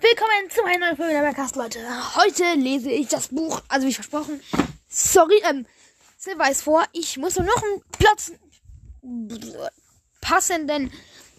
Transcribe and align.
Willkommen 0.00 0.48
zu 0.48 0.62
einer 0.64 0.78
neuen 0.86 0.96
Folge 0.96 1.12
der 1.12 1.22
Bergkast, 1.22 1.56
Leute. 1.56 1.80
Heute 2.14 2.54
lese 2.54 2.88
ich 2.88 3.08
das 3.08 3.28
Buch, 3.28 3.60
also 3.66 3.84
wie 3.84 3.92
versprochen. 3.92 4.40
Sorry, 4.88 5.42
ähm, 5.50 5.66
Silver 6.16 6.48
ist 6.48 6.62
vor. 6.62 6.84
Ich 6.92 7.16
muss 7.16 7.34
nur 7.34 7.46
noch 7.46 7.60
einen 7.60 7.82
Platz 7.98 8.30
passenden 10.20 10.92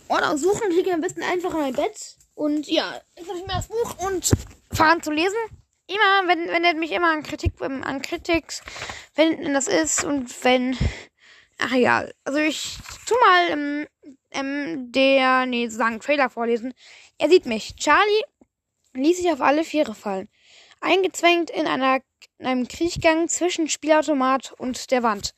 Ort 0.10 0.24
aussuchen. 0.24 0.72
Ich 0.72 0.76
liege 0.76 0.92
ein 0.92 1.00
bisschen 1.00 1.24
einfach 1.24 1.54
in 1.54 1.60
mein 1.62 1.74
Bett. 1.74 2.18
Und 2.36 2.68
ja, 2.68 3.00
ich 3.16 3.26
nehme 3.28 3.44
mir 3.44 3.48
das 3.48 3.70
Buch 3.70 3.96
und 4.06 4.30
fange 4.74 4.92
an 4.92 5.04
zu 5.04 5.12
lesen. 5.12 5.38
Immer, 5.88 6.28
wenn, 6.28 6.50
wenn 6.50 6.66
er 6.66 6.74
mich 6.74 6.92
immer 6.92 7.12
an 7.12 7.24
Kritik, 7.24 7.54
ähm, 7.62 7.82
an 7.86 8.02
Kritiks, 8.02 8.62
wenn 9.16 9.54
das 9.54 9.70
ist 9.70 10.04
und 10.04 10.44
wenn, 10.44 10.78
ach 11.60 11.72
egal. 11.72 12.14
Also 12.26 12.40
ich 12.40 12.78
tu 13.06 13.16
mal, 13.26 13.52
ähm, 13.52 13.88
ähm, 14.32 14.92
der, 14.92 15.46
nee, 15.46 15.66
sozusagen 15.68 16.02
Trailer 16.02 16.30
vorlesen. 16.30 16.74
Er 17.18 17.30
sieht 17.30 17.46
mich. 17.46 17.78
Charlie 17.78 18.24
ließ 18.94 19.18
sich 19.18 19.32
auf 19.32 19.42
alle 19.42 19.64
Viere 19.64 19.96
fallen. 19.96 20.30
Eingezwängt 20.82 21.50
in, 21.50 21.68
einer, 21.68 22.00
in 22.38 22.46
einem 22.46 22.68
Kriechgang 22.68 23.28
zwischen 23.28 23.68
Spielautomat 23.68 24.54
und 24.54 24.92
der 24.92 25.04
Wand. 25.04 25.36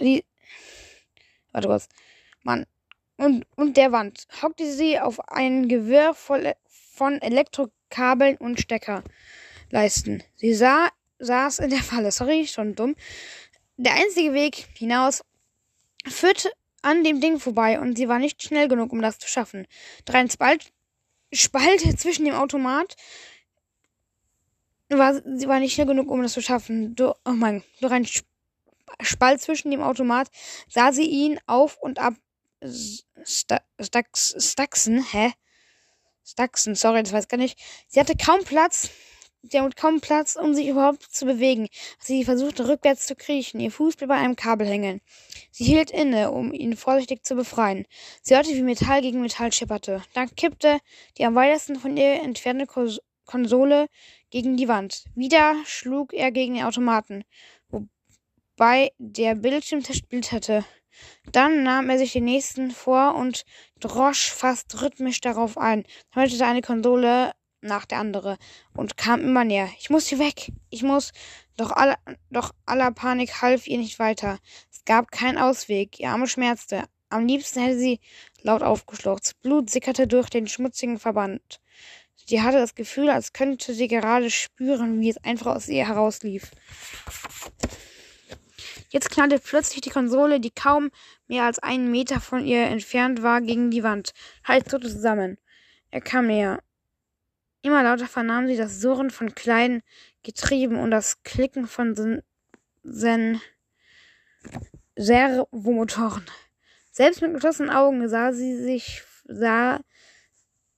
Die, 0.00 0.24
warte 1.52 1.68
kurz. 1.68 1.88
Mann. 2.42 2.66
Und, 3.16 3.46
und 3.56 3.76
der 3.76 3.90
Wand 3.92 4.26
hockte 4.42 4.70
sie 4.70 4.98
auf 4.98 5.20
ein 5.28 5.68
Gewirr 5.68 6.14
voll, 6.14 6.54
von 6.94 7.20
Elektrokabeln 7.20 8.36
und 8.36 8.60
Steckerleisten. 8.60 10.22
Sie 10.36 10.54
sah, 10.54 10.88
saß 11.18 11.60
in 11.60 11.70
der 11.70 11.82
Falle. 11.82 12.12
Sorry, 12.12 12.46
schon 12.46 12.74
dumm. 12.74 12.94
Der 13.76 13.94
einzige 13.94 14.34
Weg 14.34 14.68
hinaus 14.76 15.24
führte 16.06 16.50
an 16.82 17.04
dem 17.04 17.20
Ding 17.20 17.40
vorbei 17.40 17.80
und 17.80 17.96
sie 17.96 18.08
war 18.08 18.18
nicht 18.18 18.42
schnell 18.42 18.68
genug, 18.68 18.92
um 18.92 19.02
das 19.02 19.18
zu 19.18 19.28
schaffen. 19.28 19.66
Durch 20.04 20.16
einen 20.16 20.30
Spalt, 21.32 22.00
zwischen 22.00 22.24
dem 22.24 22.34
Automat 22.34 22.96
war 24.88 25.14
sie 25.14 25.48
war 25.48 25.60
nicht 25.60 25.74
schnell 25.74 25.86
genug, 25.86 26.10
um 26.10 26.22
das 26.22 26.32
zu 26.32 26.40
schaffen. 26.40 26.94
Du, 26.94 27.12
oh 27.24 27.32
mein, 27.32 27.62
durch 27.80 27.92
einen 27.92 28.08
Spalt 29.02 29.40
zwischen 29.40 29.70
dem 29.70 29.82
Automat 29.82 30.30
sah 30.68 30.92
sie 30.92 31.04
ihn 31.04 31.38
auf 31.46 31.76
und 31.76 31.98
ab 31.98 32.14
Staxen, 33.80 35.04
hä? 35.12 35.32
Staxen, 36.24 36.74
sorry, 36.74 37.02
das 37.02 37.12
weiß 37.12 37.24
ich 37.24 37.28
gar 37.28 37.36
nicht. 37.36 37.58
Sie 37.88 38.00
hatte 38.00 38.16
kaum 38.16 38.44
Platz 38.44 38.90
Sie 39.42 39.60
hat 39.60 39.76
kaum 39.76 40.00
Platz, 40.00 40.36
um 40.36 40.52
sich 40.54 40.66
überhaupt 40.66 41.02
zu 41.02 41.24
bewegen. 41.24 41.68
Sie 42.00 42.24
versuchte 42.24 42.68
rückwärts 42.68 43.06
zu 43.06 43.14
kriechen. 43.14 43.60
Ihr 43.60 43.70
Fuß 43.70 43.96
blieb 43.96 44.08
bei 44.08 44.16
einem 44.16 44.34
Kabel 44.34 44.66
hängen. 44.66 45.00
Sie 45.52 45.64
hielt 45.64 45.90
inne, 45.90 46.32
um 46.32 46.52
ihn 46.52 46.76
vorsichtig 46.76 47.24
zu 47.24 47.36
befreien. 47.36 47.86
Sie 48.20 48.34
hörte, 48.34 48.50
wie 48.50 48.62
Metall 48.62 49.00
gegen 49.00 49.20
Metall 49.20 49.52
schepperte. 49.52 50.02
Dann 50.12 50.34
kippte 50.34 50.78
die 51.16 51.24
am 51.24 51.36
weitesten 51.36 51.76
von 51.76 51.96
ihr 51.96 52.14
entfernte 52.20 52.66
Konsole 53.26 53.86
gegen 54.30 54.56
die 54.56 54.68
Wand. 54.68 55.04
Wieder 55.14 55.54
schlug 55.64 56.12
er 56.12 56.32
gegen 56.32 56.54
den 56.54 56.64
Automaten, 56.64 57.24
wobei 57.68 58.90
der 58.98 59.36
Bildschirm 59.36 59.84
zersplitterte. 59.84 60.64
Dann 61.30 61.62
nahm 61.62 61.90
er 61.90 61.98
sich 61.98 62.12
den 62.12 62.24
nächsten 62.24 62.72
vor 62.72 63.14
und 63.14 63.44
drosch 63.78 64.32
fast 64.32 64.82
rhythmisch 64.82 65.20
darauf 65.20 65.56
ein. 65.56 65.84
Dann 66.12 66.42
eine 66.42 66.62
Konsole 66.62 67.32
nach 67.60 67.86
der 67.86 67.98
andere 67.98 68.38
und 68.74 68.96
kam 68.96 69.20
immer 69.20 69.44
näher. 69.44 69.68
Ich 69.78 69.90
muss 69.90 70.06
hier 70.06 70.18
weg. 70.18 70.52
Ich 70.70 70.82
muss. 70.82 71.12
Doch 71.56 71.72
aller, 71.72 71.98
doch 72.30 72.52
aller 72.66 72.92
Panik 72.92 73.42
half 73.42 73.66
ihr 73.66 73.78
nicht 73.78 73.98
weiter. 73.98 74.38
Es 74.70 74.84
gab 74.84 75.10
keinen 75.10 75.38
Ausweg. 75.38 75.98
Ihr 75.98 76.10
Arme 76.10 76.26
schmerzte. 76.28 76.84
Am 77.10 77.26
liebsten 77.26 77.60
hätte 77.60 77.78
sie 77.78 78.00
laut 78.42 78.62
aufgeschluchzt. 78.62 79.40
Blut 79.42 79.70
sickerte 79.70 80.06
durch 80.06 80.28
den 80.28 80.46
schmutzigen 80.46 80.98
Verband. 80.98 81.60
Sie 82.26 82.42
hatte 82.42 82.58
das 82.58 82.74
Gefühl, 82.74 83.08
als 83.08 83.32
könnte 83.32 83.72
sie 83.72 83.88
gerade 83.88 84.30
spüren, 84.30 85.00
wie 85.00 85.08
es 85.08 85.24
einfach 85.24 85.56
aus 85.56 85.68
ihr 85.68 85.88
herauslief. 85.88 86.50
Jetzt 88.90 89.10
knallte 89.10 89.38
plötzlich 89.38 89.80
die 89.80 89.90
Konsole, 89.90 90.40
die 90.40 90.50
kaum 90.50 90.90
mehr 91.26 91.44
als 91.44 91.58
einen 91.58 91.90
Meter 91.90 92.20
von 92.20 92.44
ihr 92.46 92.64
entfernt 92.64 93.22
war, 93.22 93.40
gegen 93.40 93.70
die 93.70 93.82
Wand. 93.82 94.12
Halt 94.44 94.68
zuckte 94.70 94.88
zusammen. 94.88 95.38
Er 95.90 96.00
kam 96.00 96.26
näher. 96.26 96.62
Immer 97.62 97.82
lauter 97.82 98.06
vernahm 98.06 98.46
sie 98.46 98.56
das 98.56 98.80
Surren 98.80 99.10
von 99.10 99.34
kleinen 99.34 99.82
Getrieben 100.22 100.76
und 100.76 100.90
das 100.90 101.22
Klicken 101.22 101.66
von 101.66 102.22
Sen, 102.84 103.40
Servomotoren. 104.96 106.26
Selbst 106.90 107.20
mit 107.22 107.34
geschlossenen 107.34 107.70
Augen 107.70 108.08
sah 108.08 108.32
sie 108.32 108.56
sich, 108.56 109.02
sah 109.24 109.80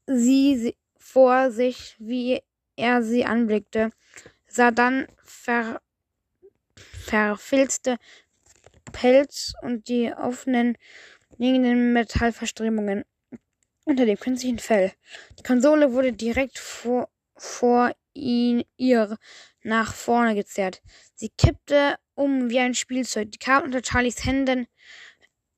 sie 0.07 0.77
vor 0.99 1.51
sich, 1.51 1.97
wie 1.99 2.41
er 2.77 3.03
sie 3.03 3.25
anblickte, 3.25 3.91
sah 4.47 4.71
dann 4.71 5.07
ver, 5.23 5.81
verfilzte 6.77 7.99
Pelz 8.93 9.53
und 9.63 9.89
die 9.89 10.13
offenen, 10.13 10.77
liegenden 11.39 11.93
Metallverströmungen 11.93 13.05
unter 13.85 14.07
dem 14.07 14.19
künstlichen 14.19 14.59
Fell. 14.59 14.93
Die 15.39 15.43
Konsole 15.43 15.93
wurde 15.93 16.13
direkt 16.13 16.59
vor, 16.59 17.09
vor 17.37 17.93
ihn 18.15 18.65
ihr 18.77 19.17
nach 19.63 19.95
vorne 19.95 20.35
gezerrt. 20.35 20.83
Sie 21.15 21.31
kippte 21.37 21.97
um 22.15 22.51
wie 22.51 22.59
ein 22.59 22.75
Spielzeug. 22.75 23.31
Die 23.33 23.39
Karten 23.39 23.67
unter 23.67 23.83
Charlies 23.83 24.25
Händen 24.25 24.67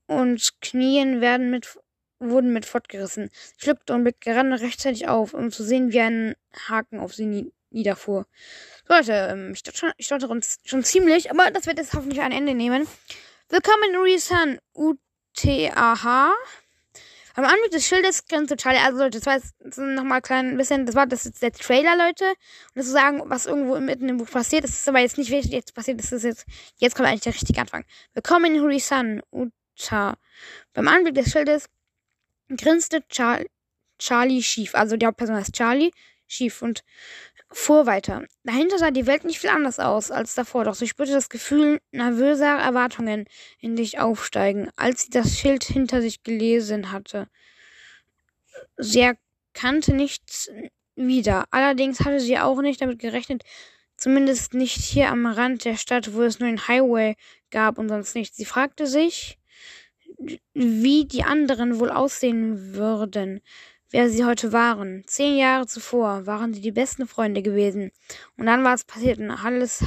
und 0.06 0.60
Knien 0.60 1.20
werden 1.20 1.50
mit, 1.50 1.78
wurden 2.18 2.52
mit 2.52 2.66
fortgerissen. 2.66 3.30
Sie 3.32 3.64
schlüpfte 3.64 3.94
und 3.94 4.04
blickte 4.04 4.30
gerade 4.30 4.60
rechtzeitig 4.60 5.08
auf, 5.08 5.34
um 5.34 5.50
zu 5.50 5.64
sehen, 5.64 5.92
wie 5.92 6.00
ein 6.00 6.34
Haken 6.68 7.00
auf 7.00 7.14
sie 7.14 7.52
niederfuhr. 7.70 8.26
So, 8.86 8.94
Leute, 8.94 9.12
ähm, 9.30 9.54
ich 9.96 10.06
stotter 10.06 10.30
uns 10.30 10.58
schon 10.64 10.84
ziemlich, 10.84 11.30
aber 11.30 11.50
das 11.50 11.66
wird 11.66 11.78
jetzt 11.78 11.94
hoffentlich 11.94 12.20
ein 12.20 12.32
Ende 12.32 12.54
nehmen. 12.54 12.86
Willkommen 13.48 13.90
in 13.90 13.96
Resan 13.96 14.58
UTAH. 14.74 16.34
Am 17.34 17.44
Anblick 17.44 17.70
des 17.70 17.86
Schildes 17.86 18.26
ganz 18.26 18.50
total, 18.50 18.76
also 18.76 18.98
Leute, 18.98 19.18
das 19.18 19.26
war 19.26 19.34
jetzt 19.34 19.78
nochmal 19.78 20.20
klein 20.20 20.56
bisschen, 20.58 20.84
das 20.84 20.94
war 20.94 21.06
das 21.06 21.24
ist 21.24 21.40
der 21.40 21.52
Trailer, 21.52 21.96
Leute. 21.96 22.26
Und 22.26 22.36
das 22.74 22.86
zu 22.86 22.92
sagen, 22.92 23.22
was 23.24 23.46
irgendwo 23.46 23.78
mitten 23.80 24.08
im 24.08 24.18
Buch 24.18 24.30
passiert, 24.30 24.64
das 24.64 24.72
ist 24.72 24.88
aber 24.88 25.00
jetzt 25.00 25.16
nicht 25.16 25.30
wirklich 25.30 25.52
jetzt 25.52 25.74
passiert, 25.74 25.98
das 25.98 26.12
ist 26.12 26.24
jetzt, 26.24 26.44
jetzt 26.76 26.94
kommt 26.94 27.08
eigentlich 27.08 27.22
der 27.22 27.34
richtige 27.34 27.60
Anfang. 27.60 27.84
Willkommen 28.12 28.54
in 28.54 28.60
Hurisan, 28.60 29.22
Uta. 29.30 30.18
Beim 30.74 30.88
Anblick 30.88 31.14
des 31.14 31.30
Schildes 31.30 31.70
grinste 32.54 33.02
Char 33.10 33.40
Charlie 33.98 34.42
schief, 34.42 34.74
also 34.74 34.96
die 34.96 35.06
Hauptperson 35.06 35.36
heißt 35.36 35.54
Charlie, 35.54 35.92
schief 36.26 36.60
und 36.60 36.82
fuhr 37.52 37.86
weiter. 37.86 38.24
Dahinter 38.44 38.78
sah 38.78 38.90
die 38.90 39.06
Welt 39.06 39.24
nicht 39.24 39.38
viel 39.38 39.50
anders 39.50 39.78
aus 39.78 40.10
als 40.10 40.34
davor, 40.34 40.64
doch 40.64 40.74
sie 40.74 40.88
spürte 40.88 41.12
das 41.12 41.28
Gefühl 41.28 41.80
nervöser 41.90 42.58
Erwartungen 42.58 43.26
in 43.58 43.76
sich 43.76 43.98
aufsteigen, 43.98 44.70
als 44.76 45.04
sie 45.04 45.10
das 45.10 45.38
Schild 45.38 45.64
hinter 45.64 46.00
sich 46.00 46.22
gelesen 46.22 46.92
hatte. 46.92 47.28
Sie 48.76 49.00
erkannte 49.00 49.94
nichts 49.94 50.50
wieder. 50.96 51.44
Allerdings 51.50 52.00
hatte 52.00 52.20
sie 52.20 52.38
auch 52.38 52.60
nicht 52.60 52.80
damit 52.80 52.98
gerechnet, 52.98 53.42
zumindest 53.96 54.54
nicht 54.54 54.76
hier 54.76 55.08
am 55.08 55.26
Rand 55.26 55.64
der 55.64 55.76
Stadt, 55.76 56.14
wo 56.14 56.22
es 56.22 56.38
nur 56.38 56.48
einen 56.48 56.68
Highway 56.68 57.16
gab 57.50 57.78
und 57.78 57.88
sonst 57.88 58.14
nichts. 58.14 58.36
Sie 58.36 58.44
fragte 58.44 58.86
sich, 58.86 59.38
wie 60.54 61.04
die 61.06 61.24
anderen 61.24 61.80
wohl 61.80 61.90
aussehen 61.90 62.74
würden 62.74 63.40
wer 63.92 64.10
sie 64.10 64.24
heute 64.24 64.52
waren. 64.52 65.04
Zehn 65.06 65.36
Jahre 65.36 65.66
zuvor 65.66 66.26
waren 66.26 66.52
sie 66.52 66.60
die 66.60 66.72
besten 66.72 67.06
Freunde 67.06 67.42
gewesen. 67.42 67.92
Und 68.36 68.46
dann 68.46 68.64
war 68.64 68.74
es 68.74 68.84
passiert 68.84 69.18
und 69.18 69.30
alles 69.30 69.84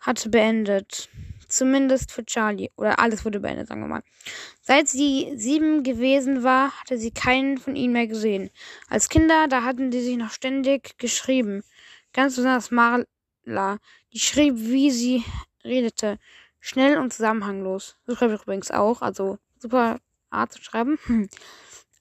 hatte 0.00 0.28
beendet. 0.28 1.08
Zumindest 1.48 2.12
für 2.12 2.24
Charlie. 2.24 2.70
Oder 2.76 3.00
alles 3.00 3.24
wurde 3.24 3.40
beendet, 3.40 3.68
sagen 3.68 3.80
wir 3.80 3.88
mal. 3.88 4.02
Seit 4.60 4.88
sie 4.88 5.32
sieben 5.34 5.82
gewesen 5.82 6.44
war, 6.44 6.70
hatte 6.80 6.96
sie 6.96 7.10
keinen 7.10 7.58
von 7.58 7.74
ihnen 7.74 7.92
mehr 7.92 8.06
gesehen. 8.06 8.50
Als 8.88 9.08
Kinder, 9.08 9.48
da 9.48 9.64
hatten 9.64 9.90
sie 9.90 10.00
sich 10.00 10.16
noch 10.16 10.30
ständig 10.30 10.96
geschrieben. 10.98 11.64
Ganz 12.12 12.36
besonders 12.36 12.70
Marla. 12.70 13.78
Die 14.12 14.20
schrieb, 14.20 14.54
wie 14.56 14.90
sie 14.90 15.24
redete. 15.64 16.18
Schnell 16.60 16.98
und 16.98 17.12
zusammenhanglos. 17.12 17.96
So 18.06 18.14
schreibe 18.14 18.34
ich 18.34 18.42
übrigens 18.42 18.70
auch. 18.70 19.02
Also 19.02 19.38
super 19.58 19.98
Art 20.30 20.52
zu 20.52 20.62
schreiben. 20.62 20.98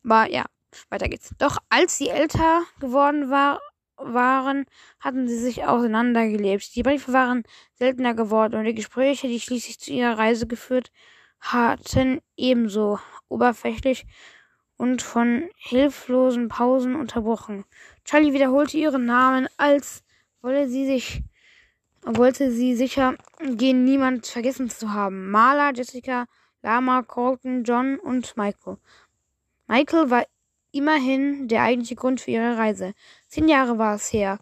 Aber 0.03 0.29
ja, 0.29 0.45
weiter 0.89 1.07
geht's. 1.09 1.31
Doch 1.37 1.57
als 1.69 1.97
sie 1.97 2.09
älter 2.09 2.63
geworden 2.79 3.29
war, 3.29 3.59
waren, 3.97 4.65
hatten 4.99 5.27
sie 5.27 5.37
sich 5.37 5.65
auseinandergelebt. 5.65 6.75
Die 6.75 6.83
Briefe 6.83 7.13
waren 7.13 7.43
seltener 7.75 8.13
geworden 8.13 8.55
und 8.55 8.65
die 8.65 8.75
Gespräche, 8.75 9.27
die 9.27 9.39
schließlich 9.39 9.79
zu 9.79 9.91
ihrer 9.91 10.17
Reise 10.17 10.47
geführt 10.47 10.91
hatten, 11.39 12.21
ebenso 12.37 12.99
oberflächlich 13.27 14.05
und 14.77 15.01
von 15.01 15.49
hilflosen 15.57 16.47
Pausen 16.47 16.95
unterbrochen. 16.95 17.65
Charlie 18.05 18.33
wiederholte 18.33 18.77
ihren 18.77 19.05
Namen, 19.05 19.47
als 19.57 20.03
wolle 20.41 20.67
sie 20.69 20.85
sich, 20.85 21.21
wollte 22.03 22.51
sie 22.51 22.75
sicher 22.75 23.15
gehen, 23.39 23.83
niemand 23.83 24.25
vergessen 24.27 24.69
zu 24.69 24.93
haben. 24.93 25.29
Marla, 25.31 25.71
Jessica, 25.73 26.25
Lama, 26.61 27.03
Colton, 27.03 27.63
John 27.63 27.99
und 27.99 28.35
Michael. 28.37 28.77
Michael 29.67 30.09
war 30.09 30.25
immerhin 30.71 31.47
der 31.47 31.63
eigentliche 31.63 31.95
Grund 31.95 32.21
für 32.21 32.31
ihre 32.31 32.57
Reise. 32.57 32.93
Zehn 33.27 33.47
Jahre 33.47 33.77
war 33.77 33.95
es 33.95 34.11
her, 34.11 34.39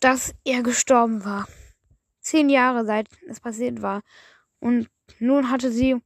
dass 0.00 0.34
er 0.44 0.62
gestorben 0.62 1.24
war. 1.24 1.48
Zehn 2.20 2.48
Jahre 2.48 2.84
seit 2.84 3.08
es 3.28 3.40
passiert 3.40 3.82
war. 3.82 4.02
Und 4.60 4.88
nun 5.18 5.50
hatte 5.50 5.70
sie 5.70 5.96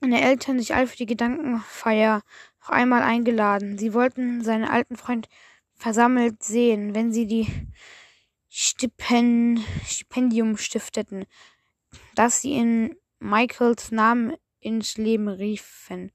meine 0.00 0.20
Eltern 0.20 0.58
sich 0.58 0.74
all 0.74 0.86
für 0.86 0.96
die 0.96 1.06
Gedankenfeier 1.06 2.22
noch 2.60 2.70
einmal 2.70 3.02
eingeladen. 3.02 3.78
Sie 3.78 3.94
wollten 3.94 4.42
seinen 4.42 4.64
alten 4.64 4.96
Freund 4.96 5.28
versammelt 5.74 6.42
sehen, 6.42 6.94
wenn 6.94 7.12
sie 7.12 7.26
die 7.26 7.46
Stipen 8.48 9.64
Stipendium 9.84 10.56
stifteten, 10.56 11.26
das 12.14 12.40
sie 12.40 12.54
in 12.54 12.96
Michaels 13.20 13.90
Namen 13.90 14.34
ins 14.60 14.96
Leben 14.96 15.28
riefen. 15.28 16.12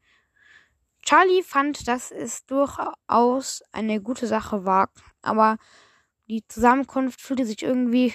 Charlie 1.04 1.44
fand, 1.44 1.88
dass 1.88 2.12
es 2.12 2.46
durchaus 2.46 3.62
eine 3.72 4.02
gute 4.02 4.26
Sache 4.26 4.66
war, 4.66 4.90
aber 5.22 5.58
die 6.28 6.48
Zusammenkunft 6.48 7.22
fühlte 7.22 7.46
sich 7.46 7.62
irgendwie 7.62 8.14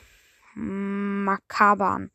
makaber 0.55 1.89
an. 1.89 2.11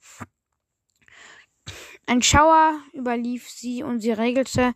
Ein 2.05 2.21
Schauer 2.21 2.81
überlief 2.93 3.49
sie 3.49 3.83
und 3.83 4.01
sie 4.01 4.11
regelte 4.11 4.73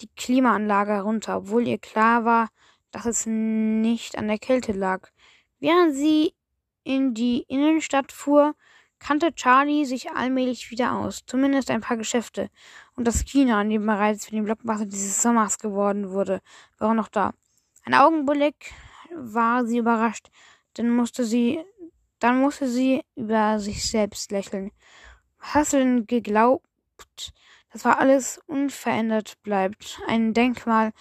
die 0.00 0.08
Klimaanlage 0.16 0.92
herunter, 0.92 1.38
obwohl 1.38 1.66
ihr 1.68 1.78
klar 1.78 2.24
war, 2.24 2.48
dass 2.90 3.04
es 3.06 3.26
nicht 3.26 4.16
an 4.16 4.28
der 4.28 4.38
Kälte 4.38 4.72
lag. 4.72 5.08
Während 5.58 5.94
sie 5.94 6.34
in 6.84 7.12
die 7.12 7.42
Innenstadt 7.48 8.12
fuhr, 8.12 8.54
kannte 9.00 9.34
Charlie 9.34 9.84
sich 9.84 10.12
allmählich 10.12 10.70
wieder 10.70 10.92
aus, 10.92 11.24
zumindest 11.26 11.70
ein 11.70 11.80
paar 11.80 11.96
Geschäfte. 11.96 12.50
Und 12.94 13.08
das 13.08 13.24
Kino, 13.24 13.54
an 13.54 13.70
dem 13.70 13.84
bereits 13.84 14.26
für 14.26 14.32
den 14.32 14.44
Blockbuster 14.44 14.86
dieses 14.86 15.20
Sommers 15.20 15.58
geworden 15.58 16.10
wurde, 16.10 16.40
war 16.78 16.94
noch 16.94 17.08
da. 17.08 17.32
Ein 17.84 17.94
Augenblick 17.94 18.72
war 19.12 19.64
sie 19.66 19.78
überrascht, 19.78 20.28
dann 20.74 20.90
musste 20.90 21.24
sie, 21.24 21.64
dann 22.20 22.40
musste 22.40 22.68
sie 22.68 23.02
über 23.16 23.58
sich 23.58 23.90
selbst 23.90 24.30
lächeln. 24.30 24.70
Hast 25.38 25.72
du 25.72 25.78
denn 25.78 26.06
geglaubt, 26.06 27.32
dass 27.72 27.84
war 27.84 27.98
alles 27.98 28.38
unverändert 28.46 29.42
bleibt? 29.42 30.00
Ein 30.06 30.34
Denkmal 30.34 30.92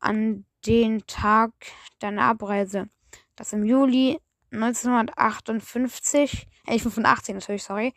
an 0.00 0.46
den 0.66 1.06
Tag 1.06 1.52
deiner 1.98 2.22
Abreise, 2.22 2.88
das 3.36 3.52
im 3.52 3.64
Juli 3.64 4.18
1958, 4.52 6.48
äh, 6.66 6.78
85 6.78 7.34
natürlich, 7.34 7.62
sorry, 7.62 7.94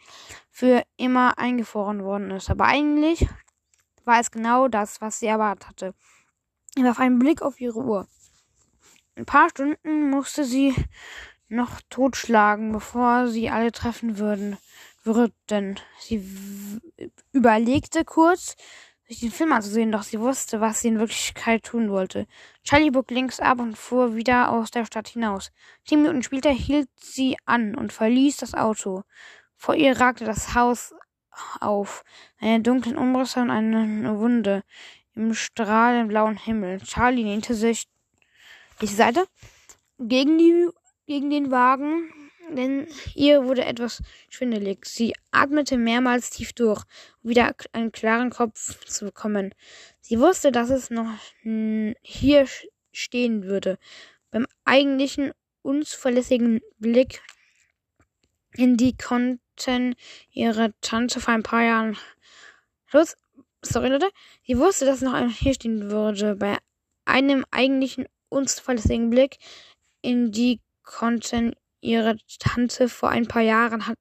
für 0.49 0.83
immer 0.97 1.37
eingefroren 1.37 2.03
worden 2.03 2.31
ist. 2.31 2.49
Aber 2.49 2.65
eigentlich 2.65 3.27
war 4.03 4.19
es 4.19 4.31
genau 4.31 4.67
das, 4.67 5.01
was 5.01 5.19
sie 5.19 5.27
erwartet 5.27 5.67
hatte. 5.67 5.93
Warf 6.77 6.99
einen 6.99 7.19
Blick 7.19 7.41
auf 7.41 7.59
ihre 7.61 7.79
Uhr. 7.79 8.07
Ein 9.15 9.25
paar 9.25 9.49
Stunden 9.49 10.09
musste 10.09 10.43
sie 10.43 10.75
noch 11.47 11.81
totschlagen, 11.89 12.71
bevor 12.71 13.27
sie 13.27 13.49
alle 13.49 13.71
treffen 13.71 14.17
würden. 14.17 14.57
würden. 15.03 15.79
Sie 15.99 16.21
überlegte 17.31 18.03
kurz, 18.03 18.55
sich 19.07 19.19
den 19.19 19.31
Film 19.31 19.53
anzusehen, 19.53 19.91
doch 19.91 20.03
sie 20.03 20.19
wusste, 20.19 20.61
was 20.61 20.81
sie 20.81 20.87
in 20.87 20.99
Wirklichkeit 20.99 21.63
tun 21.63 21.89
wollte. 21.89 22.27
Charlie 22.63 22.89
bog 22.89 23.11
links 23.11 23.39
ab 23.39 23.59
und 23.59 23.77
fuhr 23.77 24.15
wieder 24.15 24.51
aus 24.51 24.71
der 24.71 24.85
Stadt 24.85 25.07
hinaus. 25.07 25.51
Zehn 25.85 26.01
Minuten 26.01 26.23
später 26.23 26.49
hielt 26.49 26.89
sie 26.95 27.37
an 27.45 27.75
und 27.75 27.93
verließ 27.93 28.37
das 28.37 28.53
Auto. 28.55 29.03
Vor 29.55 29.75
ihr 29.75 29.99
ragte 29.99 30.25
das 30.25 30.55
Haus 30.55 30.93
auf, 31.59 32.03
eine 32.39 32.61
dunklen 32.61 32.97
Umrisse 32.97 33.41
und 33.41 33.51
eine 33.51 34.17
Wunde 34.19 34.63
im 35.13 35.33
strahlend 35.33 36.09
blauen 36.09 36.37
Himmel. 36.37 36.79
Charlie 36.81 37.23
lehnte 37.23 37.53
sich 37.53 37.87
die 38.81 38.87
Seite 38.87 39.27
gegen 39.99 40.37
die 40.37 40.69
gegen 41.05 41.29
den 41.29 41.51
Wagen 41.51 42.11
denn 42.53 42.87
ihr 43.13 43.45
wurde 43.45 43.65
etwas 43.65 44.01
schwindelig. 44.29 44.85
Sie 44.85 45.13
atmete 45.31 45.77
mehrmals 45.77 46.29
tief 46.29 46.53
durch, 46.53 46.83
um 47.23 47.29
wieder 47.31 47.55
einen 47.73 47.91
klaren 47.91 48.29
Kopf 48.29 48.83
zu 48.85 49.05
bekommen. 49.05 49.53
Sie 50.01 50.19
wusste, 50.19 50.51
dass 50.51 50.69
es 50.69 50.89
noch 50.89 51.09
hier 52.01 52.47
stehen 52.91 53.43
würde. 53.43 53.77
Beim 54.31 54.45
eigentlichen 54.65 55.31
unzuverlässigen 55.61 56.61
Blick 56.77 57.21
in 58.53 58.77
die 58.77 58.95
konnten 58.95 59.95
ihre 60.31 60.73
Tante 60.81 61.19
vor 61.19 61.33
ein 61.33 61.43
paar 61.43 61.63
Jahren 61.63 61.97
Schluss, 62.85 63.17
sorry 63.61 63.89
Leute, 63.89 64.09
sie 64.45 64.57
wusste, 64.57 64.85
dass 64.85 65.01
noch 65.01 65.17
hier 65.29 65.53
stehen 65.53 65.89
würde. 65.89 66.35
Bei 66.35 66.57
einem 67.05 67.45
eigentlichen 67.51 68.07
unzuverlässigen 68.29 69.09
Blick 69.09 69.37
in 70.01 70.31
die 70.31 70.61
konnten 70.83 71.55
ihre 71.85 72.17
Tante 72.39 72.89
vor 72.89 73.09
ein 73.09 73.27
paar 73.27 73.41
Jahren 73.41 73.87
hat 73.87 73.97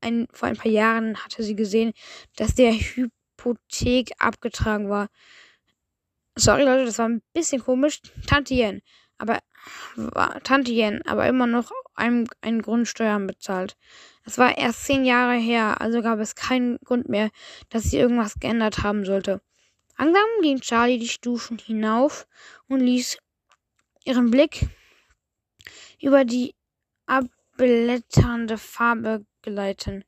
ein, 0.00 0.28
vor 0.32 0.48
ein 0.48 0.56
paar 0.56 0.70
Jahren 0.70 1.16
hatte 1.24 1.42
sie 1.42 1.56
gesehen, 1.56 1.92
dass 2.36 2.54
der 2.54 2.72
Hypothek 2.74 4.12
abgetragen 4.18 4.90
war. 4.90 5.08
Sorry 6.36 6.64
Leute, 6.64 6.84
das 6.84 6.98
war 6.98 7.08
ein 7.08 7.22
bisschen 7.32 7.62
komisch. 7.62 8.00
Tante 8.26 8.54
Yen, 8.54 8.82
aber 9.18 9.38
Tante 10.42 10.72
Yen, 10.72 11.00
aber 11.06 11.26
immer 11.26 11.46
noch 11.46 11.70
einen, 11.94 12.28
einen 12.42 12.60
Grundsteuern 12.60 13.26
bezahlt. 13.26 13.76
Es 14.24 14.36
war 14.36 14.58
erst 14.58 14.84
zehn 14.84 15.04
Jahre 15.04 15.36
her, 15.36 15.80
also 15.80 16.02
gab 16.02 16.18
es 16.18 16.34
keinen 16.34 16.78
Grund 16.84 17.08
mehr, 17.08 17.30
dass 17.70 17.84
sie 17.84 17.98
irgendwas 17.98 18.34
geändert 18.40 18.82
haben 18.82 19.04
sollte. 19.04 19.40
Langsam 19.96 20.24
ging 20.42 20.60
Charlie 20.60 20.98
die 20.98 21.08
Stufen 21.08 21.58
hinauf 21.58 22.26
und 22.68 22.80
ließ 22.80 23.16
ihren 24.04 24.30
Blick 24.30 24.66
über 26.00 26.24
die 26.24 26.54
abblätternde 27.06 28.58
Farbe 28.58 29.24
gleiten. 29.42 30.04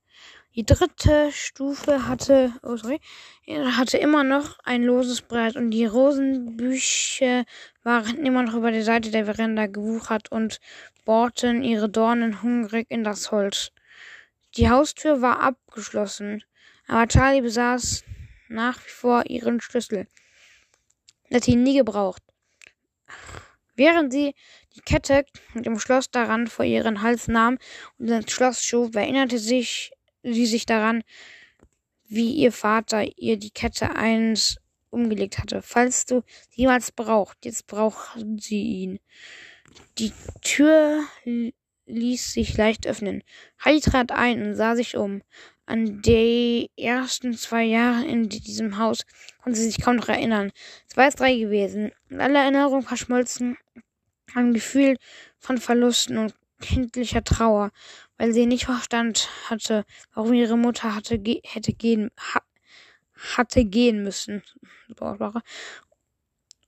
Die 0.55 0.65
dritte 0.65 1.31
Stufe 1.33 2.07
hatte, 2.09 2.51
oh 2.63 2.77
sorry, 2.77 2.99
hatte 3.47 3.99
immer 3.99 4.25
noch 4.25 4.59
ein 4.65 4.83
loses 4.83 5.21
Brett 5.21 5.55
und 5.55 5.71
die 5.71 5.85
Rosenbüsche 5.85 7.45
waren 7.83 8.25
immer 8.25 8.43
noch 8.43 8.55
über 8.55 8.71
der 8.71 8.83
Seite 8.83 9.11
der 9.11 9.27
Veranda 9.27 9.67
gewuchert 9.67 10.33
und 10.33 10.61
bohrten 11.05 11.63
ihre 11.63 11.91
Dornen 11.91 12.43
hungrig 12.43 12.87
in 12.91 13.05
das 13.05 13.31
Holz. 13.31 13.71
Die 14.57 14.71
Haustür 14.71 15.21
war 15.21 15.41
abgeschlossen, 15.41 16.43
aber 16.89 17.07
Charlie 17.07 17.43
besaß 17.43 18.05
nach 18.49 18.79
wie 18.79 18.91
vor 18.91 19.27
ihren 19.27 19.61
Schlüssel. 19.61 20.07
Er 21.29 21.37
hat 21.37 21.49
ihn 21.49 21.65
nie 21.65 21.77
gebraucht. 21.77 22.23
Während 23.75 24.11
sie 24.11 24.35
die 24.77 24.83
Kette 24.83 25.25
mit 25.55 25.67
dem 25.67 25.79
Schloss 25.79 26.11
daran 26.11 26.47
vor 26.47 26.65
ihren 26.65 27.03
Hals 27.03 27.29
nahm 27.29 27.59
und 27.99 28.09
ins 28.09 28.31
Schloss 28.31 28.63
schob, 28.63 28.95
erinnerte 28.95 29.39
sich 29.39 29.93
sie 30.23 30.47
sich 30.47 30.67
daran, 30.67 31.03
wie 32.09 32.33
ihr 32.33 32.53
Vater 32.53 33.05
ihr 33.17 33.37
die 33.37 33.51
Kette 33.51 33.97
eins 33.97 34.59
umgelegt 34.91 35.39
hatte. 35.39 35.63
Falls 35.63 36.07
du 36.07 36.23
sie 36.51 36.63
jemals 36.63 36.93
braucht, 36.93 37.45
jetzt 37.45 37.67
braucht 37.67 38.19
sie 38.39 38.63
ihn. 38.63 39.01
Die 39.99 40.13
Tür 40.43 41.05
ließ 41.87 42.33
sich 42.33 42.57
leicht 42.57 42.87
öffnen. 42.87 43.23
Heidi 43.65 43.81
trat 43.81 44.13
ein 44.13 44.43
und 44.43 44.55
sah 44.55 44.77
sich 44.77 44.97
um. 44.97 45.23
An 45.67 46.01
die 46.01 46.71
ersten 46.77 47.35
zwei 47.35 47.65
Jahre 47.65 48.07
in 48.07 48.29
diesem 48.29 48.79
Haus 48.79 49.05
konnte 49.43 49.59
sie 49.59 49.67
sich 49.67 49.81
kaum 49.81 49.97
noch 49.97 50.09
erinnern. 50.09 50.53
Es 50.89 50.97
war 50.97 51.07
jetzt 51.07 51.19
drei 51.19 51.37
gewesen. 51.37 51.91
Alle 52.11 52.39
Erinnerungen 52.39 52.83
verschmolzen 52.83 53.57
ein 54.35 54.53
Gefühl 54.53 54.97
von 55.39 55.59
Verlusten 55.59 56.19
und 56.19 56.35
kindlicher 56.61 57.23
Trauer, 57.23 57.71
weil 58.19 58.33
sie 58.33 58.47
nicht 58.47 58.65
verstand 58.67 59.29
hatte, 59.49 59.85
warum 60.15 60.33
ihre 60.33 60.57
Mutter 60.57 60.95
hatte 60.95 61.19
ge 61.19 61.41
hätte 61.45 61.73
gehen 61.73 62.11
ha 62.19 62.41
hatte 63.37 63.65
gehen 63.65 64.03
müssen. 64.03 64.43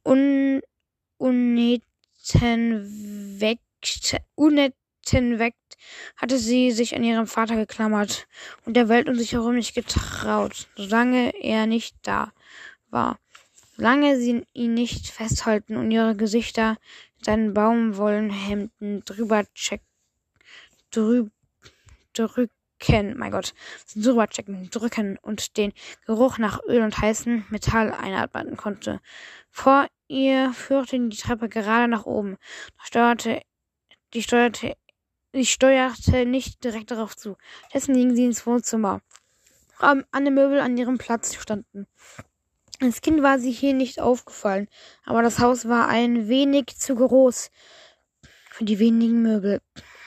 Un 0.04 0.60
unneten 1.18 1.80
weckt, 3.40 4.16
unneten 4.34 5.38
weckt, 5.38 5.76
hatte 6.16 6.38
sie 6.38 6.70
sich 6.70 6.94
an 6.94 7.04
ihrem 7.04 7.26
Vater 7.26 7.56
geklammert 7.56 8.26
und 8.64 8.74
der 8.74 8.88
Welt 8.88 9.08
um 9.08 9.14
sich 9.14 9.32
herum 9.32 9.56
nicht 9.56 9.74
getraut, 9.74 10.68
solange 10.76 11.34
er 11.42 11.66
nicht 11.66 11.96
da 12.02 12.32
war. 12.90 13.18
Solange 13.76 14.18
sie 14.18 14.44
ihn 14.54 14.74
nicht 14.74 15.08
festhalten 15.08 15.76
und 15.76 15.90
ihre 15.90 16.16
Gesichter 16.16 16.76
seinen 17.22 17.54
Baumwollenhemden 17.54 19.04
drüber 19.04 19.44
check, 19.54 19.82
drüb, 20.90 21.30
drücken, 22.12 23.16
mein 23.16 23.30
Gott, 23.30 23.54
drüber 23.94 24.28
checken, 24.28 24.70
drücken 24.70 25.18
und 25.22 25.56
den 25.56 25.72
Geruch 26.06 26.38
nach 26.38 26.60
Öl 26.66 26.82
und 26.82 26.98
heißem 26.98 27.44
Metall 27.50 27.92
einatmen 27.92 28.56
konnte. 28.56 29.00
Vor 29.50 29.88
ihr 30.08 30.52
führte 30.52 30.98
die 31.08 31.16
Treppe 31.16 31.48
gerade 31.48 31.88
nach 31.88 32.06
oben. 32.06 32.36
Steuerte, 32.82 33.42
die 34.14 34.22
steuerte, 34.22 34.76
die 35.34 35.46
steuerte 35.46 36.24
nicht 36.24 36.64
direkt 36.64 36.90
darauf 36.90 37.16
zu. 37.16 37.36
Dessen 37.74 37.94
ging 37.94 38.14
sie 38.14 38.24
ins 38.24 38.46
Wohnzimmer. 38.46 39.00
An 39.78 40.04
den 40.12 40.34
Möbel 40.34 40.60
an 40.60 40.76
ihrem 40.76 40.98
Platz 40.98 41.36
standen. 41.36 41.86
Als 42.80 43.00
Kind 43.00 43.22
war 43.24 43.40
sie 43.40 43.50
hier 43.50 43.74
nicht 43.74 44.00
aufgefallen, 44.00 44.68
aber 45.04 45.22
das 45.22 45.40
Haus 45.40 45.68
war 45.68 45.88
ein 45.88 46.28
wenig 46.28 46.76
zu 46.76 46.94
groß 46.94 47.50
für 48.50 48.64
die 48.64 48.78
wenigen 48.78 49.20
Möbel, 49.20 49.60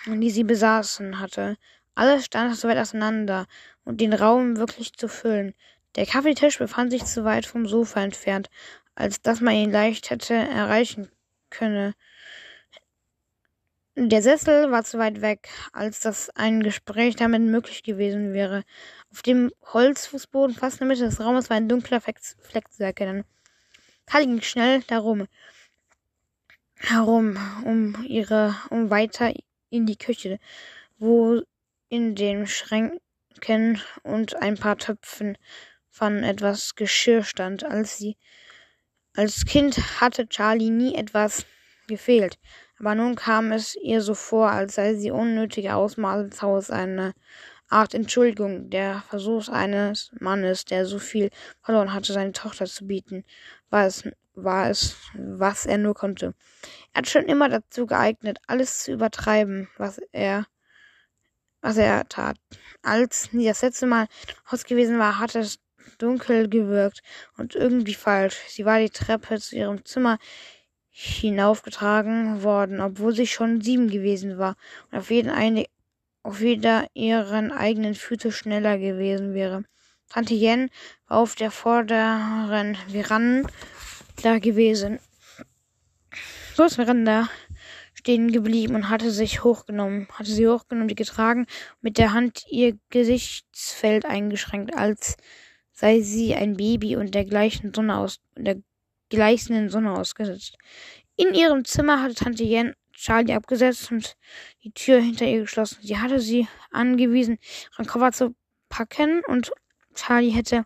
die 0.07 0.29
sie 0.29 0.45
besaßen 0.45 1.19
hatte. 1.19 1.57
Alles 1.95 2.25
stand 2.25 2.55
so 2.55 2.69
weit 2.69 2.77
auseinander, 2.77 3.45
um 3.83 3.97
den 3.97 4.13
Raum 4.13 4.55
wirklich 4.55 4.93
zu 4.93 5.09
füllen. 5.09 5.53
Der 5.97 6.05
Kaffeetisch 6.05 6.59
befand 6.59 6.91
sich 6.91 7.03
zu 7.03 7.25
weit 7.25 7.45
vom 7.45 7.67
Sofa 7.67 8.01
entfernt, 8.01 8.49
als 8.95 9.21
dass 9.21 9.41
man 9.41 9.53
ihn 9.53 9.71
leicht 9.71 10.09
hätte 10.09 10.33
erreichen 10.33 11.09
könne. 11.49 11.93
Der 13.95 14.21
Sessel 14.21 14.71
war 14.71 14.85
zu 14.85 14.97
weit 14.99 15.21
weg, 15.21 15.49
als 15.73 15.99
dass 15.99 16.29
ein 16.29 16.63
Gespräch 16.63 17.17
damit 17.17 17.41
möglich 17.41 17.83
gewesen 17.83 18.31
wäre. 18.31 18.63
Auf 19.11 19.21
dem 19.21 19.51
Holzfußboden 19.73 20.55
fast 20.55 20.79
in 20.79 20.87
der 20.87 20.95
Mitte 20.95 21.03
des 21.03 21.19
Raumes 21.19 21.49
war 21.49 21.57
ein 21.57 21.67
dunkler 21.67 21.99
Fleck 21.99 22.71
zu 22.71 22.83
erkennen. 22.83 23.25
Kali 24.05 24.27
ging 24.27 24.41
schnell 24.41 24.81
darum, 24.87 25.27
herum, 26.75 27.37
um 27.65 28.05
ihre, 28.07 28.55
um 28.69 28.89
weiter 28.89 29.33
in 29.69 29.85
die 29.85 29.97
Küche, 29.97 30.39
wo 30.97 31.41
in 31.89 32.15
den 32.15 32.47
Schränken 32.47 33.81
und 34.03 34.35
ein 34.37 34.57
paar 34.57 34.77
Töpfen 34.77 35.37
von 35.89 36.23
etwas 36.23 36.75
Geschirr 36.75 37.23
stand. 37.23 37.65
Als 37.65 37.97
sie 37.97 38.15
als 39.17 39.45
Kind 39.45 39.77
hatte 39.99 40.29
Charlie 40.29 40.69
nie 40.69 40.95
etwas 40.95 41.45
gefehlt, 41.87 42.37
aber 42.81 42.95
nun 42.95 43.13
kam 43.13 43.51
es 43.51 43.75
ihr 43.75 44.01
so 44.01 44.15
vor, 44.15 44.49
als 44.49 44.73
sei 44.73 44.95
sie 44.95 45.11
unnötige 45.11 45.75
Ausmaße 45.75 46.29
des 46.29 46.41
Hauses 46.41 46.71
eine 46.71 47.13
Art 47.69 47.93
Entschuldigung, 47.93 48.71
der 48.71 49.03
Versuch 49.07 49.49
eines 49.49 50.11
Mannes, 50.19 50.65
der 50.65 50.87
so 50.87 50.97
viel 50.97 51.29
verloren 51.61 51.93
hatte, 51.93 52.11
seine 52.11 52.31
Tochter 52.31 52.65
zu 52.65 52.87
bieten, 52.87 53.23
war 53.69 53.85
es, 53.85 54.09
war 54.33 54.71
es, 54.71 54.95
was 55.13 55.67
er 55.67 55.77
nur 55.77 55.93
konnte. 55.93 56.33
Er 56.91 56.99
hat 56.99 57.07
schon 57.07 57.25
immer 57.25 57.49
dazu 57.49 57.85
geeignet, 57.85 58.39
alles 58.47 58.79
zu 58.79 58.93
übertreiben, 58.93 59.69
was 59.77 59.99
er, 60.11 60.47
was 61.61 61.77
er 61.77 62.09
tat. 62.09 62.37
Als 62.81 63.29
sie 63.31 63.45
das 63.45 63.61
letzte 63.61 63.85
Mal 63.85 64.07
Haus 64.51 64.63
gewesen 64.63 64.97
war, 64.97 65.19
hatte 65.19 65.39
es 65.39 65.59
dunkel 65.99 66.49
gewirkt 66.49 67.01
und 67.37 67.53
irgendwie 67.53 67.93
falsch. 67.93 68.39
Sie 68.47 68.65
war 68.65 68.79
die 68.79 68.89
Treppe 68.89 69.39
zu 69.39 69.55
ihrem 69.55 69.85
Zimmer 69.85 70.17
hinaufgetragen 70.91 72.43
worden, 72.43 72.81
obwohl 72.81 73.15
sie 73.15 73.27
schon 73.27 73.61
sieben 73.61 73.89
gewesen 73.89 74.37
war 74.37 74.55
und 74.91 74.99
auf 74.99 75.09
jeden 75.09 75.29
eine, 75.31 75.65
auf 76.23 76.41
jeder 76.41 76.87
ihren 76.93 77.51
eigenen 77.51 77.95
Füße 77.95 78.31
schneller 78.31 78.77
gewesen 78.77 79.33
wäre. 79.33 79.63
Tante 80.09 80.33
Jen 80.33 80.69
war 81.07 81.19
auf 81.19 81.35
der 81.35 81.51
vorderen 81.51 82.75
Veranda 82.89 84.39
gewesen. 84.39 84.99
So 86.55 86.65
ist 86.65 86.75
Veranda 86.75 87.29
stehen 87.93 88.31
geblieben 88.31 88.75
und 88.75 88.89
hatte 88.89 89.11
sich 89.11 89.43
hochgenommen, 89.43 90.07
hatte 90.11 90.31
sie 90.31 90.47
hochgenommen, 90.47 90.87
die 90.87 90.95
getragen, 90.95 91.45
mit 91.81 91.99
der 91.99 92.13
Hand 92.13 92.45
ihr 92.49 92.77
Gesichtsfeld 92.89 94.05
eingeschränkt, 94.05 94.75
als 94.75 95.17
sei 95.71 96.01
sie 96.01 96.33
ein 96.33 96.57
Baby 96.57 96.95
und 96.95 97.13
der 97.13 97.25
gleichen 97.25 97.73
Sonne 97.73 97.97
aus, 97.97 98.19
der 98.35 98.57
gleißenden 99.11 99.69
Sonne 99.69 99.93
ausgesetzt. 99.93 100.57
In 101.15 101.33
ihrem 101.35 101.65
Zimmer 101.65 102.01
hatte 102.01 102.15
Tante 102.15 102.43
Jen 102.43 102.73
Charlie 102.93 103.33
abgesetzt 103.33 103.91
und 103.91 104.15
die 104.63 104.71
Tür 104.71 104.99
hinter 105.01 105.25
ihr 105.25 105.41
geschlossen. 105.41 105.77
Sie 105.81 105.97
hatte 105.97 106.19
sie 106.19 106.47
angewiesen, 106.71 107.37
ihren 107.77 107.87
Koffer 107.87 108.11
zu 108.11 108.35
packen 108.69 109.21
und 109.27 109.51
Charlie 109.93 110.29
hätte 110.29 110.65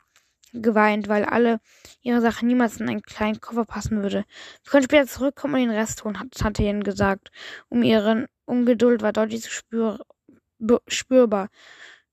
geweint, 0.53 1.07
weil 1.07 1.25
alle 1.25 1.59
ihre 2.01 2.21
Sachen 2.21 2.47
niemals 2.47 2.79
in 2.79 2.87
einen 2.87 3.01
kleinen 3.01 3.41
Koffer 3.41 3.65
passen 3.65 4.01
würde. 4.03 4.25
Wir 4.63 4.71
können 4.71 4.83
später 4.83 5.07
zurückkommen 5.07 5.55
und 5.55 5.61
den 5.61 5.69
Rest 5.71 6.03
holen, 6.03 6.19
hat 6.19 6.31
Tante 6.31 6.63
Jen 6.63 6.83
gesagt. 6.83 7.31
Um 7.67 7.83
ihren 7.83 8.27
Ungeduld 8.45 9.01
war 9.01 9.11
deutlich 9.11 9.49
spür, 9.51 9.99
spürbar 10.87 11.49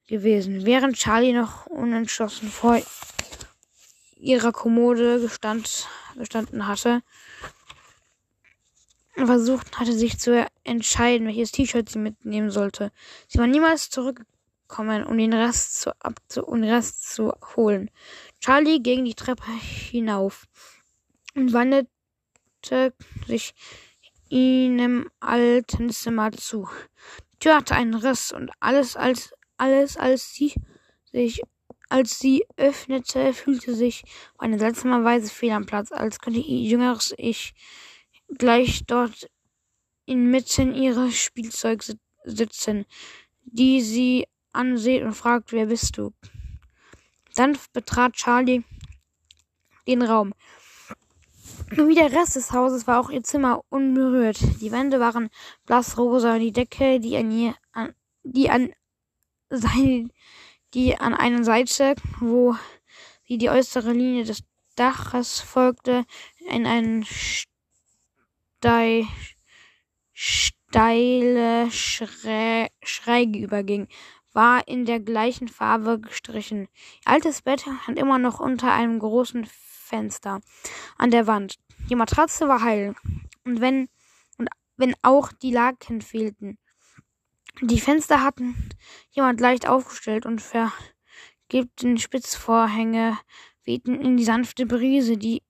gewesen. 0.09 0.67
Während 0.67 0.97
Charlie 0.97 1.33
noch 1.33 1.67
unentschlossen 1.67 2.49
vor 2.49 2.81
ihrer 4.23 4.53
Kommode 4.53 5.21
gestand, 5.21 5.89
gestanden 6.17 6.67
hatte, 6.67 7.03
versucht 9.15 9.79
hatte, 9.79 9.93
sich 9.93 10.19
zu 10.19 10.47
entscheiden, 10.65 11.27
welches 11.27 11.53
T-Shirt 11.53 11.89
sie 11.89 11.99
mitnehmen 11.99 12.51
sollte. 12.51 12.93
Sie 13.29 13.39
war 13.39 13.47
niemals 13.47 13.91
zurückgekommen, 13.91 15.05
um 15.05 15.19
den 15.19 15.35
Rest 15.35 15.81
zu, 15.81 15.95
abzu 16.01 16.45
um 16.45 16.63
den 16.63 16.73
Rest 16.73 17.13
zu 17.13 17.33
holen. 17.57 17.91
Charlie 18.41 18.81
ging 18.81 19.05
die 19.05 19.15
Treppe 19.15 19.51
hinauf 19.91 20.47
und 21.35 21.53
wanderte 21.53 22.95
sich 23.27 23.55
ihnen 24.29 25.11
alten 25.21 25.91
Zimmer 25.91 26.33
zu. 26.33 26.69
Die 27.35 27.39
Tür 27.41 27.57
hatte 27.57 27.75
einen 27.75 27.95
Riss 27.95 28.33
und 28.33 28.51
alles 28.61 28.97
als 28.97 29.35
alles, 29.59 29.97
als 29.97 30.33
sie 30.33 30.55
sich 31.13 31.43
als 31.93 32.19
sie 32.19 32.47
öffnete, 32.57 33.35
fühlte 33.35 33.75
sich 33.75 34.03
eine 34.39 34.59
seltsame 34.59 35.05
Weise 35.05 35.31
fehl 35.31 35.51
am 35.51 35.67
Platz, 35.67 35.93
als 35.93 36.21
könnte 36.21 36.41
ihr 36.41 36.71
jüngeres 36.71 37.15
Ich 37.19 37.53
gleich 38.39 38.85
dort 38.87 39.29
inmitten 40.07 40.75
ihres 40.75 41.15
Spielzeugs 41.15 41.95
sitzen, 42.25 42.87
die 43.45 43.83
sie 43.83 44.27
ansieht 44.53 45.03
und 45.03 45.13
fragt, 45.13 45.53
wer 45.53 45.67
bist 45.67 45.99
du? 45.99 46.15
Dann 47.35 47.59
betrat 47.75 48.15
Charlie 48.15 48.65
den 49.87 50.01
Raum. 50.01 50.33
Nur 51.77 51.89
wie 51.89 51.95
der 51.95 52.13
Rest 52.13 52.37
des 52.37 52.53
Hauses 52.53 52.87
war 52.87 53.01
auch 53.01 53.11
ihr 53.11 53.23
Zimmer 53.23 53.63
unberührt. 53.69 54.41
Die 54.63 54.73
Wände 54.73 54.99
waren 54.99 55.29
blassrosa 55.67 56.35
und 56.35 56.41
die 56.41 56.53
Decke, 56.53 57.01
die 57.01 57.19
an 57.19 57.31
ihr, 57.31 57.55
an, 57.73 57.95
die 58.23 58.49
an 58.49 58.73
seine, 59.51 60.09
die 60.75 60.99
an 60.99 61.15
einer 61.15 61.45
Seite, 61.45 61.95
wo 62.21 62.57
sie 63.25 63.39
die 63.39 63.51
äußere 63.51 63.93
Linie 63.93 64.25
des 64.25 64.43
Daches 64.77 65.41
folgte, 65.41 66.05
in 66.49 66.67
einen 66.67 67.05
stei 67.05 69.07
steile 70.13 71.71
Schrä 71.71 72.69
Schräge 72.83 73.39
überging, 73.39 73.89
war 74.33 74.67
in 74.67 74.87
der 74.87 75.01
gleichen 75.01 75.49
Farbe 75.49 76.01
gestrichen. 76.01 76.69
Ihr 77.05 77.13
altes 77.13 77.43
Bett 77.43 77.65
stand 77.83 77.99
immer 77.99 78.19
noch 78.19 78.41
unter 78.41 78.73
einem 78.73 78.99
großen 78.99 79.47
Fenster 79.47 80.41
an 80.97 81.11
der 81.11 81.27
Wand. 81.27 81.57
Die 81.91 81.97
Matratze 81.97 82.49
war 82.49 82.63
heil. 82.63 82.95
Und 83.45 83.61
wenn, 83.61 83.89
und 84.39 84.49
wenn 84.77 84.95
auch 85.03 85.33
die 85.33 85.53
Laken 85.53 86.01
fehlten. 86.01 86.57
Die 87.61 87.81
Fenster 87.81 88.23
hatten 88.23 88.71
jemand 89.11 89.41
leicht 89.41 89.69
aufgestellt 89.69 90.27
und 90.27 90.41
vergilbten 90.41 91.99
Spitzvorhänge 91.99 93.19
wehten 93.65 94.01
in 94.01 94.17
die 94.17 94.25
sanfte 94.25 94.67
Brise, 94.67 95.17
die 95.17 95.43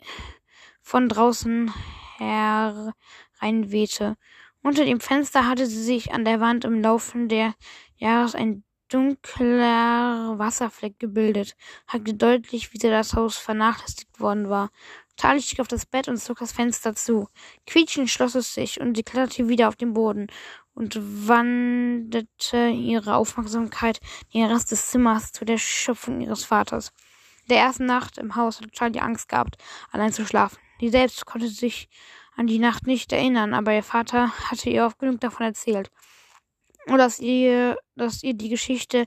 von 0.83 1.09
draußen 1.09 1.73
hereinwehte. 2.19 4.17
Unter 4.63 4.85
dem 4.85 5.01
Fenster 5.01 5.47
hatte 5.47 5.67
sie 5.67 5.83
sich 5.83 6.13
an 6.13 6.25
der 6.25 6.41
Wand 6.41 6.65
im 6.65 6.83
Laufe 6.83 7.27
der 7.27 7.55
Jahres 7.97 8.35
ein 8.35 8.65
dunkler 8.89 10.39
Wasserfleck 10.39 10.99
gebildet, 10.99 11.57
hatte 11.87 12.15
deutlich, 12.15 12.73
wie 12.73 12.79
das 12.79 13.15
Haus 13.15 13.39
vernachlässigt 13.39 14.21
worden 14.21 14.51
war. 14.51 14.71
Charlie 15.19 15.43
stieg 15.43 15.61
auf 15.61 15.69
das 15.69 15.87
Bett 15.87 16.09
und 16.09 16.19
zog 16.19 16.39
das 16.39 16.53
Fenster 16.53 16.95
zu. 16.95 17.29
Quietschend 17.67 18.11
schloss 18.11 18.35
es 18.35 18.55
sich 18.55 18.81
und 18.81 18.97
sie 18.97 19.03
kletterte 19.03 19.49
wieder 19.49 19.69
auf 19.69 19.77
den 19.77 19.95
Boden 19.95 20.27
und 20.75 20.99
wandte 21.29 22.69
ihre 22.69 23.17
Aufmerksamkeit 23.17 24.01
den 24.33 24.45
Rest 24.45 24.73
des 24.73 24.91
Zimmers 24.91 25.33
zu 25.33 25.45
der 25.45 25.59
Schöpfung 25.59 26.21
ihres 26.21 26.45
Vaters. 26.45 26.93
In 27.43 27.55
der 27.55 27.59
ersten 27.59 27.87
Nacht 27.87 28.19
im 28.19 28.37
Haus 28.37 28.59
hatte 28.59 28.71
Charlie 28.71 29.01
Angst 29.01 29.29
gehabt, 29.29 29.57
allein 29.91 30.13
zu 30.13 30.25
schlafen. 30.25 30.59
Sie 30.81 30.89
selbst 30.89 31.27
konnte 31.27 31.49
sich 31.49 31.89
an 32.37 32.47
die 32.47 32.59
Nacht 32.59 32.87
nicht 32.87 33.13
erinnern, 33.13 33.55
aber 33.55 33.75
ihr 33.75 33.83
Vater 33.83 34.31
hatte 34.51 34.71
ihr 34.71 34.87
oft 34.87 34.99
genug 34.99 35.21
davon 35.21 35.47
erzählt. 35.47 35.91
Und 36.87 36.99
dass 36.99 37.21
ihr, 37.21 37.77
dass 37.95 38.23
ihr 38.23 38.35
die 38.35 38.49
Geschichte 38.49 39.07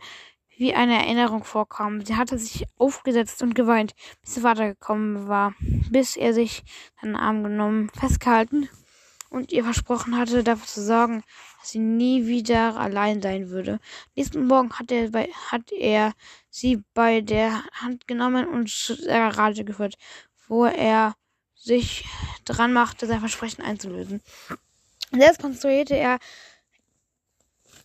wie 0.58 0.74
eine 0.74 0.96
Erinnerung 0.96 1.44
vorkam. 1.44 2.06
Sie 2.06 2.16
hatte 2.16 2.38
sich 2.38 2.66
aufgesetzt 2.78 3.42
und 3.44 3.56
geweint, 3.56 3.94
bis 4.22 4.38
ihr 4.38 4.44
Vater 4.44 4.68
gekommen 4.68 5.28
war, 5.28 5.54
bis 5.60 6.16
er 6.16 6.34
sich 6.34 6.64
seinen 7.02 7.16
Arm 7.16 7.44
genommen, 7.44 7.90
festgehalten 7.90 8.70
und 9.30 9.52
ihr 9.52 9.64
versprochen 9.64 10.18
hatte, 10.18 10.44
dafür 10.44 10.68
zu 10.68 10.82
sorgen, 10.82 11.24
sie 11.66 11.80
nie 11.80 12.28
wieder 12.28 12.78
allein 12.78 13.22
sein 13.22 13.50
würde. 13.50 13.80
Nächsten 14.16 14.46
Morgen 14.48 14.72
hat 14.74 14.92
er, 14.92 15.10
bei, 15.10 15.30
hat 15.52 15.72
er 15.72 16.14
sie 16.50 16.84
bei 16.94 17.22
der 17.22 17.64
Hand 17.74 18.08
genommen 18.08 18.48
und 18.48 18.70
zu 18.70 18.96
der 18.96 19.30
Garage 19.30 19.64
geführt, 19.64 19.96
wo 20.48 20.66
er 20.66 21.16
sich 21.56 22.06
dran 22.46 22.74
machte, 22.74 23.08
sein 23.08 23.20
Versprechen 23.20 23.64
einzulösen. 23.64 24.22
Selbst 25.12 25.42
konstruierte 25.42 25.96
er 25.96 26.20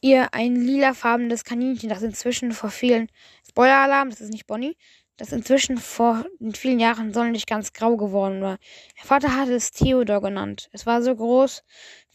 ihr 0.00 0.32
ein 0.32 0.56
lilafarbenes 0.56 1.44
Kaninchen, 1.44 1.88
das 1.88 2.02
inzwischen 2.02 2.52
vor 2.52 2.70
vielen 2.70 3.08
Spoiler-Alarm, 3.48 4.10
das 4.10 4.20
ist 4.20 4.32
nicht 4.32 4.46
Bonnie, 4.46 4.76
das 5.16 5.32
inzwischen 5.32 5.76
vor 5.76 6.24
vielen 6.54 6.80
Jahren 6.80 7.12
sonderlich 7.12 7.44
ganz 7.44 7.72
grau 7.74 7.96
geworden 7.96 8.40
war. 8.40 8.58
Ihr 8.96 9.04
Vater 9.04 9.36
hatte 9.36 9.54
es 9.54 9.70
Theodor 9.70 10.22
genannt. 10.22 10.70
Es 10.72 10.86
war 10.86 11.02
so 11.02 11.14
groß 11.14 11.62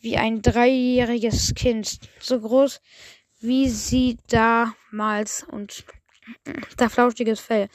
wie 0.05 0.17
ein 0.17 0.43
dreijähriges 0.43 1.55
Kind, 1.55 1.99
so 2.19 2.39
groß 2.39 2.79
wie 3.39 3.67
sie 3.69 4.17
damals 4.27 5.43
und 5.43 5.83
da 6.77 6.89
flauschiges 6.89 7.39
Fell, 7.39 7.69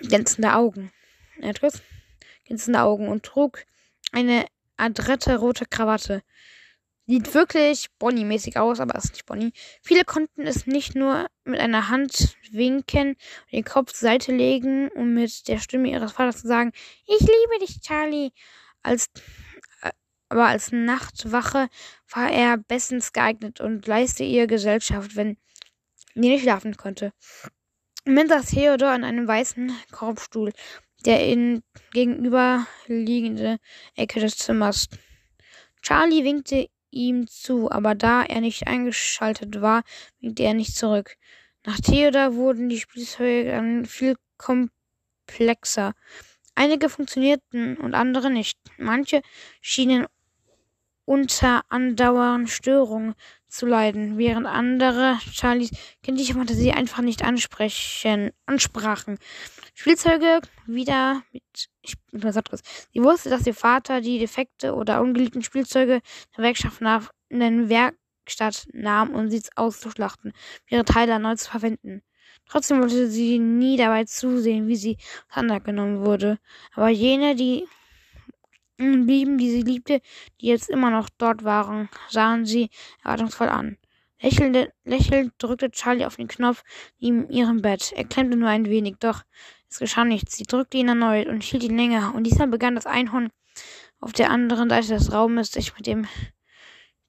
glänzende 0.00 0.52
Augen. 0.52 0.92
Er 1.40 1.54
trug 1.54 1.74
glänzende 2.44 2.82
Augen 2.82 3.06
und 3.06 3.24
trug 3.24 3.64
eine 4.10 4.46
adrette 4.76 5.38
rote 5.38 5.64
Krawatte. 5.64 6.24
Sieht 7.06 7.34
wirklich 7.34 7.86
Bonnie-mäßig 8.00 8.56
aus, 8.56 8.80
aber 8.80 8.96
ist 8.96 9.12
nicht 9.12 9.26
Bonnie. 9.26 9.52
Viele 9.82 10.04
konnten 10.04 10.44
es 10.44 10.66
nicht 10.66 10.96
nur 10.96 11.28
mit 11.44 11.60
einer 11.60 11.88
Hand 11.88 12.36
winken 12.50 13.10
und 13.10 13.52
den 13.52 13.64
Kopf 13.64 13.92
zur 13.92 14.08
Seite 14.08 14.32
legen, 14.32 14.88
um 14.88 15.14
mit 15.14 15.46
der 15.46 15.60
Stimme 15.60 15.88
ihres 15.90 16.12
Vaters 16.12 16.40
zu 16.40 16.48
sagen, 16.48 16.72
ich 17.06 17.20
liebe 17.20 17.58
dich, 17.60 17.80
Charlie. 17.80 18.32
Als, 18.82 19.10
aber 20.30 20.46
als 20.46 20.72
Nachtwache 20.72 21.68
war 22.08 22.30
er 22.30 22.56
bestens 22.56 23.12
geeignet 23.12 23.60
und 23.60 23.86
leistete 23.86 24.24
ihr 24.24 24.46
Gesellschaft, 24.46 25.16
wenn 25.16 25.36
sie 26.14 26.20
nicht 26.20 26.42
schlafen 26.42 26.76
konnte. 26.76 27.12
Min 28.04 28.28
saß 28.28 28.46
Theodor 28.46 28.90
an 28.90 29.04
einem 29.04 29.26
weißen 29.26 29.72
Korbstuhl, 29.90 30.52
der 31.04 31.26
in 31.26 31.62
gegenüberliegende 31.92 33.58
Ecke 33.96 34.20
des 34.20 34.38
Zimmers. 34.38 34.88
Charlie 35.82 36.24
winkte 36.24 36.68
ihm 36.90 37.26
zu, 37.26 37.70
aber 37.70 37.94
da 37.94 38.22
er 38.22 38.40
nicht 38.40 38.66
eingeschaltet 38.66 39.60
war, 39.60 39.82
winkte 40.20 40.44
er 40.44 40.54
nicht 40.54 40.76
zurück. 40.76 41.16
Nach 41.66 41.80
Theodor 41.80 42.34
wurden 42.34 42.68
die 42.68 42.78
Spielzeuge 42.78 43.50
dann 43.50 43.84
viel 43.84 44.16
komplexer. 44.38 45.94
Einige 46.54 46.88
funktionierten 46.88 47.76
und 47.76 47.94
andere 47.94 48.30
nicht. 48.30 48.58
Manche 48.78 49.22
schienen 49.60 50.06
unter 51.04 51.62
andauernden 51.68 52.46
Störungen 52.46 53.14
zu 53.46 53.66
leiden, 53.66 54.16
während 54.16 54.46
andere 54.46 55.18
Charlies 55.32 55.70
kindliche 56.02 56.34
Fantasie 56.34 56.72
einfach 56.72 57.02
nicht 57.02 57.22
ansprechen, 57.24 58.30
ansprachen. 58.46 59.18
Spielzeuge 59.74 60.40
wieder 60.66 61.22
mit 61.32 61.42
ich, 61.82 61.94
was 62.12 62.36
anderes. 62.36 62.60
Sie 62.92 63.02
wusste, 63.02 63.30
dass 63.30 63.46
ihr 63.46 63.54
Vater 63.54 64.00
die 64.00 64.18
defekte 64.18 64.74
oder 64.74 65.00
ungeliebten 65.00 65.42
Spielzeuge 65.42 66.00
der 66.36 66.44
Werkstatt 66.44 66.80
nach 66.80 67.10
in 67.28 67.68
Werkstatt 67.68 68.66
nahm, 68.72 69.14
um 69.14 69.30
sie 69.30 69.42
auszuschlachten, 69.56 70.32
ihre 70.68 70.84
Teile 70.84 71.12
erneut 71.12 71.40
zu 71.40 71.50
verwenden. 71.50 72.02
Trotzdem 72.46 72.80
wollte 72.80 73.08
sie 73.08 73.38
nie 73.38 73.76
dabei 73.76 74.04
zusehen, 74.04 74.66
wie 74.68 74.76
sie 74.76 74.96
auseinandergenommen 75.30 76.04
wurde. 76.04 76.38
Aber 76.74 76.88
jene, 76.88 77.36
die 77.36 77.66
blieben, 78.80 79.38
die 79.38 79.50
sie 79.50 79.62
liebte, 79.62 80.00
die 80.40 80.46
jetzt 80.46 80.70
immer 80.70 80.90
noch 80.90 81.08
dort 81.18 81.44
waren, 81.44 81.88
sahen 82.08 82.46
sie 82.46 82.70
erwartungsvoll 83.02 83.48
an. 83.48 83.76
Lächelnd, 84.20 84.70
lächelnd 84.84 85.32
drückte 85.38 85.70
Charlie 85.70 86.04
auf 86.04 86.16
den 86.16 86.28
Knopf 86.28 86.62
neben 86.98 87.30
ihrem 87.30 87.62
Bett. 87.62 87.92
Er 87.94 88.04
klemmte 88.04 88.36
nur 88.36 88.48
ein 88.48 88.66
wenig, 88.66 88.96
doch 89.00 89.22
es 89.68 89.78
geschah 89.78 90.04
nichts. 90.04 90.36
Sie 90.36 90.44
drückte 90.44 90.76
ihn 90.78 90.88
erneut 90.88 91.28
und 91.28 91.42
hielt 91.42 91.62
ihn 91.62 91.76
länger, 91.76 92.14
und 92.14 92.24
diesmal 92.24 92.48
begann 92.48 92.74
das 92.74 92.86
Einhorn 92.86 93.30
auf 94.00 94.12
der 94.12 94.30
anderen 94.30 94.68
Seite 94.68 94.88
des 94.88 95.12
Raumes 95.12 95.52
sich 95.52 95.74
mit 95.76 95.86
dem 95.86 96.06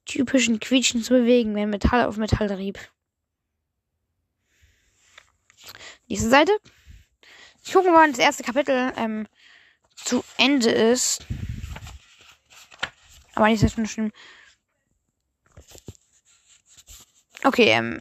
typischen 0.04 0.60
Quietschen 0.60 1.02
zu 1.02 1.14
bewegen, 1.14 1.54
wenn 1.54 1.70
Metall 1.70 2.06
auf 2.06 2.16
Metall 2.16 2.50
rieb. 2.52 2.78
Diese 6.08 6.28
Seite. 6.28 6.52
Ich 7.64 7.72
gucke 7.72 7.90
mal, 7.90 8.02
wann 8.02 8.10
das 8.10 8.18
erste 8.18 8.42
Kapitel 8.42 8.92
ähm, 8.96 9.26
zu 9.96 10.24
Ende 10.36 10.70
ist. 10.70 11.24
Aber 13.34 13.48
nicht 13.48 13.60
so 13.60 13.68
schlimm. 13.68 14.12
Okay, 17.44 17.70
ähm, 17.70 18.00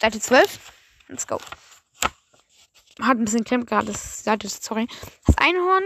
Seite 0.00 0.20
12. 0.20 0.72
Let's 1.08 1.26
go. 1.26 1.38
Hat 3.00 3.18
ein 3.18 3.24
bisschen 3.24 3.44
klemmt 3.44 3.66
gerade, 3.66 3.86
das 3.86 4.24
Seite, 4.24 4.48
sorry. 4.48 4.88
Das 5.26 5.36
Einhorn. 5.38 5.84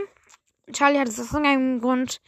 Charlie 0.73 0.99
hat 0.99 1.09
es 1.09 1.19
aus 1.19 1.33
irgendeinem 1.33 1.81
Grund, 1.81 2.21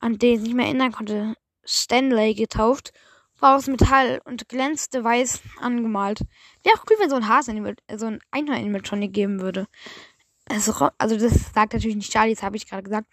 an 0.00 0.18
den 0.18 0.34
ich 0.34 0.40
nicht 0.42 0.54
mehr 0.54 0.66
erinnern 0.66 0.92
konnte, 0.92 1.36
Stanley 1.64 2.34
getauft. 2.34 2.92
War 3.38 3.56
aus 3.56 3.66
Metall 3.66 4.20
und 4.24 4.48
glänzte 4.48 5.02
weiß 5.04 5.40
angemalt. 5.60 6.20
Wäre 6.62 6.76
auch 6.76 6.84
cool, 6.90 6.96
wenn 6.98 7.10
so 7.10 7.16
ein 7.16 7.28
Hasen, 7.28 7.76
so 7.96 8.06
ein 8.06 8.20
Einhorn-Animatronic 8.30 9.12
geben 9.12 9.40
würde. 9.40 9.66
Also, 10.46 10.90
also 10.98 11.16
das 11.16 11.52
sagt 11.54 11.72
natürlich 11.72 11.96
nicht 11.96 12.12
Charlie, 12.12 12.34
das 12.34 12.42
habe 12.42 12.56
ich 12.56 12.68
gerade 12.68 12.82
gesagt. 12.82 13.08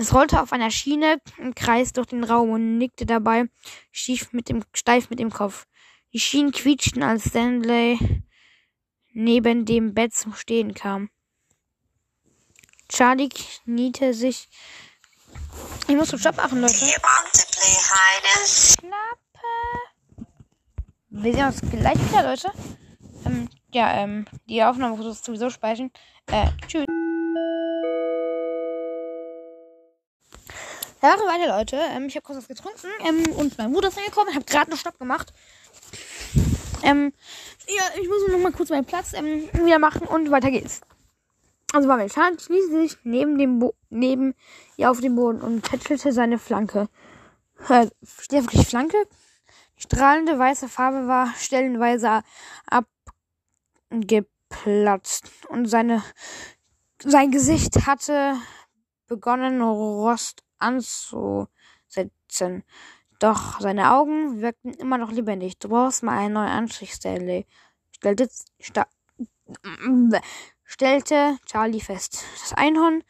Es 0.00 0.14
rollte 0.14 0.40
auf 0.40 0.54
einer 0.54 0.70
Schiene 0.70 1.20
im 1.36 1.54
Kreis 1.54 1.92
durch 1.92 2.06
den 2.06 2.24
Raum 2.24 2.48
und 2.52 2.78
nickte 2.78 3.04
dabei 3.04 3.50
schief 3.92 4.32
mit 4.32 4.48
dem, 4.48 4.64
steif 4.72 5.10
mit 5.10 5.18
dem 5.18 5.30
Kopf. 5.30 5.66
Die 6.14 6.18
Schienen 6.18 6.52
quietschten, 6.52 7.02
als 7.02 7.28
Stanley 7.28 7.98
neben 9.12 9.66
dem 9.66 9.92
Bett 9.92 10.14
zum 10.14 10.32
Stehen 10.32 10.72
kam. 10.72 11.10
Charlie 12.88 13.28
kniete 13.28 14.14
sich. 14.14 14.48
Ich 15.86 15.94
muss 15.94 16.08
zum 16.08 16.18
Stopp 16.18 16.38
machen, 16.38 16.62
Leute. 16.62 16.78
Klappe. 18.78 19.50
Wir 21.10 21.32
sehen 21.34 21.46
uns 21.46 21.60
gleich 21.60 21.98
wieder, 22.08 22.22
Leute. 22.22 22.50
Ähm, 23.26 23.50
ja, 23.74 23.92
ähm, 23.98 24.24
die 24.48 24.62
Aufnahme 24.62 24.96
muss 24.96 25.22
sowieso 25.22 25.50
speichern. 25.50 25.90
Äh, 26.28 26.46
tschüss. 26.66 26.86
Ja, 31.02 31.14
weiter, 31.14 31.56
Leute. 31.56 31.76
Ähm, 31.76 32.08
ich 32.08 32.16
habe 32.16 32.26
kurz 32.26 32.36
was 32.36 32.48
getrunken 32.48 32.88
ähm, 33.06 33.22
und 33.32 33.56
mein 33.56 33.72
Bruder 33.72 33.88
ist 33.88 33.96
reingekommen. 33.96 34.34
habe 34.34 34.44
gerade 34.44 34.70
einen 34.70 34.76
Stopp 34.76 34.98
gemacht. 34.98 35.32
Ähm, 36.82 37.14
ja, 37.68 37.82
ich 37.98 38.06
muss 38.06 38.28
noch 38.28 38.38
mal 38.38 38.52
kurz 38.52 38.68
meinen 38.68 38.84
Platz 38.84 39.14
ähm, 39.14 39.48
wieder 39.64 39.78
machen 39.78 40.06
und 40.06 40.30
weiter 40.30 40.50
geht's. 40.50 40.82
Also 41.72 41.88
war 41.88 41.96
mein 41.96 42.10
Schaden 42.10 42.38
schließe 42.38 42.82
sich 42.82 42.98
neben 43.02 43.38
dem 43.38 43.60
Bo 43.60 43.74
neben 43.88 44.34
ihr 44.76 44.90
auf 44.90 45.00
dem 45.00 45.16
Boden 45.16 45.40
und 45.40 45.62
tätschelte 45.62 46.12
seine 46.12 46.38
Flanke. 46.38 46.90
Äh, 47.70 47.86
steht 48.04 48.42
wirklich 48.42 48.66
Flanke? 48.66 48.98
Strahlende 49.76 50.38
weiße 50.38 50.68
Farbe 50.68 51.08
war 51.08 51.32
stellenweise 51.38 52.22
abgeplatzt 53.90 55.30
und 55.48 55.64
seine 55.66 56.02
sein 57.02 57.30
Gesicht 57.30 57.86
hatte 57.86 58.36
begonnen 59.06 59.62
Rost 59.62 60.42
anzusetzen. 60.60 62.64
Doch 63.18 63.60
seine 63.60 63.92
Augen 63.92 64.40
wirkten 64.40 64.72
immer 64.74 64.98
noch 64.98 65.12
lebendig. 65.12 65.58
Du 65.58 65.68
brauchst 65.68 66.02
mal 66.02 66.18
einen 66.18 66.34
neuen 66.34 66.48
Anstrich, 66.48 66.94
Stanley. 66.94 67.46
Stellte, 67.92 68.28
sta 68.60 68.86
stellte 70.64 71.36
Charlie 71.44 71.80
fest. 71.80 72.24
Das 72.40 72.54
Einhorn 72.54 73.02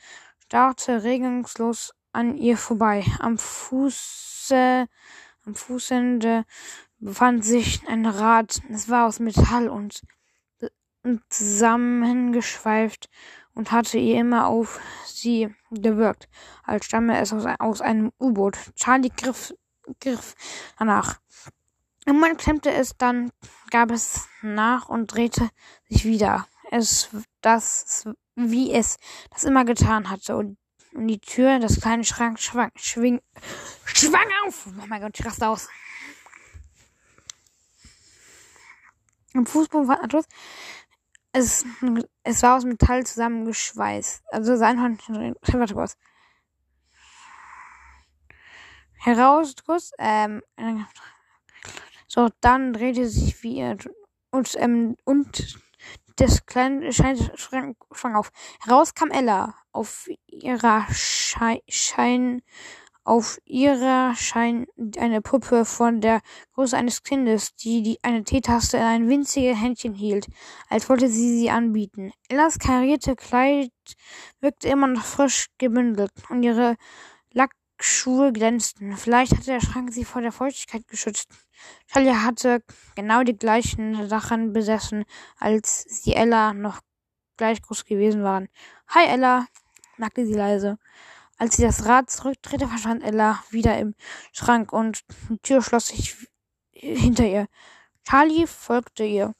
starrte 0.44 1.04
regungslos 1.04 1.92
an 2.12 2.36
ihr 2.36 2.56
vorbei. 2.56 3.04
Am 3.20 3.38
Fuße, 3.38 4.88
am 5.44 5.54
Fußende 5.54 6.44
befand 6.98 7.44
sich 7.44 7.86
ein 7.86 8.06
Rad. 8.06 8.60
Es 8.68 8.88
war 8.88 9.06
aus 9.06 9.20
Metall 9.20 9.68
und, 9.68 10.00
und 11.04 11.22
zusammengeschweift 11.28 13.08
und 13.54 13.72
hatte 13.72 13.98
ihr 13.98 14.20
immer 14.20 14.46
auf 14.46 14.80
sie 15.06 15.54
gewirkt, 15.70 16.28
als 16.64 16.86
stamme 16.86 17.18
es 17.20 17.32
aus, 17.32 17.44
aus 17.58 17.80
einem 17.80 18.12
U-Boot. 18.18 18.56
Charlie 18.76 19.12
griff, 19.14 19.54
griff 20.00 20.34
danach. 20.78 21.20
Irgendwann 22.06 22.36
klemmte 22.36 22.72
es, 22.72 22.96
dann 22.96 23.30
gab 23.70 23.90
es 23.90 24.28
nach 24.42 24.88
und 24.88 25.08
drehte 25.08 25.50
sich 25.88 26.04
wieder. 26.04 26.46
Es, 26.70 27.10
das, 27.40 28.08
wie 28.36 28.72
es 28.72 28.98
das 29.30 29.44
immer 29.44 29.64
getan 29.64 30.08
hatte. 30.08 30.36
Und, 30.36 30.56
und 30.94 31.08
die 31.08 31.20
Tür 31.20 31.58
des 31.58 31.80
kleinen 31.80 32.04
Schranks 32.04 32.42
schwang, 32.42 32.70
schwing, 32.76 33.20
schwang 33.84 34.28
auf. 34.46 34.66
Oh 34.66 34.86
mein 34.86 35.02
Gott, 35.02 35.18
ich 35.18 35.26
raste 35.26 35.48
aus. 35.48 35.68
Am 39.34 39.46
Fußboden 39.46 39.86
war 39.86 40.02
Anschluss 40.02 40.26
es, 41.32 41.64
es 42.22 42.42
war 42.42 42.56
aus 42.56 42.64
Metall 42.64 43.04
zusammengeschweißt. 43.06 44.24
Also 44.28 44.56
sein 44.56 44.80
Hand. 44.80 45.08
Warte 45.08 45.74
kurz. 45.74 45.96
Heraus, 48.98 49.54
kurz. 49.64 49.92
Ähm, 49.98 50.42
so, 52.06 52.28
dann 52.40 52.72
drehte 52.72 53.08
sich 53.08 53.42
wie 53.42 53.76
und, 54.30 54.54
ähm, 54.58 54.96
und 55.04 55.58
das 56.16 56.44
kleine 56.44 56.92
Schein 56.92 57.16
schwang 57.34 57.76
auf. 58.14 58.30
Heraus 58.60 58.94
kam 58.94 59.10
Ella 59.10 59.54
auf 59.72 60.08
ihrer 60.26 60.86
Schei 60.92 61.62
Schein 61.68 62.42
Auf 63.04 63.38
ihrer 63.46 64.14
scheint 64.14 64.68
eine 64.98 65.22
Puppe 65.22 65.64
von 65.64 66.02
der 66.02 66.20
Größe 66.52 66.76
eines 66.76 67.02
Kindes, 67.02 67.54
die, 67.54 67.82
die 67.82 67.98
eine 68.02 68.24
Teetaste 68.24 68.76
in 68.76 68.82
ein 68.82 69.08
winziges 69.08 69.58
Händchen 69.58 69.94
hielt, 69.94 70.26
als 70.68 70.88
wollte 70.90 71.08
sie 71.08 71.38
sie 71.38 71.50
anbieten. 71.50 72.12
Ellas 72.28 72.58
karierte 72.58 73.16
Kleid 73.16 73.72
wirkte 74.40 74.68
immer 74.68 74.86
noch 74.86 75.04
frisch 75.04 75.46
gebündelt 75.56 76.12
und 76.28 76.42
ihre 76.42 76.76
Lackschuhe 77.32 78.32
glänzten. 78.32 78.94
Vielleicht 78.98 79.32
hatte 79.32 79.46
der 79.46 79.60
Schrank 79.60 79.92
sie 79.92 80.04
vor 80.04 80.20
der 80.20 80.32
Feuchtigkeit 80.32 80.86
geschützt. 80.86 81.30
Charlie 81.86 82.14
hatte 82.14 82.62
genau 82.96 83.22
die 83.22 83.36
gleichen 83.36 84.08
Sachen 84.10 84.52
besessen, 84.52 85.04
als 85.38 85.84
sie 85.88 86.12
Ella 86.12 86.52
noch 86.52 86.80
gleich 87.38 87.62
groß 87.62 87.86
gewesen 87.86 88.22
waren. 88.22 88.48
Hi 88.88 89.06
Ella, 89.06 89.46
sagte 89.98 90.26
sie 90.26 90.34
leise. 90.34 90.78
Als 91.40 91.56
sie 91.56 91.62
das 91.62 91.86
Rad 91.86 92.10
zurückdrehte, 92.10 92.68
verschwand 92.68 93.02
Ella 93.02 93.42
wieder 93.48 93.78
im 93.78 93.94
Schrank 94.30 94.74
und 94.74 95.00
die 95.30 95.38
Tür 95.38 95.62
schloss 95.62 95.86
sich 95.86 96.14
hinter 96.70 97.26
ihr. 97.26 97.46
Charlie 98.06 98.46
folgte 98.46 99.04
ihr. 99.04 99.32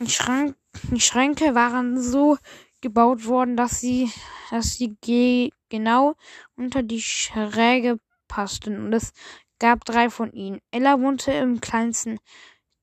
Die, 0.00 0.10
Schrank, 0.10 0.56
die 0.90 1.00
Schränke 1.00 1.54
waren 1.54 2.02
so 2.02 2.36
gebaut 2.80 3.26
worden, 3.26 3.56
dass 3.56 3.78
sie, 3.78 4.10
dass 4.50 4.74
sie 4.74 4.96
ge 5.00 5.50
genau 5.68 6.16
unter 6.56 6.82
die 6.82 7.00
Schräge 7.00 8.00
passten 8.26 8.84
und 8.84 8.92
es 8.92 9.12
gab 9.60 9.84
drei 9.84 10.10
von 10.10 10.32
ihnen. 10.32 10.60
Ella 10.72 10.98
wohnte 10.98 11.30
im 11.30 11.60
kleinsten, 11.60 12.18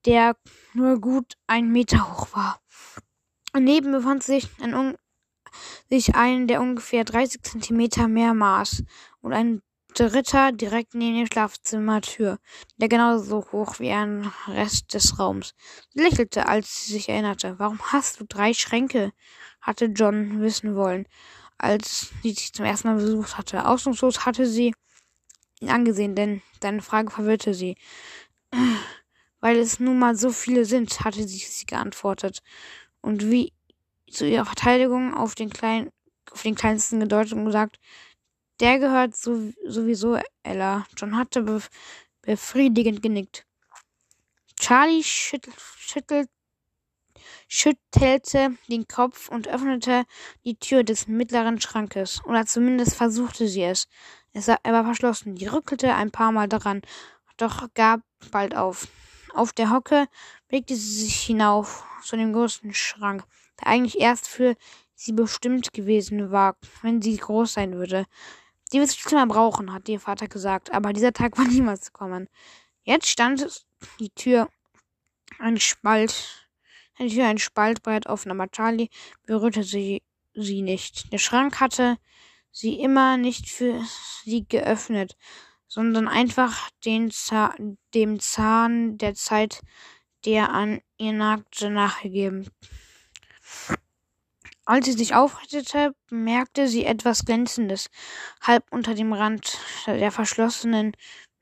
der 0.06 0.38
nur 0.72 0.98
gut 1.02 1.34
ein 1.46 1.70
Meter 1.70 2.16
hoch 2.16 2.28
war. 2.32 2.62
Daneben 3.52 3.92
befand 3.92 4.22
sich 4.22 4.48
ein 4.62 4.72
sich 5.88 6.14
ein, 6.14 6.46
der 6.46 6.60
ungefähr 6.60 7.04
30 7.04 7.42
Zentimeter 7.42 8.08
mehr 8.08 8.34
maß 8.34 8.84
und 9.20 9.32
ein 9.32 9.62
dritter 9.94 10.52
direkt 10.52 10.94
neben 10.94 11.18
der 11.18 11.26
Schlafzimmertür, 11.26 12.38
der 12.76 12.88
genauso 12.88 13.44
hoch 13.52 13.80
wie 13.80 13.90
ein 13.90 14.30
Rest 14.46 14.94
des 14.94 15.18
Raums. 15.18 15.54
Sie 15.94 16.00
lächelte, 16.00 16.46
als 16.46 16.84
sie 16.84 16.92
sich 16.92 17.08
erinnerte. 17.08 17.58
Warum 17.58 17.80
hast 17.92 18.20
du 18.20 18.24
drei 18.24 18.54
Schränke? 18.54 19.12
hatte 19.60 19.86
John 19.86 20.40
wissen 20.40 20.76
wollen, 20.76 21.06
als 21.58 22.12
sie 22.22 22.32
sich 22.32 22.52
zum 22.52 22.64
ersten 22.64 22.88
Mal 22.88 22.96
besucht 22.96 23.36
hatte. 23.36 23.66
Ausnahmslos 23.66 24.24
hatte 24.24 24.46
sie 24.46 24.72
ihn 25.60 25.70
angesehen, 25.70 26.14
denn 26.14 26.42
seine 26.62 26.82
Frage 26.82 27.10
verwirrte 27.10 27.54
sie. 27.54 27.76
Weil 29.40 29.56
es 29.58 29.80
nun 29.80 29.98
mal 29.98 30.16
so 30.16 30.30
viele 30.30 30.64
sind, 30.64 31.00
hatte 31.00 31.26
sie, 31.26 31.38
sie 31.38 31.66
geantwortet. 31.66 32.40
Und 33.00 33.30
wie 33.30 33.52
zu 34.10 34.26
ihrer 34.26 34.44
Verteidigung 34.44 35.14
auf 35.14 35.34
den 35.34 35.50
kleinen, 35.50 35.90
auf 36.30 36.42
den 36.42 36.54
kleinsten 36.54 37.00
gedeutet 37.00 37.34
und 37.34 37.44
gesagt, 37.44 37.78
der 38.60 38.78
gehört 38.78 39.16
so, 39.16 39.52
sowieso 39.66 40.18
Ella. 40.42 40.86
John 40.96 41.16
hatte 41.16 41.42
bef 41.42 41.68
befriedigend 42.22 43.02
genickt. 43.02 43.46
Charlie 44.60 45.04
schüttel, 45.04 45.52
schüttelt, 45.76 46.28
schüttelte 47.46 48.56
den 48.68 48.86
Kopf 48.88 49.28
und 49.28 49.48
öffnete 49.48 50.04
die 50.44 50.56
Tür 50.56 50.82
des 50.82 51.06
mittleren 51.06 51.60
Schrankes. 51.60 52.22
Oder 52.24 52.44
zumindest 52.46 52.96
versuchte 52.96 53.46
sie 53.46 53.62
es. 53.62 53.86
es 54.32 54.48
er 54.48 54.58
war 54.64 54.84
verschlossen. 54.84 55.36
Die 55.36 55.46
rückelte 55.46 55.94
ein 55.94 56.10
paar 56.10 56.32
Mal 56.32 56.48
daran, 56.48 56.82
doch 57.36 57.68
gab 57.74 58.00
bald 58.32 58.56
auf. 58.56 58.88
Auf 59.34 59.52
der 59.52 59.70
Hocke 59.70 60.08
blickte 60.48 60.74
sie 60.74 61.04
sich 61.04 61.20
hinauf 61.20 61.84
zu 62.02 62.16
dem 62.16 62.32
großen 62.32 62.74
Schrank 62.74 63.24
der 63.60 63.68
eigentlich 63.68 64.00
erst 64.00 64.28
für 64.28 64.56
sie 64.94 65.12
bestimmt 65.12 65.72
gewesen 65.72 66.30
war, 66.30 66.56
wenn 66.82 67.00
sie 67.00 67.16
groß 67.16 67.54
sein 67.54 67.74
würde. 67.74 68.06
Die 68.72 68.78
wird 68.80 68.90
sich 68.90 69.04
mal 69.10 69.26
brauchen, 69.26 69.72
hat 69.72 69.88
ihr 69.88 70.00
Vater 70.00 70.28
gesagt, 70.28 70.72
aber 70.72 70.92
dieser 70.92 71.12
Tag 71.12 71.38
war 71.38 71.44
niemals 71.48 71.82
zu 71.82 71.92
kommen. 71.92 72.28
Jetzt 72.82 73.08
stand 73.08 73.64
die 74.00 74.10
Tür 74.10 74.48
ein 75.38 75.60
Spalt, 75.60 76.48
die 76.98 77.08
Tür 77.08 77.26
ein 77.26 77.38
Spalt 77.38 77.82
breit 77.82 78.06
offen, 78.06 78.30
aber 78.30 78.50
Charlie 78.50 78.90
berührte 79.24 79.62
sie, 79.62 80.02
sie 80.34 80.62
nicht. 80.62 81.12
Der 81.12 81.18
Schrank 81.18 81.60
hatte 81.60 81.98
sie 82.50 82.80
immer 82.80 83.16
nicht 83.16 83.48
für 83.48 83.80
sie 84.24 84.46
geöffnet, 84.48 85.16
sondern 85.68 86.08
einfach 86.08 86.70
den 86.84 87.10
Zahn, 87.10 87.78
dem 87.94 88.20
Zahn 88.20 88.98
der 88.98 89.14
Zeit, 89.14 89.60
der 90.24 90.50
an 90.52 90.80
ihr 90.96 91.12
nagte, 91.12 91.70
nachgegeben. 91.70 92.50
Als 94.68 94.84
sie 94.84 94.92
sich 94.92 95.14
aufrichtete, 95.14 95.94
bemerkte 96.10 96.68
sie 96.68 96.84
etwas 96.84 97.24
Glänzendes, 97.24 97.88
halb 98.42 98.70
unter 98.70 98.92
dem 98.92 99.14
Rand 99.14 99.56
der 99.86 100.12
verschlossenen 100.12 100.92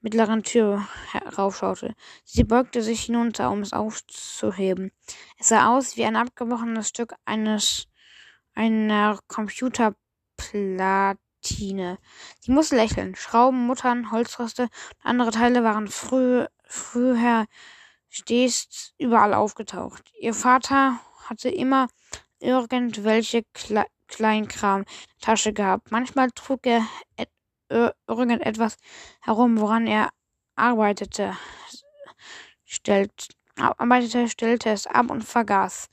mittleren 0.01 0.45
Tür 0.45 0.87
heraufschaute. 1.11 1.97
Sie 2.23 2.45
beugte 2.45 2.83
sich 2.83 3.03
hinunter, 3.03 3.51
um 3.51 3.63
es 3.63 3.73
aufzuheben. 3.73 4.93
Es 5.41 5.49
sah 5.49 5.77
aus 5.77 5.97
wie 5.97 6.05
ein 6.05 6.15
abgebrochenes 6.15 6.89
Stück 6.89 7.15
eines 7.25 7.89
einer 8.55 9.19
Computerplatine. 9.27 11.99
Sie 12.39 12.53
musste 12.53 12.77
lächeln. 12.77 13.17
Schrauben, 13.17 13.67
Muttern, 13.67 14.13
Holzreste 14.13 14.63
und 14.63 14.71
andere 15.03 15.33
Teile 15.33 15.65
waren 15.65 15.89
früh, 15.89 16.47
früher 16.65 17.47
stets 18.09 18.95
überall 18.99 19.35
aufgetaucht. 19.35 20.13
Ihr 20.21 20.33
Vater 20.33 21.01
hatte 21.29 21.49
immer 21.49 21.89
irgendwelche 22.41 23.43
Kle 23.53 23.87
Kleinkram 24.09 24.85
Tasche 25.21 25.53
gehabt. 25.53 25.91
Manchmal 25.91 26.31
trug 26.31 26.65
er 26.67 26.87
et 27.17 27.29
irgendetwas 28.07 28.77
herum, 29.21 29.59
woran 29.59 29.87
er 29.89 30.11
arbeitete, 30.55 31.37
stellt, 32.65 33.29
arbeitete, 33.57 34.29
stellte 34.29 34.71
es 34.71 34.87
ab 34.87 35.11
und 35.11 35.23
vergaß, 35.23 35.89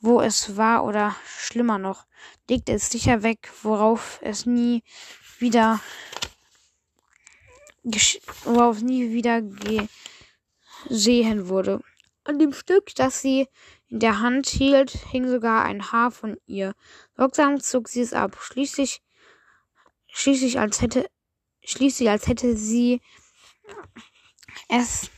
wo 0.00 0.20
es 0.20 0.56
war 0.56 0.84
oder 0.84 1.14
schlimmer 1.26 1.78
noch, 1.78 2.06
legte 2.48 2.72
es 2.72 2.90
sicher 2.90 3.22
weg, 3.22 3.50
worauf 3.62 4.18
es 4.22 4.46
nie 4.46 4.82
wieder 5.38 5.80
worauf 8.44 8.80
nie 8.80 9.12
wieder 9.12 9.42
gesehen 10.88 11.48
wurde. 11.48 11.80
An 12.24 12.38
dem 12.38 12.54
Stück, 12.54 12.94
das 12.94 13.20
sie 13.20 13.48
in 13.88 14.00
der 14.00 14.20
Hand 14.20 14.46
hielt, 14.48 14.90
hing 14.90 15.28
sogar 15.28 15.64
ein 15.64 15.92
Haar 15.92 16.10
von 16.10 16.36
ihr. 16.46 16.74
Sorgsam 17.16 17.60
zog 17.60 17.88
sie 17.88 18.00
es 18.00 18.12
ab. 18.12 18.36
Schließlich, 18.40 19.02
schließlich 20.08 20.58
als 20.58 20.80
hätte, 20.80 21.08
schließlich 21.64 22.10
als 22.10 22.26
hätte 22.26 22.56
sie 22.56 23.00
es, 24.68 25.10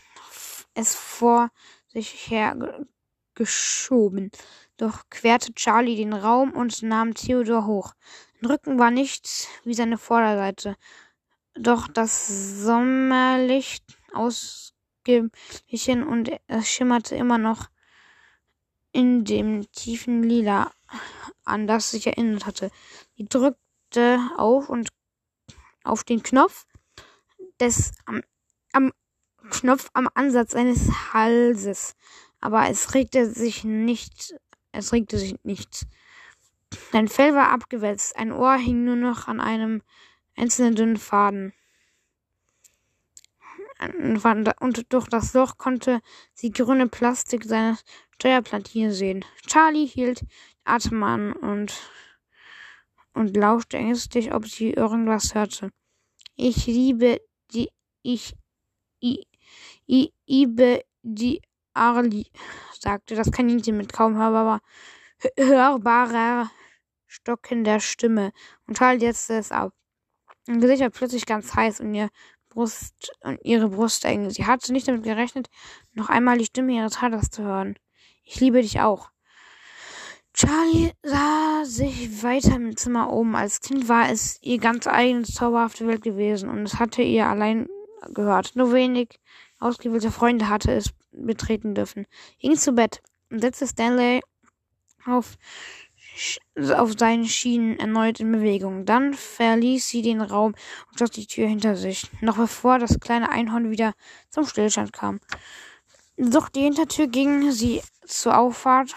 es 0.75 0.95
vor 0.95 1.51
sich 1.89 2.31
her 2.31 2.87
geschoben. 3.35 4.31
Doch 4.77 5.09
querte 5.09 5.55
Charlie 5.55 5.97
den 5.97 6.13
Raum 6.13 6.53
und 6.53 6.83
nahm 6.83 7.15
Theodor 7.15 7.67
hoch. 7.67 7.95
Sein 8.41 8.51
Rücken 8.51 8.79
war 8.79 8.91
nichts 8.91 9.49
wie 9.65 9.75
seine 9.75 9.97
Vorderseite. 9.97 10.77
Doch 11.55 11.89
das 11.89 12.27
Sommerlicht 12.61 13.85
ausgeglichen 14.13 16.07
und 16.07 16.31
es 16.47 16.69
schimmerte 16.69 17.17
immer 17.17 17.39
noch 17.39 17.69
in 18.97 19.27
dem 19.27 19.71
tiefen 19.73 20.23
Lila, 20.23 20.73
an 21.45 21.67
das 21.67 21.91
sich 21.91 22.07
erinnert 22.07 22.47
hatte. 22.47 22.71
Sie 23.15 23.27
drückte 23.27 24.19
auf 24.39 24.71
und 24.71 24.89
auf 25.85 26.03
den 26.03 26.23
Knopf 26.23 26.67
des 27.61 27.93
am, 28.07 28.23
am 28.73 28.93
Knopf 29.51 29.91
am 29.93 30.09
Ansatz 30.15 30.53
seines 30.53 31.13
Halses, 31.13 31.95
aber 32.41 32.71
es 32.71 32.95
regte 32.95 33.31
sich 33.31 33.65
nicht, 33.65 34.35
es 34.73 34.95
regte 34.95 35.19
sich 35.19 35.37
nichts. 35.45 35.87
Sein 36.91 37.09
Fell 37.09 37.35
war 37.35 37.51
abgewetzt, 37.51 38.17
ein 38.17 38.33
Ohr 38.33 38.57
hing 38.57 38.85
nur 38.85 38.97
noch 38.97 39.29
an 39.29 39.41
einem 39.41 39.83
einzelnen 40.37 40.75
dünnen 40.75 40.97
Faden 40.97 41.53
und 43.79 44.93
durch 44.93 45.09
das 45.09 45.35
Loch 45.35 45.59
konnte 45.59 46.01
sie 46.33 46.51
grüne 46.51 46.89
Plastik 46.89 47.45
seiner 47.45 47.79
Steuerplatine 48.15 48.93
sehen. 48.93 49.25
Charlie 49.47 49.87
hielt 49.87 50.25
Atem 50.65 51.03
an 51.03 51.33
und, 51.33 51.75
und 53.13 53.37
lauschte 53.37 53.77
ängstlich, 53.77 54.33
ob 54.33 54.47
sie 54.47 54.71
irgendwas 54.71 55.35
hörte. 55.35 55.71
Ich 56.37 56.67
liebe 56.67 57.21
die, 57.53 57.71
ich, 58.03 58.35
ich, 59.01 59.27
ich 59.87 60.13
liebe 60.27 60.83
die 61.03 61.43
Arli, 61.75 62.27
sagte 62.79 63.15
das 63.15 63.31
Kaninchen 63.31 63.77
mit 63.77 63.93
kaum 63.93 64.17
hörbarer, 64.17 64.61
hörbarer 65.37 66.51
stockender 67.07 67.81
Stimme 67.81 68.33
und 68.67 68.77
Charlie 68.77 69.01
setzte 69.01 69.35
es 69.35 69.53
ab. 69.53 69.73
Ihr 70.49 70.59
Gesicht 70.59 70.83
war 70.83 70.91
plötzlich 70.91 71.27
ganz 71.27 71.55
heiß 71.55 71.81
und 71.81 71.95
ihr 71.95 72.09
Brust 72.57 73.13
und 73.21 73.39
ihre 73.45 73.69
Brust 73.69 74.07
eng. 74.07 74.31
Sie 74.31 74.47
hatte 74.47 74.73
nicht 74.73 74.89
damit 74.89 75.03
gerechnet, 75.03 75.51
noch 75.93 76.09
einmal 76.09 76.39
die 76.39 76.47
Stimme 76.47 76.73
ihres 76.73 76.97
Vaters 76.97 77.31
zu 77.31 77.43
hören. 77.43 77.79
Ich 78.25 78.41
liebe 78.41 78.63
dich 78.63 78.81
auch. 78.81 79.11
Charlie 80.33 80.93
sah 81.03 81.65
sich 81.65 82.23
weiter 82.23 82.57
im 82.57 82.75
Zimmer 82.75 83.13
um. 83.13 83.35
Als 83.35 83.61
Kind 83.61 83.89
war 83.89 84.11
es 84.11 84.39
ihr 84.41 84.59
ganz 84.59 84.87
eigene 84.87 85.25
zauberhafte 85.25 85.87
Welt 85.87 86.03
gewesen 86.03 86.49
und 86.49 86.63
es 86.65 86.79
hatte 86.79 87.03
ihr 87.03 87.27
allein 87.27 87.69
gehört. 88.15 88.57
Nur 88.57 88.73
wenig 88.73 89.21
ausgewählte 89.59 90.11
Freunde 90.11 90.49
hatte 90.49 90.73
es 90.73 90.95
betreten 91.13 91.75
dürfen. 91.75 92.07
Ging 92.39 92.57
zu 92.57 92.73
Bett 92.73 93.03
und 93.31 93.41
setzte 93.41 93.67
Stanley 93.67 94.23
auf, 95.05 95.37
auf 96.77 96.95
seinen 96.99 97.27
Schienen 97.27 97.79
erneut 97.79 98.21
in 98.21 98.33
Bewegung. 98.33 98.85
Dann 98.85 99.15
verließ 99.15 99.89
sie 99.89 100.03
den 100.03 100.21
Raum 100.21 100.55
und 100.89 100.99
schloss 100.99 101.11
die 101.11 101.27
Tür 101.27 101.49
hinter 101.49 101.77
sich, 101.77 102.11
noch 102.21 102.37
bevor 102.37 102.79
das 102.79 103.01
kleine 103.01 103.31
Einhorn 103.31 103.71
wieder 103.71 103.93
zum 104.31 104.47
Stillstand 104.47 104.93
kam. 104.93 105.21
Durch 106.17 106.49
die 106.49 106.63
Hintertür 106.63 107.09
ging 107.09 107.51
sie 107.51 107.83
zur 108.07 108.39
Auffahrt 108.39 108.95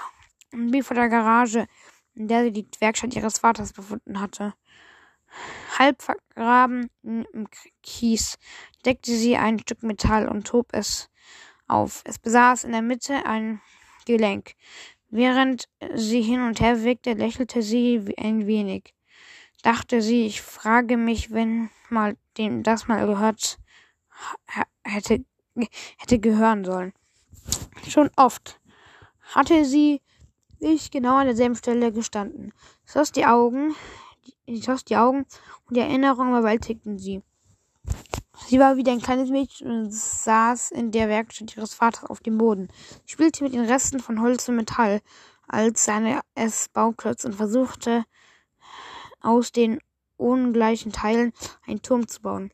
und 0.54 0.72
wie 0.74 0.82
vor 0.82 0.96
der 0.96 1.10
Garage, 1.10 1.68
in 2.16 2.28
der 2.28 2.44
sie 2.44 2.52
die 2.52 2.68
Werkstatt 2.80 3.16
ihres 3.16 3.40
Vaters 3.40 3.74
befunden 3.74 4.20
hatte. 4.20 4.54
Halb 5.78 6.02
vergraben 6.02 6.90
im 7.04 7.48
Kies 7.84 8.38
deckte 8.86 9.12
sie 9.12 9.38
ein 9.38 9.60
Stück 9.60 9.84
Metall 9.84 10.28
und 10.28 10.52
hob 10.54 10.70
es 10.72 11.10
auf. 11.68 12.02
Es 12.06 12.20
besaß 12.20 12.64
in 12.64 12.72
der 12.72 12.82
Mitte 12.82 13.26
ein 13.26 13.62
Gelenk. 14.06 14.56
Während 15.10 15.68
sie 15.96 16.22
hin 16.22 16.42
und 16.42 16.62
her 16.62 16.84
wirkte, 16.84 17.14
lächelte 17.14 17.62
sie 17.62 18.14
ein 18.18 18.46
wenig. 18.46 18.94
Dachte 19.64 20.02
sie, 20.02 20.26
ich 20.26 20.42
frage 20.42 20.98
mich, 20.98 21.32
wenn 21.32 21.70
mal 21.90 22.16
dem 22.38 22.64
das 22.64 22.88
mal 22.88 23.06
gehört 23.06 23.58
hätte, 24.84 25.26
hätte 25.98 26.20
gehören 26.20 26.64
sollen. 26.64 26.94
Schon 27.88 28.10
oft 28.16 28.60
hatte 29.34 29.66
sie 29.66 30.02
sich 30.60 30.92
genau 30.92 31.18
an 31.18 31.26
derselben 31.26 31.56
Stelle 31.56 31.92
gestanden. 31.92 32.54
Schloss 32.86 33.12
die 33.12 33.26
Augen, 33.26 33.76
sie 34.46 34.62
schloss 34.62 34.86
die 34.86 34.98
Augen 34.98 35.26
und 35.66 35.76
die 35.76 35.82
Erinnerungen 35.82 36.32
überwältigten 36.34 37.00
sie. 37.00 37.22
Sie 38.48 38.60
war 38.60 38.78
wieder 38.78 38.92
ein 38.92 39.02
kleines 39.02 39.30
Mädchen 39.30 39.70
und 39.70 39.94
saß 39.94 40.72
in 40.72 40.92
der 40.92 41.08
Werkstatt 41.08 41.56
ihres 41.56 41.74
Vaters 41.74 42.10
auf 42.10 42.20
dem 42.20 42.38
Boden. 42.38 42.70
Sie 43.06 43.14
spielte 43.14 43.44
mit 43.44 43.54
den 43.54 43.66
Resten 43.66 44.00
von 44.00 44.22
Holz 44.22 44.48
und 44.50 44.56
Metall 44.56 45.02
als 45.48 45.86
seine 45.86 46.22
es 46.36 46.70
Bauklötze 46.70 47.28
und 47.28 47.34
versuchte 47.34 48.06
aus 49.20 49.52
den 49.52 49.80
ungleichen 50.18 50.92
Teilen 50.92 51.34
einen 51.66 51.82
Turm 51.82 52.08
zu 52.08 52.22
bauen. 52.22 52.52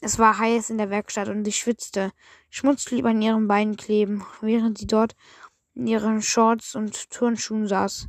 Es 0.00 0.18
war 0.18 0.38
heiß 0.38 0.70
in 0.70 0.78
der 0.78 0.90
Werkstatt 0.90 1.28
und 1.28 1.44
sie 1.44 1.52
schwitzte. 1.52 2.12
Schmutz 2.50 2.84
blieb 2.84 3.04
an 3.04 3.22
ihren 3.22 3.48
Beinen 3.48 3.76
kleben, 3.76 4.24
während 4.40 4.78
sie 4.78 4.86
dort 4.86 5.14
in 5.74 5.86
ihren 5.86 6.22
Shorts 6.22 6.74
und 6.74 7.10
Turnschuhen 7.10 7.66
saß. 7.66 8.08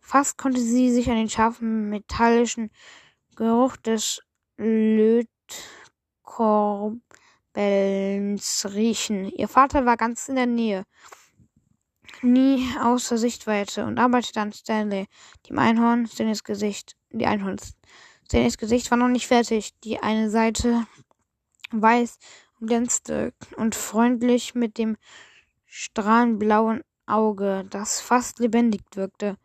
Fast 0.00 0.36
konnte 0.36 0.60
sie 0.60 0.92
sich 0.92 1.08
an 1.10 1.16
den 1.16 1.30
scharfen 1.30 1.90
metallischen 1.90 2.70
Geruch 3.36 3.76
des 3.76 4.20
Lötkorbelns 6.28 7.00
riechen. 8.74 9.30
Ihr 9.30 9.48
Vater 9.48 9.86
war 9.86 9.96
ganz 9.96 10.28
in 10.28 10.36
der 10.36 10.46
Nähe, 10.46 10.84
nie 12.22 12.64
außer 12.82 13.18
Sichtweite 13.18 13.84
und 13.86 13.98
arbeitete 13.98 14.40
an 14.40 14.52
Stanley, 14.52 15.06
dem 15.48 15.58
Einhorn, 15.58 16.06
Stanleys 16.06 16.44
Gesicht, 16.44 16.94
die 17.10 17.26
Einhorns. 17.26 17.74
Stanleys 18.26 18.58
Gesicht 18.58 18.90
war 18.90 18.98
noch 18.98 19.08
nicht 19.08 19.26
fertig. 19.26 19.70
Die 19.84 19.98
eine 20.00 20.30
Seite 20.30 20.86
weiß 21.70 22.18
und 22.60 22.66
glänzte 22.66 23.32
und 23.56 23.74
freundlich 23.74 24.54
mit 24.54 24.78
dem 24.78 24.96
strahlenblauen 25.66 26.82
Auge, 27.06 27.64
das 27.70 28.00
fast 28.00 28.38
lebendig 28.38 28.82
wirkte. 28.94 29.36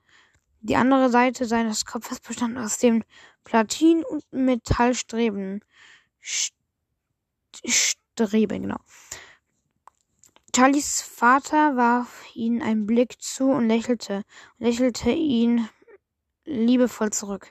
Die 0.62 0.76
andere 0.76 1.10
Seite 1.10 1.46
seines 1.46 1.86
Kopfes 1.86 2.19
bestand 2.22 2.58
aus 2.58 2.78
dem 2.78 3.04
Platin- 3.43 4.04
und 4.06 4.24
Metallstreben. 4.32 5.62
Streben, 7.65 8.63
genau. 8.63 8.77
Charlies 10.55 11.01
Vater 11.01 11.75
warf 11.75 12.25
ihnen 12.35 12.61
einen 12.61 12.85
Blick 12.85 13.21
zu 13.21 13.45
und 13.45 13.67
lächelte, 13.67 14.23
lächelte 14.59 15.09
ihn 15.09 15.67
liebevoll 16.45 17.11
zurück. 17.11 17.49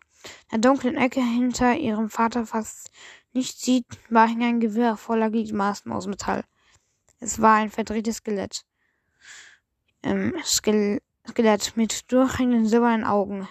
In 0.53 0.61
der 0.61 0.71
dunklen 0.71 0.97
Ecke 0.97 1.21
hinter 1.21 1.75
ihrem 1.77 2.11
Vater 2.11 2.47
fast 2.47 2.91
nicht 3.33 3.59
sieht, 3.59 3.87
war 4.09 4.29
hing 4.29 4.43
ein 4.45 4.61
Gewirr 4.61 4.97
voller 4.97 5.31
Gliedmaßen 5.31 5.91
aus 5.91 6.07
Metall. 6.07 6.45
Es 7.19 7.41
war 7.41 7.57
ein 7.57 7.71
verdrehtes 7.71 8.17
Skelett 8.17 8.65
ähm, 10.03 10.35
Skelett 10.45 11.77
mit 11.77 12.11
durchhängenden 12.13 12.67
silbernen 12.67 13.05
Augen. 13.05 13.49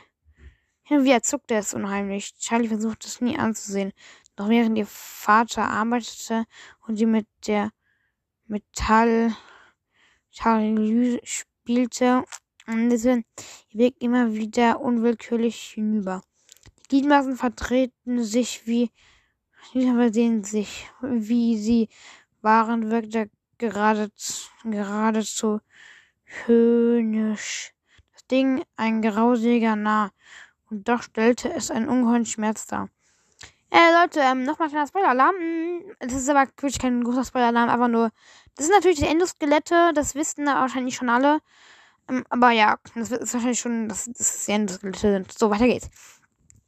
Hin 0.84 1.00
und 1.00 1.06
wieder 1.06 1.24
zuckte 1.24 1.56
es 1.56 1.74
unheimlich. 1.74 2.34
Charlie 2.38 2.68
versuchte 2.68 3.08
es 3.08 3.22
nie 3.22 3.38
anzusehen. 3.38 3.94
Doch 4.42 4.50
während 4.50 4.76
ihr 4.76 4.88
Vater 4.88 5.70
arbeitete 5.70 6.46
und 6.88 6.96
sie 6.96 7.06
mit 7.06 7.28
der 7.46 7.70
Metall 8.48 9.36
Charlie 10.32 11.20
spielte, 11.24 12.24
wandelte 12.66 13.24
ihr 13.70 13.80
Weg 13.80 14.02
immer 14.02 14.34
wieder 14.34 14.82
unwillkürlich 14.82 15.74
hinüber. 15.76 16.24
Die 16.80 16.88
Gliedmaßen 16.88 17.36
verdrehten 17.36 18.24
sich 18.24 18.66
wie, 18.66 18.90
versehen 19.74 20.44
sich, 20.44 20.90
wie 21.02 21.56
sie 21.60 21.90
waren, 22.42 22.90
wirkte 22.90 23.30
geradezu, 23.60 24.50
geradezu 24.64 25.60
höhnisch. 26.48 27.76
Das 28.12 28.26
Ding 28.26 28.64
ein 28.76 29.04
grausiger 29.04 29.76
Narr. 29.76 30.10
Und 30.72 30.88
doch 30.88 31.04
stellte 31.04 31.54
es 31.54 31.70
einen 31.70 31.88
ungeheuren 31.88 32.26
Schmerz 32.26 32.66
dar. 32.66 32.90
Äh, 33.72 33.94
Leute, 33.94 34.20
ähm, 34.20 34.44
nochmal 34.44 34.68
kleiner 34.68 34.86
Spoiler-Alarm. 34.86 35.36
Das 36.00 36.14
ist 36.14 36.30
aber 36.30 36.42
wirklich 36.42 36.78
kein 36.78 37.04
großer 37.06 37.24
Spoiler-Alarm, 37.24 37.70
einfach 37.70 37.88
nur. 37.88 38.12
Das 38.56 38.66
sind 38.66 38.76
natürlich 38.76 39.00
die 39.00 39.08
Endoskelette, 39.08 39.94
das 39.96 40.14
wissen 40.14 40.46
da 40.46 40.56
wahrscheinlich 40.56 40.96
schon 40.96 41.10
alle. 41.10 41.40
Ähm, 42.10 42.26
aber 42.30 42.52
ja, 42.52 42.78
das 42.96 43.12
ist 43.12 43.34
wahrscheinlich 43.34 43.62
schon, 43.62 43.88
dass 43.88 44.10
das 44.12 44.46
die 44.46 44.52
Endoskelette 44.52 45.00
sind. 45.14 45.32
So, 45.32 45.50
weiter 45.50 45.68
geht's. 45.68 45.90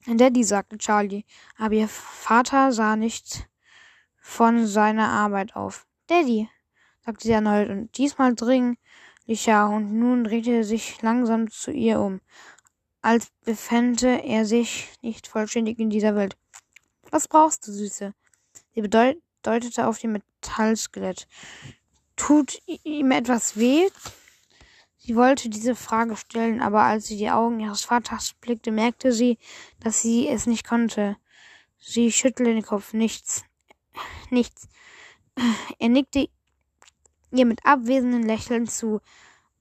Daddy, 0.08 0.44
sagte 0.46 0.78
Charlie, 0.78 1.26
aber 1.58 1.74
ihr 1.76 1.90
Vater 1.90 2.72
sah 2.72 2.96
nicht 2.96 3.50
von 4.18 4.66
seiner 4.66 5.10
Arbeit 5.10 5.58
auf. 5.58 5.86
Daddy, 6.08 6.50
sagte 7.06 7.28
sie 7.28 7.34
erneut 7.34 7.70
und 7.70 7.98
diesmal 7.98 8.34
dringend 8.34 8.80
Licher, 9.26 9.70
und 9.70 9.94
nun 9.94 10.24
drehte 10.24 10.52
er 10.52 10.64
sich 10.64 11.02
langsam 11.02 11.50
zu 11.50 11.72
ihr 11.72 12.00
um, 12.00 12.20
als 13.02 13.30
befände 13.46 14.24
er 14.24 14.46
sich 14.46 14.90
nicht 15.02 15.28
vollständig 15.28 15.80
in 15.80 15.90
dieser 15.90 16.16
Welt. 16.16 16.38
Was 17.14 17.28
brauchst 17.28 17.68
du, 17.68 17.72
Süße? 17.72 18.16
Sie 18.74 18.82
bedeutete 18.82 19.86
auf 19.86 20.00
dem 20.00 20.14
Metallskelett. 20.14 21.28
Tut 22.16 22.60
ihm 22.66 23.12
etwas 23.12 23.56
weh? 23.56 23.88
Sie 24.98 25.16
wollte 25.16 25.48
diese 25.50 25.76
Frage 25.76 26.18
stellen, 26.18 26.60
aber 26.60 26.82
als 26.82 27.06
sie 27.06 27.18
die 27.18 27.30
Augen 27.30 27.60
ihres 27.60 27.84
Vaters 27.84 28.34
blickte, 28.42 28.72
merkte 28.72 29.12
sie, 29.12 29.38
dass 29.80 30.02
sie 30.02 30.28
es 30.28 30.48
nicht 30.48 30.68
konnte. 30.68 31.16
Sie 31.78 32.12
schüttelte 32.12 32.52
den 32.52 32.64
Kopf. 32.64 32.94
Nichts. 32.94 33.44
Nichts. 34.32 34.68
Er 35.78 35.90
nickte 35.90 36.30
ihr 37.30 37.46
mit 37.46 37.64
abwesendem 37.64 38.24
Lächeln 38.24 38.66
zu 38.68 39.02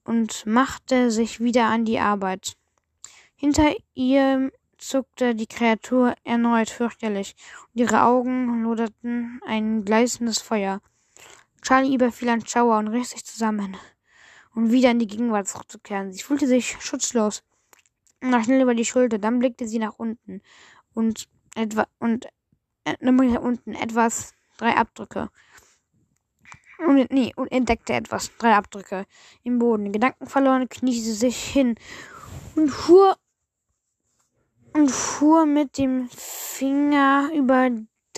und 0.03 0.47
machte 0.47 1.11
sich 1.11 1.39
wieder 1.39 1.65
an 1.65 1.85
die 1.85 1.99
Arbeit. 1.99 2.57
Hinter 3.35 3.75
ihr 3.93 4.51
zuckte 4.87 5.35
die 5.35 5.47
Kreatur 5.47 6.15
erneut 6.23 6.69
fürchterlich 6.69 7.35
und 7.73 7.81
ihre 7.81 8.03
Augen 8.03 8.63
loderten 8.63 9.39
ein 9.45 9.83
gleißendes 9.85 10.39
Feuer. 10.39 10.81
Charlie 11.61 11.95
überfiel 11.95 12.29
ein 12.29 12.45
Schauer 12.45 12.77
und 12.77 12.89
riss 12.89 13.11
sich 13.11 13.25
zusammen, 13.25 13.77
um 14.53 14.71
wieder 14.71 14.91
in 14.91 14.99
die 14.99 15.07
Gegenwart 15.07 15.47
zurückzukehren. 15.47 16.11
Sie 16.11 16.21
fühlte 16.21 16.47
sich 16.47 16.77
schutzlos 16.81 17.43
nach 18.21 18.43
schnell 18.43 18.61
über 18.61 18.75
die 18.75 18.85
Schulter, 18.85 19.17
dann 19.17 19.39
blickte 19.39 19.67
sie 19.67 19.79
nach 19.79 19.95
unten 19.97 20.41
und 20.93 21.27
etwa 21.55 21.87
und 21.99 22.27
äh, 22.85 22.95
unten 23.37 23.73
etwas 23.73 24.33
drei 24.57 24.75
Abdrücke 24.75 25.29
und, 26.85 27.11
nee, 27.11 27.31
und 27.35 27.51
entdeckte 27.51 27.93
etwas. 27.93 28.31
Drei 28.37 28.55
Abdrücke 28.55 29.05
im 29.43 29.59
Boden. 29.59 29.91
Gedanken 29.91 30.27
verloren, 30.27 30.69
kniete 30.69 31.01
sie 31.01 31.13
sich 31.13 31.37
hin 31.37 31.75
und 32.55 32.69
fuhr 32.69 33.17
und 34.73 34.89
fuhr 34.89 35.45
mit 35.45 35.77
dem 35.77 36.09
Finger 36.09 37.29
über 37.33 37.69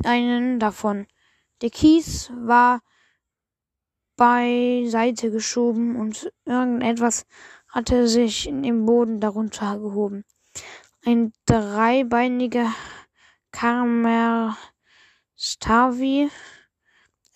einen 0.03 0.59
davon. 0.59 1.07
Der 1.61 1.69
Kies 1.69 2.31
war 2.33 2.81
beiseite 4.15 5.31
geschoben 5.31 5.95
und 5.95 6.31
irgendetwas 6.45 7.25
hatte 7.67 8.07
sich 8.07 8.47
in 8.47 8.63
dem 8.63 8.85
Boden 8.85 9.19
darunter 9.19 9.77
gehoben. 9.79 10.23
Ein 11.05 11.33
dreibeiniger 11.45 12.73
Karmer 13.51 14.57
Stavi 15.35 16.29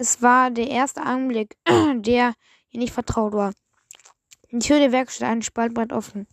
es 0.02 0.22
war 0.22 0.50
der 0.50 0.70
erste 0.70 1.02
Anblick, 1.02 1.58
der 1.68 2.34
ihr 2.70 2.80
nicht 2.80 2.94
vertraut 2.94 3.34
war. 3.34 3.54
Die 4.50 4.60
Tür 4.60 4.80
der 4.80 4.94
Werkstatt 4.94 5.30
ein 5.30 5.42
Spalt 5.42 5.74
breit 5.74 5.92
offen. 5.92 6.26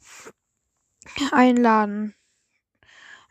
einladen. 1.32 2.14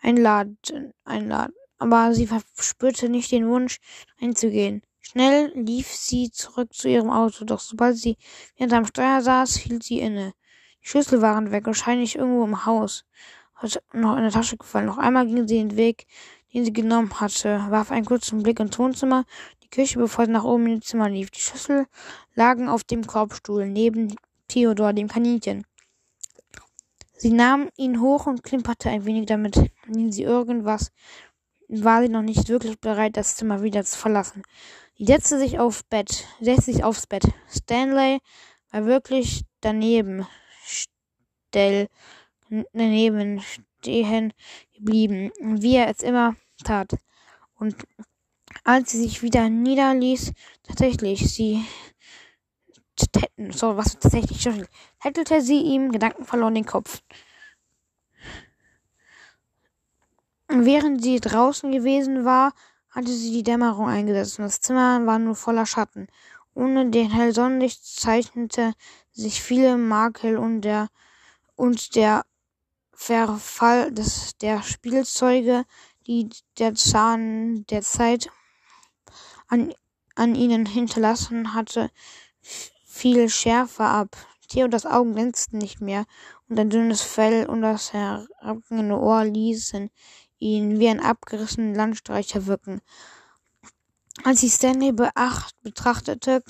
Einladen, 0.05 0.93
einladen. 1.03 1.55
Aber 1.79 2.13
sie 2.13 2.27
verspürte 2.27 3.09
nicht 3.09 3.31
den 3.31 3.47
Wunsch, 3.49 3.79
einzugehen. 4.21 4.83
Schnell 5.01 5.51
lief 5.55 5.87
sie 5.87 6.29
zurück 6.29 6.73
zu 6.75 6.87
ihrem 6.87 7.09
Auto, 7.09 7.43
doch 7.43 7.59
sobald 7.59 7.97
sie 7.97 8.15
hinterm 8.53 8.85
Steuer 8.85 9.21
saß, 9.21 9.55
hielt 9.55 9.81
sie 9.81 9.99
inne. 9.99 10.33
Die 10.83 10.87
Schlüssel 10.87 11.23
waren 11.23 11.51
weg, 11.51 11.65
wahrscheinlich 11.65 12.17
irgendwo 12.17 12.43
im 12.43 12.67
Haus. 12.67 13.05
Hat 13.55 13.81
noch 13.93 14.15
in 14.15 14.21
der 14.21 14.31
Tasche 14.31 14.57
gefallen. 14.57 14.85
Noch 14.85 14.99
einmal 14.99 15.25
ging 15.25 15.47
sie 15.47 15.57
den 15.57 15.75
Weg, 15.75 16.05
den 16.53 16.65
sie 16.65 16.73
genommen 16.73 17.19
hatte, 17.19 17.65
warf 17.69 17.91
einen 17.91 18.05
kurzen 18.05 18.43
Blick 18.43 18.59
ins 18.59 18.77
Wohnzimmer, 18.77 19.25
die 19.63 19.69
Küche, 19.69 19.97
bevor 19.97 20.25
sie 20.25 20.31
nach 20.31 20.43
oben 20.43 20.67
in 20.67 20.75
die 20.75 20.85
Zimmer 20.85 21.09
lief. 21.09 21.31
Die 21.31 21.39
Schlüssel 21.39 21.87
lagen 22.35 22.69
auf 22.69 22.83
dem 22.83 23.07
Korbstuhl, 23.07 23.65
neben 23.65 24.15
Theodor, 24.49 24.93
dem 24.93 25.07
Kaninchen. 25.07 25.65
Sie 27.17 27.31
nahm 27.31 27.69
ihn 27.77 28.01
hoch 28.01 28.27
und 28.27 28.43
klimperte 28.43 28.89
ein 28.89 29.05
wenig 29.05 29.25
damit, 29.25 29.71
indem 29.87 30.11
sie 30.11 30.23
irgendwas 30.23 30.91
war 31.67 32.01
sie 32.01 32.09
noch 32.09 32.21
nicht 32.21 32.49
wirklich 32.49 32.79
bereit, 32.79 33.17
das 33.17 33.35
Zimmer 33.35 33.63
wieder 33.63 33.83
zu 33.83 33.97
verlassen. 33.97 34.43
Sie 34.97 35.05
setzte 35.05 35.39
sich 35.39 35.59
auf 35.59 35.85
Bett, 35.85 36.25
setzte 36.39 36.71
sich 36.71 36.83
aufs 36.83 37.07
Bett. 37.07 37.23
Stanley 37.49 38.19
war 38.71 38.85
wirklich 38.85 39.43
daneben, 39.61 40.27
stell, 40.63 41.87
daneben 42.73 43.41
stehen 43.41 44.33
geblieben, 44.73 45.31
wie 45.39 45.75
er 45.75 45.89
es 45.89 46.01
immer 46.01 46.35
tat. 46.63 46.95
Und 47.55 47.75
als 48.63 48.91
sie 48.91 49.01
sich 49.01 49.21
wieder 49.21 49.49
niederließ, 49.49 50.33
tatsächlich, 50.63 51.33
sie, 51.33 51.63
so, 53.51 53.77
was 53.77 53.97
tatsächlich, 53.99 54.47
hättelte 54.99 55.41
sie 55.41 55.61
ihm 55.61 55.91
gedankenverloren 55.91 56.55
den 56.55 56.65
Kopf. 56.65 57.01
Während 60.47 61.01
sie 61.01 61.19
draußen 61.19 61.71
gewesen 61.71 62.23
war, 62.23 62.53
hatte 62.89 63.11
sie 63.11 63.31
die 63.31 63.43
Dämmerung 63.43 63.87
eingesetzt 63.87 64.39
und 64.39 64.45
das 64.45 64.61
Zimmer 64.61 65.05
war 65.05 65.19
nur 65.19 65.35
voller 65.35 65.65
Schatten. 65.65 66.07
Ohne 66.53 66.89
den 66.89 67.11
hell 67.11 67.33
Sonnenlicht 67.33 67.85
zeichnete 67.85 68.73
sich 69.11 69.41
viele 69.41 69.77
Makel 69.77 70.37
und 70.37 70.61
der 70.61 70.89
und 71.55 71.95
der 71.95 72.25
Verfall 72.93 73.91
des 73.91 74.37
der 74.37 74.63
Spielzeuge, 74.63 75.65
die 76.07 76.29
der 76.57 76.75
Zahn 76.75 77.65
der 77.67 77.81
Zeit 77.81 78.29
an, 79.47 79.73
an 80.15 80.35
ihnen 80.35 80.65
hinterlassen 80.65 81.53
hatte, 81.53 81.91
viel 82.95 83.29
schärfer 83.29 83.89
ab. 83.89 84.15
Theodors 84.47 84.85
Augen 84.85 85.13
glänzten 85.15 85.59
nicht 85.59 85.81
mehr, 85.81 86.05
und 86.47 86.57
ein 86.57 86.69
dünnes 86.69 87.01
Fell 87.01 87.45
und 87.45 87.61
das 87.61 87.91
herabgehende 87.91 88.97
Ohr 88.97 89.25
ließen 89.25 89.89
ihn 90.37 90.79
wie 90.79 90.87
ein 90.87 91.01
abgerissener 91.01 91.75
Landstreicher 91.75 92.45
wirken. 92.45 92.81
Als 94.23 94.39
sie 94.39 94.49
Stanley 94.49 94.93
beacht 94.93 95.55
betrachtete, 95.61 96.41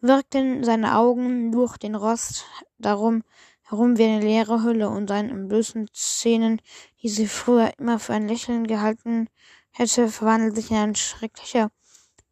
wirkten 0.00 0.64
seine 0.64 0.96
Augen 0.96 1.50
durch 1.50 1.78
den 1.78 1.94
Rost 1.94 2.44
darum 2.78 3.22
herum 3.62 3.96
wie 3.96 4.04
eine 4.04 4.20
leere 4.20 4.62
Hülle 4.62 4.90
und 4.90 5.08
seine 5.08 5.30
entblößten 5.30 5.88
Zähnen, 5.94 6.60
die 7.02 7.08
sie 7.08 7.26
früher 7.26 7.72
immer 7.78 7.98
für 7.98 8.12
ein 8.12 8.28
Lächeln 8.28 8.66
gehalten 8.66 9.28
hätte, 9.70 10.08
verwandelte 10.08 10.60
sich 10.60 10.70
in 10.70 10.76
ein 10.76 10.94
schrecklicher, 10.94 11.70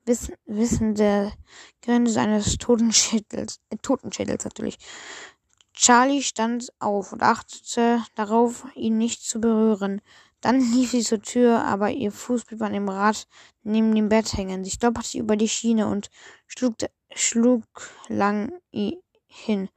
wiss 0.06 0.32
wissender 0.46 1.32
Grinse 1.82 2.20
eines 2.20 2.56
Totenschädels, 2.58 3.60
äh, 3.70 3.76
Totenschädels 3.82 4.44
natürlich. 4.44 4.78
Charlie 5.74 6.22
stand 6.22 6.72
auf 6.78 7.12
und 7.12 7.22
achtete 7.22 8.02
darauf, 8.14 8.66
ihn 8.74 8.96
nicht 8.96 9.22
zu 9.22 9.40
berühren. 9.40 10.00
Dann 10.40 10.60
lief 10.60 10.92
sie 10.92 11.02
zur 11.02 11.20
Tür, 11.20 11.64
aber 11.64 11.90
ihr 11.90 12.12
Fuß 12.12 12.44
blieb 12.44 12.62
an 12.62 12.72
dem 12.72 12.88
Rad 12.88 13.26
neben 13.62 13.94
dem 13.94 14.08
Bett 14.08 14.32
hängen. 14.36 14.64
Sie 14.64 14.70
stolperte 14.70 15.18
über 15.18 15.36
die 15.36 15.48
Schiene 15.48 15.86
und 15.86 16.08
schlug, 16.46 16.76
schlug 17.14 17.64
lang 18.08 18.52
hin. 19.26 19.68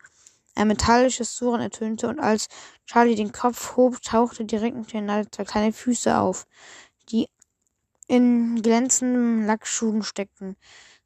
Ein 0.55 0.67
metallisches 0.67 1.35
Surren 1.35 1.61
ertönte 1.61 2.07
und 2.07 2.19
als 2.19 2.47
Charlie 2.85 3.15
den 3.15 3.31
Kopf 3.31 3.75
hob, 3.75 4.01
tauchte 4.01 4.45
direkt 4.45 4.75
unter 4.75 5.01
den 5.01 5.31
zwei 5.31 5.43
kleine 5.45 5.73
Füße 5.73 6.17
auf, 6.17 6.47
die 7.09 7.29
in 8.09 8.61
glänzenden 8.63 9.45
Lackschuhen 9.45 10.01
steckten. 10.01 10.57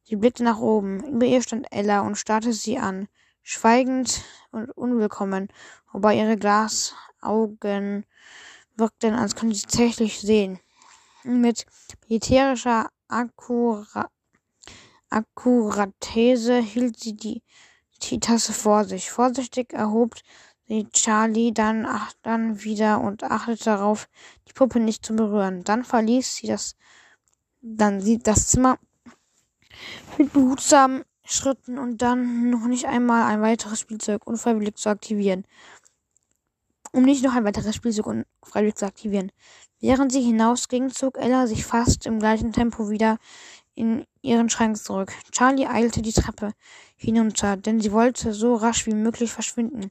Sie 0.03 0.15
blickte 0.15 0.43
nach 0.43 0.59
oben. 0.59 1.03
Über 1.03 1.25
ihr 1.25 1.41
stand 1.41 1.67
Ella 1.69 2.01
und 2.01 2.17
starrte 2.17 2.53
sie 2.53 2.77
an, 2.79 3.09
schweigend 3.41 4.23
und 4.51 4.71
unwillkommen, 4.71 5.49
wobei 5.91 6.17
ihre 6.17 6.37
Glasaugen 6.37 8.05
wirkten, 8.75 9.13
als 9.13 9.35
könnte 9.35 9.55
sie 9.55 9.63
tatsächlich 9.63 10.19
sehen. 10.21 10.59
Mit 11.23 11.65
militärischer 12.07 12.89
Akkura 13.09 14.09
Akkuratese 15.09 16.59
hielt 16.59 16.99
sie 16.99 17.15
die, 17.15 17.43
Tasse 18.19 18.51
vor 18.51 18.83
sich. 18.83 19.11
Vorsichtig 19.11 19.71
erhob 19.73 20.15
sie 20.67 20.87
Charlie 20.91 21.53
dann, 21.53 21.85
ach, 21.85 22.13
dann 22.21 22.63
wieder 22.63 23.01
und 23.01 23.23
achtete 23.23 23.65
darauf, 23.65 24.07
die 24.47 24.53
Puppe 24.53 24.79
nicht 24.79 25.05
zu 25.05 25.15
berühren. 25.15 25.63
Dann 25.63 25.83
verließ 25.83 26.35
sie 26.35 26.47
das, 26.47 26.75
dann 27.61 28.01
sie 28.01 28.19
das 28.19 28.47
Zimmer 28.47 28.77
mit 30.17 30.33
behutsamen 30.33 31.03
Schritten 31.25 31.77
und 31.77 32.01
dann 32.01 32.49
noch 32.49 32.67
nicht 32.67 32.85
einmal 32.85 33.23
ein 33.23 33.41
weiteres 33.41 33.79
Spielzeug 33.79 34.27
unfreiwillig 34.27 34.75
zu 34.75 34.89
aktivieren 34.89 35.45
um 36.93 37.03
nicht 37.03 37.23
noch 37.23 37.33
ein 37.33 37.43
weiteres 37.43 37.75
Spielzug 37.75 38.05
unfreiwillig 38.07 38.75
zu 38.75 38.85
aktivieren. 38.85 39.31
Während 39.81 40.11
sie 40.11 40.21
hinausging, 40.21 40.91
zog 40.91 41.17
Ella 41.17 41.47
sich 41.47 41.65
fast 41.65 42.05
im 42.05 42.19
gleichen 42.19 42.53
Tempo 42.53 42.89
wieder 42.89 43.17
in 43.75 44.05
ihren 44.21 44.49
Schrank 44.49 44.77
zurück. 44.77 45.11
Charlie 45.31 45.65
eilte 45.65 46.01
die 46.01 46.13
Treppe 46.13 46.53
hinunter, 46.95 47.57
denn 47.57 47.81
sie 47.81 47.91
wollte 47.91 48.31
so 48.31 48.55
rasch 48.55 48.85
wie 48.85 48.93
möglich 48.93 49.31
verschwinden. 49.31 49.89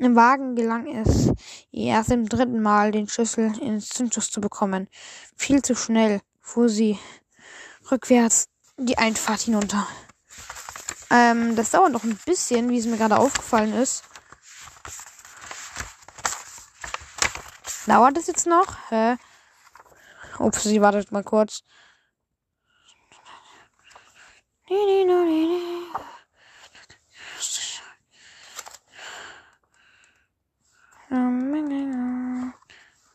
Im 0.00 0.16
Wagen 0.16 0.56
gelang 0.56 0.86
es 0.86 1.30
ihr 1.70 1.92
erst 1.92 2.10
im 2.10 2.26
dritten 2.26 2.62
Mal, 2.62 2.90
den 2.90 3.06
Schlüssel 3.06 3.60
ins 3.60 3.90
Zündschloss 3.90 4.30
zu 4.30 4.40
bekommen. 4.40 4.88
Viel 5.36 5.60
zu 5.60 5.74
schnell 5.74 6.22
fuhr 6.40 6.70
sie 6.70 6.98
rückwärts 7.90 8.48
die 8.78 8.96
Einfahrt 8.96 9.42
hinunter. 9.42 9.86
Ähm, 11.10 11.54
das 11.54 11.72
dauert 11.72 11.92
noch 11.92 12.04
ein 12.04 12.18
bisschen, 12.24 12.70
wie 12.70 12.78
es 12.78 12.86
mir 12.86 12.96
gerade 12.96 13.18
aufgefallen 13.18 13.74
ist. 13.74 14.04
Dauert 17.86 18.16
es 18.16 18.26
jetzt 18.26 18.46
noch? 18.46 18.78
Hä? 18.88 19.16
Ups, 20.38 20.62
sie 20.62 20.80
wartet 20.80 21.12
mal 21.12 21.24
kurz. 21.24 21.62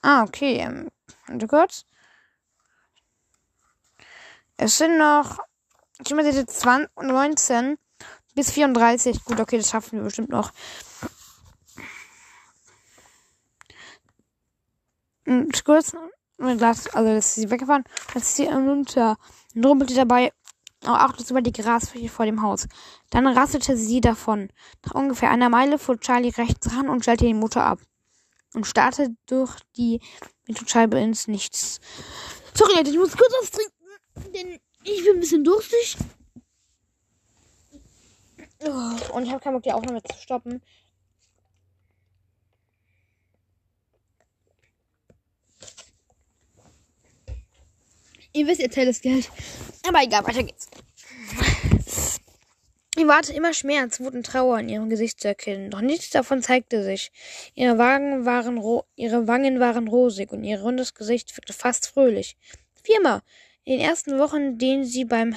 Ah, 0.02 0.24
okay. 0.24 0.58
Ähm, 0.58 0.90
warte 1.28 1.48
kurz. 1.48 1.86
Es 4.58 4.78
sind 4.78 4.98
noch, 4.98 5.40
ich 6.04 6.14
meine, 6.14 6.46
20, 6.46 6.90
19 7.02 7.78
bis 8.36 8.52
34. 8.52 9.24
Gut, 9.26 9.40
okay, 9.40 9.58
das 9.58 9.70
schaffen 9.70 10.00
wir 10.00 10.04
bestimmt 10.04 10.30
noch. 10.30 10.52
kurz 15.64 15.94
mein 16.38 16.58
Glas, 16.58 16.88
also 16.94 17.14
das 17.14 17.28
ist 17.28 17.36
sie 17.36 17.50
weggefahren, 17.50 17.84
jetzt 18.14 18.24
ist 18.24 18.36
sie 18.36 18.46
runter 18.46 19.18
und 19.56 19.66
rumpelte 19.66 19.96
dabei 19.96 20.32
achtlos 20.94 21.32
über 21.32 21.42
die 21.42 21.52
Grasfläche 21.52 22.10
vor 22.10 22.26
dem 22.26 22.42
Haus. 22.42 22.68
Dann 23.10 23.28
rasselte 23.28 23.78
sie 23.78 24.02
davon. 24.02 24.50
Nach 24.86 24.94
ungefähr 24.94 25.32
einer 25.32 25.50
Meile 25.50 25.80
fuhr 25.80 26.00
Charlie 26.00 26.30
rechts 26.30 26.72
ran 26.76 26.90
und 26.90 27.02
stellte 27.04 27.26
den 27.26 27.40
Motor 27.40 27.64
ab 27.64 27.80
und 28.54 28.66
starrte 28.66 29.16
durch 29.26 29.56
die 29.78 30.00
Windschutzscheibe 30.46 31.00
ins 31.00 31.28
Nichts. 31.28 31.80
Sorry, 32.54 32.74
Leute, 32.76 32.92
ich 32.92 32.98
muss 32.98 33.18
kurz 33.18 33.34
was 33.42 33.52
trinken, 33.52 34.34
denn 34.34 34.60
ich 34.84 35.04
bin 35.04 35.16
ein 35.16 35.20
bisschen 35.20 35.44
durstig. 35.44 35.98
Und 39.14 39.24
ich 39.24 39.32
habe 39.32 39.40
keinen 39.40 39.54
Bock, 39.54 39.64
die 39.64 39.74
Aufnahme 39.74 40.02
zu 40.02 40.18
stoppen. 40.18 40.62
Ihr 48.34 48.48
wisst, 48.48 48.60
ihr 48.60 48.70
zählt 48.70 48.90
das 48.90 49.02
Geld. 49.02 49.32
Aber 49.88 50.02
egal, 50.04 50.26
weiter 50.26 50.44
geht's. 50.44 50.68
Ihr 52.98 53.08
warte 53.08 53.34
immer 53.34 53.54
Schmerz, 53.54 54.00
Wut 54.00 54.14
und 54.14 54.26
Trauer 54.26 54.58
in 54.60 54.70
ihrem 54.70 54.90
Gesicht 54.90 55.20
zu 55.20 55.28
erkennen. 55.28 55.70
Doch 55.70 55.82
nichts 55.82 56.12
davon 56.12 56.42
zeigte 56.42 56.82
sich. 56.82 57.12
Ihre, 57.54 57.78
Wagen 57.78 58.26
waren 58.26 58.58
ihre 58.96 59.28
Wangen 59.28 59.60
waren 59.60 59.90
rosig 59.90 60.32
und 60.32 60.46
ihr 60.46 60.62
rundes 60.62 60.94
Gesicht 60.94 61.36
wirkte 61.36 61.52
fast 61.52 61.88
fröhlich. 61.88 62.38
Viermal. 62.84 63.22
In 63.66 63.80
den 63.80 63.86
ersten 63.86 64.18
Wochen, 64.18 64.38
in 64.38 64.58
denen 64.60 64.86
sie 64.86 65.04
beim 65.04 65.36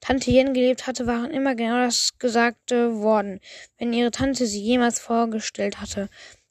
Tante 0.00 0.30
Jen 0.32 0.54
gelebt 0.54 0.88
hatte, 0.88 1.06
waren 1.06 1.30
immer 1.30 1.54
genau 1.54 1.84
das 1.84 2.18
Gesagte 2.18 2.96
worden, 2.96 3.40
wenn 3.78 3.92
ihre 3.92 4.10
Tante 4.10 4.46
sie 4.46 4.60
jemals 4.60 4.98
vorgestellt 4.98 5.80
hatte. 5.80 6.08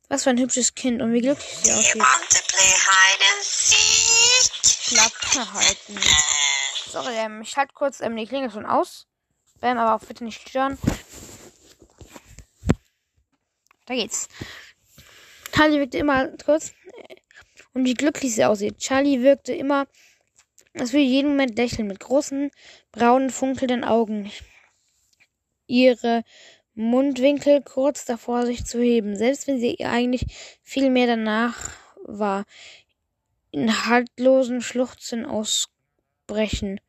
Was 0.07 0.23
für 0.23 0.29
ein 0.29 0.37
hübsches 0.37 0.75
Kind 0.75 1.01
und 1.01 1.11
wie 1.11 1.21
glücklich 1.21 1.57
sie 1.61 1.73
aussieht. 1.73 2.01
Klappe 4.87 5.53
halten. 5.53 5.99
Sorry, 6.89 7.15
ähm, 7.15 7.41
ich 7.41 7.57
halte 7.57 7.73
kurz 7.73 7.99
ähm, 7.99 8.15
die 8.15 8.25
Klingel 8.25 8.49
schon 8.49 8.65
aus. 8.65 9.07
Ähm, 9.61 9.77
aber 9.77 9.95
auch 9.95 10.07
bitte 10.07 10.23
nicht 10.23 10.47
stören. 10.47 10.77
Da 13.85 13.93
geht's. 13.93 14.29
Charlie 15.53 15.79
wirkte 15.79 15.97
immer 15.97 16.27
kurz 16.37 16.73
und 17.73 17.83
wie 17.85 17.93
glücklich 17.93 18.35
sie 18.35 18.45
aussieht. 18.45 18.77
Charlie 18.77 19.21
wirkte 19.21 19.53
immer, 19.53 19.87
als 20.75 20.93
würde 20.93 21.03
jeden 21.03 21.31
Moment 21.31 21.57
lächeln 21.57 21.87
mit 21.87 21.99
großen, 21.99 22.51
braunen, 22.91 23.31
funkelnden 23.31 23.83
Augen. 23.83 24.31
Ihre 25.65 26.23
Mundwinkel 26.73 27.61
kurz 27.63 28.05
davor, 28.05 28.45
sich 28.45 28.65
zu 28.65 28.79
heben, 28.79 29.15
selbst 29.15 29.47
wenn 29.47 29.59
sie 29.59 29.83
eigentlich 29.83 30.25
viel 30.61 30.89
mehr 30.89 31.07
danach 31.07 31.71
war, 32.03 32.45
in 33.51 33.87
haltlosen 33.87 34.61
Schluchzen 34.61 35.25
ausbrechen. 36.27 36.79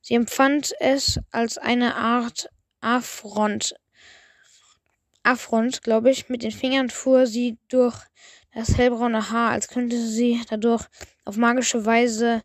Sie 0.00 0.14
empfand 0.14 0.74
es 0.80 1.20
als 1.30 1.58
eine 1.58 1.96
Art 1.96 2.48
Affront, 2.80 3.74
Affront, 5.22 5.82
glaube 5.82 6.10
ich. 6.10 6.28
Mit 6.28 6.42
den 6.42 6.52
Fingern 6.52 6.90
fuhr 6.90 7.26
sie 7.26 7.58
durch 7.68 7.96
das 8.54 8.76
hellbraune 8.76 9.30
Haar, 9.30 9.50
als 9.50 9.68
könnte 9.68 9.98
sie 9.98 10.40
dadurch 10.48 10.84
auf 11.24 11.36
magische 11.36 11.84
Weise, 11.84 12.42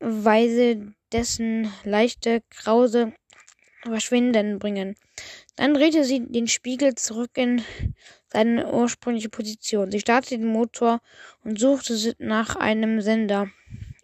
Weise 0.00 0.94
dessen 1.12 1.72
leichte 1.84 2.42
Krause 2.50 3.12
verschwinden 3.82 4.58
bringen. 4.58 4.96
Dann 5.56 5.74
drehte 5.74 6.04
sie 6.04 6.26
den 6.26 6.48
Spiegel 6.48 6.94
zurück 6.94 7.32
in 7.34 7.62
seine 8.32 8.72
ursprüngliche 8.72 9.28
Position. 9.28 9.92
Sie 9.92 10.00
startete 10.00 10.38
den 10.38 10.48
Motor 10.48 11.00
und 11.44 11.60
suchte 11.60 12.14
nach 12.18 12.56
einem 12.56 13.02
Sender, 13.02 13.50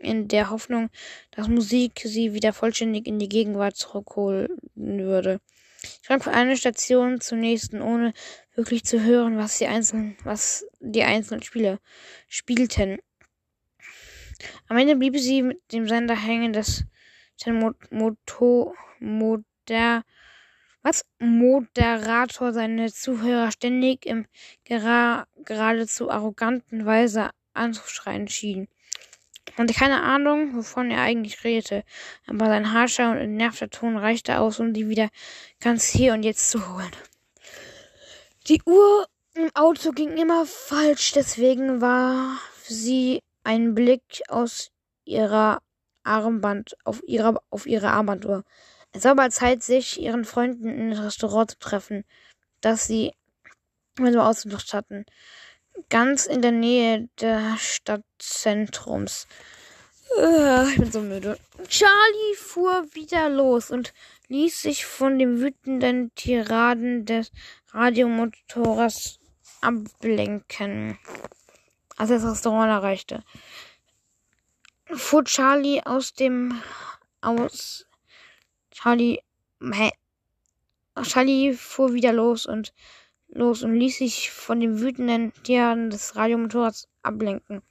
in 0.00 0.28
der 0.28 0.50
Hoffnung, 0.50 0.90
dass 1.30 1.48
Musik 1.48 2.00
sie 2.04 2.32
wieder 2.34 2.52
vollständig 2.52 3.06
in 3.06 3.18
die 3.18 3.28
Gegenwart 3.28 3.76
zurückholen 3.76 4.48
würde. 4.74 5.40
Ich 5.82 6.00
sprang 6.02 6.20
von 6.20 6.34
einer 6.34 6.56
Station 6.56 7.20
zur 7.20 7.38
nächsten, 7.38 7.80
ohne 7.80 8.12
wirklich 8.54 8.84
zu 8.84 9.02
hören, 9.02 9.38
was 9.38 9.58
die 9.58 9.66
einzelnen, 9.66 10.16
was 10.24 10.66
die 10.80 11.04
einzelnen 11.04 11.42
Spiele 11.42 11.78
spielten. 12.28 12.98
Am 14.68 14.76
Ende 14.76 14.96
blieb 14.96 15.16
sie 15.18 15.42
mit 15.42 15.60
dem 15.72 15.88
Sender 15.88 16.16
hängen, 16.16 16.52
das 16.52 16.84
den 17.44 17.74
Motor, 17.90 18.74
Moder, 18.98 20.04
was 20.82 21.04
Moderator 21.18 22.52
seine 22.52 22.92
Zuhörer 22.92 23.50
ständig 23.50 24.06
im 24.06 24.26
gera 24.64 25.26
geradezu 25.44 26.10
arroganten 26.10 26.86
Weise 26.86 27.30
anzuschreien 27.54 28.28
schien. 28.28 28.68
Hatte 29.56 29.74
keine 29.74 30.02
Ahnung, 30.02 30.56
wovon 30.56 30.90
er 30.90 31.02
eigentlich 31.02 31.44
redete, 31.44 31.84
aber 32.26 32.46
sein 32.46 32.72
harscher 32.72 33.10
und 33.10 33.18
entnervter 33.18 33.68
Ton 33.68 33.96
reichte 33.96 34.38
aus, 34.38 34.60
um 34.60 34.74
sie 34.74 34.88
wieder 34.88 35.08
ganz 35.60 35.84
hier 35.84 36.14
und 36.14 36.22
jetzt 36.22 36.50
zu 36.50 36.72
holen. 36.72 36.90
Die 38.48 38.62
Uhr 38.64 39.06
im 39.34 39.50
Auto 39.54 39.92
ging 39.92 40.16
immer 40.16 40.46
falsch, 40.46 41.12
deswegen 41.12 41.80
war 41.80 42.38
sie 42.62 43.22
ein 43.44 43.74
Blick 43.74 44.22
aus 44.28 44.70
ihrer 45.04 45.60
Armband 46.02 46.76
auf 46.84 47.02
ihrer 47.06 47.42
auf 47.50 47.66
ihre 47.66 47.90
Armbanduhr. 47.90 48.44
Es 48.92 49.04
war 49.04 49.14
bald 49.14 49.32
Zeit, 49.32 49.62
sich 49.62 50.00
ihren 50.00 50.24
Freunden 50.24 50.68
in 50.68 50.90
das 50.90 51.02
Restaurant 51.02 51.52
zu 51.52 51.58
treffen, 51.58 52.04
das 52.60 52.86
sie 52.86 53.12
so 53.98 54.20
ausgesucht 54.20 54.72
hatten 54.72 55.04
ganz 55.88 56.26
in 56.26 56.42
der 56.42 56.52
Nähe 56.52 57.08
des 57.20 57.60
Stadtzentrums. 57.60 59.26
Ich 60.72 60.76
bin 60.76 60.90
so 60.90 61.00
müde. 61.00 61.38
Charlie 61.68 62.34
fuhr 62.36 62.84
wieder 62.94 63.28
los 63.28 63.70
und 63.70 63.92
ließ 64.28 64.62
sich 64.62 64.84
von 64.84 65.18
den 65.18 65.40
wütenden 65.40 66.12
Tiraden 66.14 67.04
des 67.04 67.30
Radiomotors 67.72 69.18
ablenken, 69.60 70.98
als 71.96 72.10
er 72.10 72.18
das 72.18 72.32
Restaurant 72.32 72.70
erreichte. 72.70 73.22
Fuhr 74.86 75.24
Charlie 75.24 75.80
aus 75.84 76.12
dem 76.14 76.60
aus 77.20 77.86
Charlie 78.72 79.20
hä? 79.60 79.90
Charlie 81.02 81.54
fuhr 81.54 81.92
wieder 81.92 82.12
los 82.12 82.46
und 82.46 82.72
los 83.32 83.62
und 83.62 83.74
ließ 83.74 83.98
sich 83.98 84.30
von 84.30 84.60
den 84.60 84.80
wütenden 84.80 85.32
Tieren 85.42 85.90
des 85.90 86.16
Radiomotorrads 86.16 86.88
ablenken. 87.02 87.62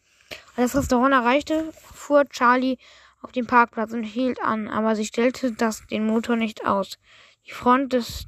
Als 0.55 0.73
das 0.73 0.83
Restaurant 0.83 1.13
erreichte, 1.13 1.71
fuhr 1.73 2.27
Charlie 2.29 2.77
auf 3.21 3.31
den 3.31 3.47
Parkplatz 3.47 3.91
und 3.91 4.03
hielt 4.03 4.41
an, 4.41 4.67
aber 4.67 4.95
sie 4.95 5.05
stellte 5.05 5.51
das 5.51 5.85
den 5.87 6.05
Motor 6.05 6.35
nicht 6.35 6.65
aus. 6.65 6.97
Die 7.45 7.51
Front 7.51 7.93
des 7.93 8.27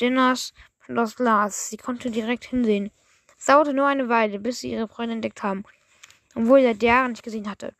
Dinners 0.00 0.52
aus 0.88 1.16
Glas. 1.16 1.70
Sie 1.70 1.76
konnte 1.76 2.10
direkt 2.10 2.44
hinsehen. 2.44 2.90
Es 3.38 3.46
dauerte 3.46 3.72
nur 3.72 3.86
eine 3.86 4.08
Weile, 4.08 4.38
bis 4.38 4.60
sie 4.60 4.72
ihre 4.72 4.88
Freundin 4.88 5.18
entdeckt 5.18 5.42
haben, 5.42 5.64
obwohl 6.34 6.60
sie 6.60 6.66
seit 6.66 6.82
Jahren 6.82 7.12
nicht 7.12 7.22
gesehen 7.22 7.48
hatte. 7.48 7.74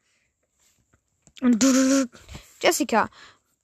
Und 1.40 1.64
Jessica, 2.62 3.08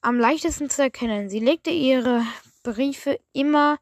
am 0.00 0.18
leichtesten 0.18 0.70
zu 0.70 0.82
erkennen. 0.82 1.28
Sie 1.28 1.40
legte 1.40 1.70
ihre 1.70 2.24
Briefe 2.62 3.20
immer 3.32 3.78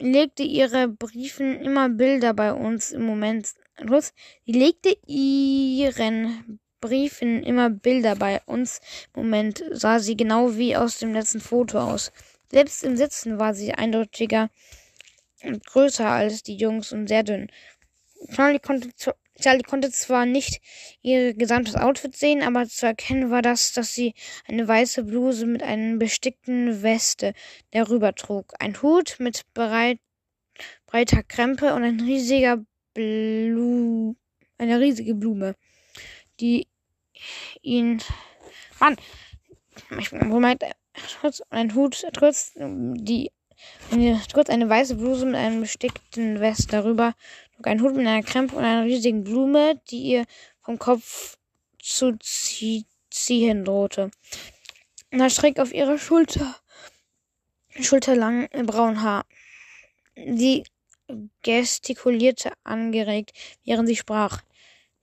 legte 0.00 0.42
ihre 0.42 0.88
Briefen 0.88 1.60
immer 1.60 1.88
Bilder 1.88 2.34
bei 2.34 2.52
uns 2.52 2.90
im 2.90 3.02
Moment. 3.02 3.54
Los, 3.78 4.12
sie 4.46 4.52
legte 4.52 4.96
ihren 5.06 6.60
Briefen 6.80 7.42
immer 7.42 7.70
Bilder 7.70 8.16
bei 8.16 8.40
uns. 8.46 8.80
Im 9.14 9.22
Moment 9.24 9.62
sah 9.70 9.98
sie 9.98 10.16
genau 10.16 10.56
wie 10.56 10.76
aus 10.76 10.98
dem 10.98 11.12
letzten 11.12 11.40
Foto 11.40 11.78
aus. 11.78 12.12
Selbst 12.50 12.82
im 12.82 12.96
Sitzen 12.96 13.38
war 13.38 13.54
sie 13.54 13.72
eindeutiger 13.72 14.50
und 15.44 15.64
größer 15.64 16.06
als 16.06 16.42
die 16.42 16.56
Jungs 16.56 16.92
und 16.92 17.06
sehr 17.06 17.22
dünn. 17.22 17.48
Charlie 18.34 18.58
konnte, 18.58 18.90
Charlie 19.38 19.62
konnte 19.62 19.90
zwar 19.90 20.26
nicht 20.26 20.60
ihr 21.02 21.34
gesamtes 21.34 21.74
Outfit 21.74 22.16
sehen, 22.16 22.42
aber 22.42 22.66
zu 22.66 22.86
erkennen 22.86 23.30
war 23.30 23.42
das, 23.42 23.72
dass 23.72 23.94
sie 23.94 24.14
eine 24.46 24.66
weiße 24.66 25.04
Bluse 25.04 25.46
mit 25.46 25.62
einer 25.62 25.96
bestickten 25.96 26.82
Weste 26.82 27.34
darüber 27.70 28.14
trug, 28.14 28.52
ein 28.58 28.80
Hut 28.82 29.16
mit 29.18 29.42
breit, 29.54 29.98
breiter 30.86 31.22
Krempe 31.22 31.74
und 31.74 31.84
ein 31.84 32.00
riesiger 32.00 32.64
Blu 32.92 34.16
eine 34.60 34.78
riesige 34.78 35.14
Blume, 35.14 35.56
die 36.38 36.68
ihn 37.62 38.02
Mann, 38.78 38.96
ich 39.98 40.12
meint 40.12 40.64
ein 41.50 41.74
Hut 41.74 42.06
trotz 42.12 42.52
die 42.56 43.30
eine, 43.90 44.20
eine 44.48 44.68
weiße 44.68 44.94
Bluse 44.96 45.26
mit 45.26 45.34
einem 45.34 45.60
bestickten 45.60 46.40
West 46.40 46.72
darüber 46.72 47.14
ein 47.66 47.82
Hut 47.82 47.94
mit 47.94 48.06
einer 48.06 48.22
Krempe 48.22 48.56
und 48.56 48.64
einer 48.64 48.84
riesigen 48.84 49.24
Blume, 49.24 49.80
die 49.90 50.02
ihr 50.02 50.24
vom 50.60 50.78
Kopf 50.78 51.36
zu 51.78 52.16
ziehen 52.20 53.64
drohte. 53.64 54.10
Und 55.12 55.20
er 55.20 55.30
schräg 55.30 55.58
auf 55.58 55.72
ihrer 55.72 55.98
Schulter, 55.98 56.56
schulterlang 57.80 58.48
braunen 58.66 59.02
Haar. 59.02 59.24
Sie 60.14 60.64
gestikulierte 61.42 62.52
angeregt, 62.64 63.32
während 63.64 63.88
sie 63.88 63.96
sprach. 63.96 64.42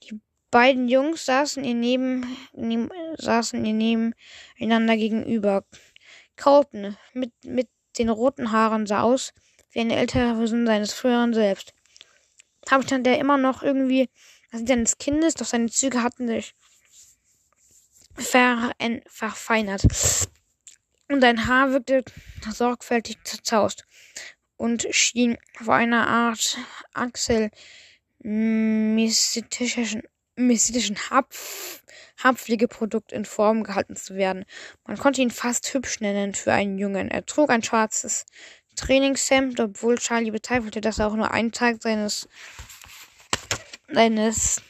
Die 0.03 0.19
beiden 0.51 0.87
Jungs 0.87 1.25
saßen 1.25 1.63
ihr 1.63 1.75
neben, 1.75 2.37
neben 2.53 2.89
saßen 3.17 3.63
ihr 3.65 3.73
nebeneinander 3.73 4.95
gegenüber. 4.95 5.65
Colton 6.37 6.95
mit, 7.13 7.31
mit 7.43 7.67
den 7.97 8.09
roten 8.09 8.51
Haaren 8.51 8.85
sah 8.85 9.01
aus 9.01 9.33
wie 9.71 9.79
eine 9.81 9.95
ältere 9.97 10.35
Version 10.35 10.65
seines 10.65 10.93
früheren 10.93 11.33
Selbst. 11.33 11.73
Hauptstand, 12.71 13.05
der 13.05 13.19
immer 13.19 13.37
noch 13.37 13.63
irgendwie, 13.63 14.09
also 14.51 14.65
seines 14.65 14.97
Kindes, 14.97 15.35
doch 15.35 15.45
seine 15.45 15.69
Züge 15.69 16.03
hatten 16.03 16.27
sich 16.27 16.53
ver 18.15 18.71
verfeinert. 19.07 19.83
Und 21.09 21.21
sein 21.21 21.47
Haar 21.47 21.71
wirkte 21.71 22.03
sorgfältig 22.51 23.17
zerzaust 23.23 23.85
und 24.57 24.87
schien 24.91 25.37
vor 25.63 25.75
einer 25.75 26.07
Art 26.07 26.57
Achsel 26.93 27.49
mystischen, 28.19 30.03
mystischen 30.35 30.97
in 33.11 33.25
Form 33.25 33.63
gehalten 33.63 33.95
zu 33.95 34.15
werden. 34.15 34.45
Man 34.85 34.97
konnte 34.97 35.21
ihn 35.21 35.31
fast 35.31 35.73
hübsch 35.73 36.01
nennen 36.01 36.33
für 36.33 36.51
einen 36.51 36.77
Jungen. 36.77 37.09
Er 37.09 37.25
trug 37.25 37.49
ein 37.49 37.63
schwarzes 37.63 38.25
Trainingshemd, 38.77 39.59
obwohl 39.59 39.97
Charlie 39.97 40.31
bezweifelte, 40.31 40.79
dass 40.79 40.99
er 40.99 41.07
auch 41.07 41.15
nur 41.15 41.31
einen 41.31 41.51
Tag 41.51 41.81
seines, 41.81 42.29
seines 43.91 44.61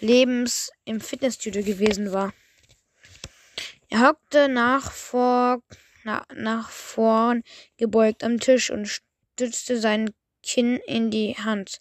Lebens 0.00 0.70
im 0.84 1.00
Fitnessstudio 1.00 1.62
gewesen 1.62 2.12
war. 2.12 2.34
Er 3.88 4.06
hockte 4.06 4.48
nach 4.48 4.92
vor, 4.92 5.62
na, 6.04 6.24
nach 6.34 6.70
vorn 6.70 7.42
gebeugt 7.76 8.22
am 8.22 8.38
Tisch 8.38 8.70
und 8.70 8.86
stützte 8.86 9.80
seinen 9.80 10.10
Kinn 10.42 10.78
in 10.86 11.10
die 11.10 11.36
Hand. 11.36 11.80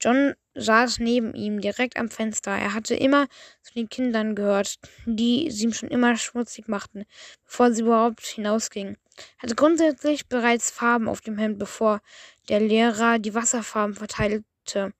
John 0.00 0.34
saß 0.54 1.00
neben 1.00 1.34
ihm, 1.34 1.60
direkt 1.60 1.96
am 1.96 2.08
Fenster. 2.08 2.52
Er 2.52 2.74
hatte 2.74 2.94
immer 2.94 3.26
zu 3.62 3.74
den 3.74 3.88
Kindern 3.88 4.34
gehört, 4.34 4.78
die 5.06 5.50
sie 5.50 5.64
ihm 5.64 5.72
schon 5.72 5.88
immer 5.88 6.16
schmutzig 6.16 6.68
machten, 6.68 7.04
bevor 7.44 7.72
sie 7.72 7.82
überhaupt 7.82 8.24
hinausgingen. 8.24 8.96
Er 9.38 9.42
hatte 9.42 9.54
grundsätzlich 9.54 10.28
bereits 10.28 10.70
Farben 10.70 11.08
auf 11.08 11.20
dem 11.20 11.38
Hemd, 11.38 11.58
bevor 11.58 12.00
der 12.48 12.60
Lehrer 12.60 13.18
die 13.18 13.34
Wasserfarben 13.34 13.94
verteilte. 13.94 14.92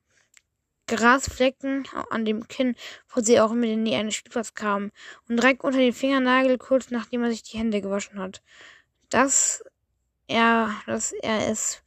Grasflecken 0.87 1.87
an 2.09 2.25
dem 2.25 2.47
Kinn, 2.47 2.75
wo 3.13 3.21
sie 3.21 3.39
auch 3.39 3.51
in 3.51 3.85
die 3.85 3.93
einen 3.93 4.11
Spielplatz 4.11 4.55
kamen, 4.55 4.91
und 5.27 5.37
direkt 5.37 5.63
unter 5.63 5.77
den 5.77 5.93
Fingernagel, 5.93 6.57
kurz 6.57 6.89
nachdem 6.89 7.23
er 7.23 7.29
sich 7.29 7.43
die 7.43 7.59
Hände 7.59 7.79
gewaschen 7.79 8.17
hat. 8.19 8.41
Dass 9.09 9.63
er, 10.27 10.73
dass 10.87 11.11
er 11.11 11.47
es 11.49 11.83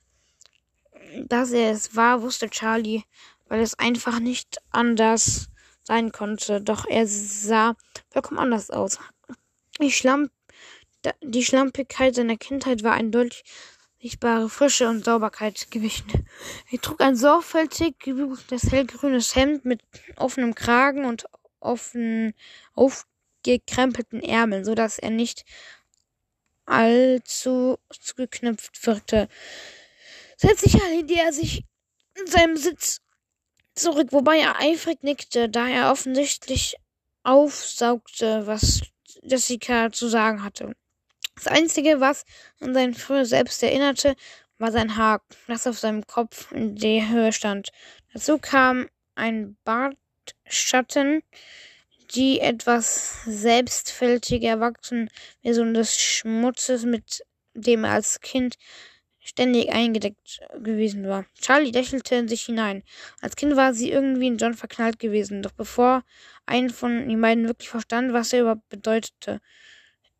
dass 1.27 1.53
er 1.53 1.71
es 1.73 1.97
war, 1.97 2.23
wusste 2.23 2.51
Charlie, 2.51 3.03
weil 3.49 3.61
es 3.61 3.79
einfach 3.79 4.19
nicht 4.19 4.59
anders 4.71 5.49
sein 5.83 6.13
konnte. 6.13 6.61
Doch 6.61 6.87
er 6.87 7.07
sah 7.07 7.77
vollkommen 8.11 8.41
anders 8.41 8.71
aus. 8.71 8.99
Die, 9.81 9.93
Schlamp 9.93 10.31
die 11.23 11.45
Schlampigkeit 11.45 12.15
seiner 12.15 12.37
Kindheit 12.37 12.85
war 12.85 12.93
ein 12.93 13.11
deutlich 13.11 13.45
sichtbare 14.01 14.49
Frische 14.49 14.89
und 14.89 15.05
Sauberkeit 15.05 15.71
gewichen. 15.71 16.27
Er 16.71 16.81
trug 16.81 17.01
ein 17.01 17.17
sorgfältig 17.17 17.99
gebügeltes 18.01 18.71
hellgrünes 18.73 19.37
Hemd 19.37 19.65
mit 19.65 19.81
offenem 20.17 20.55
Kragen 20.55 21.05
und 21.05 21.25
offen 21.61 22.35
aufgekrempelten 22.75 24.21
Ärmeln, 24.23 24.65
so 24.65 24.75
dass 24.75 24.99
er 24.99 25.11
nicht 25.11 25.45
allzu 26.67 27.79
zugeknüpft 27.91 28.87
wirkte 28.87 29.29
sich 30.43 30.73
lehnte 30.75 31.15
er 31.15 31.33
sich 31.33 31.65
in 32.19 32.27
seinem 32.27 32.57
Sitz 32.57 32.99
zurück, 33.75 34.09
wobei 34.13 34.39
er 34.39 34.61
eifrig 34.61 35.03
nickte, 35.03 35.49
da 35.49 35.69
er 35.69 35.91
offensichtlich 35.91 36.77
aufsaugte, 37.23 38.47
was 38.47 38.83
Jessica 39.23 39.91
zu 39.93 40.09
sagen 40.09 40.43
hatte. 40.43 40.75
Das 41.35 41.47
Einzige, 41.47 42.01
was 42.01 42.25
an 42.61 42.75
sein 42.75 42.95
früher 42.95 43.25
Selbst 43.25 43.63
erinnerte, 43.63 44.17
war 44.59 44.73
sein 44.73 44.97
Haar, 44.97 45.23
das 45.49 45.67
auf 45.67 45.79
seinem 45.79 46.07
Kopf 46.07 46.53
in 46.53 46.77
der 46.77 47.09
Höhe 47.09 47.33
stand. 47.33 47.71
Dazu 48.13 48.39
kam 48.39 48.89
ein 49.15 49.57
Bartschatten, 49.65 51.23
die 52.15 52.41
etwas 52.41 53.25
selbstfältige 53.25 54.47
Erwachsenenversion 54.47 55.75
des 55.75 55.99
Schmutzes, 55.99 56.85
mit 56.85 57.23
dem 57.55 57.85
er 57.85 57.93
als 57.93 58.21
Kind 58.21 58.57
ständig 59.23 59.73
eingedeckt 59.73 60.41
gewesen 60.63 61.07
war. 61.09 61.25
Charlie 61.41 61.71
lächelte 61.71 62.17
in 62.17 62.29
sich 62.29 62.43
hinein. 62.43 62.83
Als 63.21 63.37
Kind 63.37 63.57
war 63.57 63.73
sie 63.73 63.91
irgendwie 63.91 64.27
in 64.27 64.37
John 64.37 64.55
verknallt 64.55 64.99
gewesen, 64.99 65.43
doch 65.43 65.53
bevor 65.53 66.03
ein 66.45 66.71
von 66.71 67.09
den 67.09 67.21
beiden 67.21 67.47
wirklich 67.47 67.69
verstand, 67.69 68.13
was 68.13 68.33
er 68.33 68.41
überhaupt 68.41 68.69
bedeutete. 68.69 69.41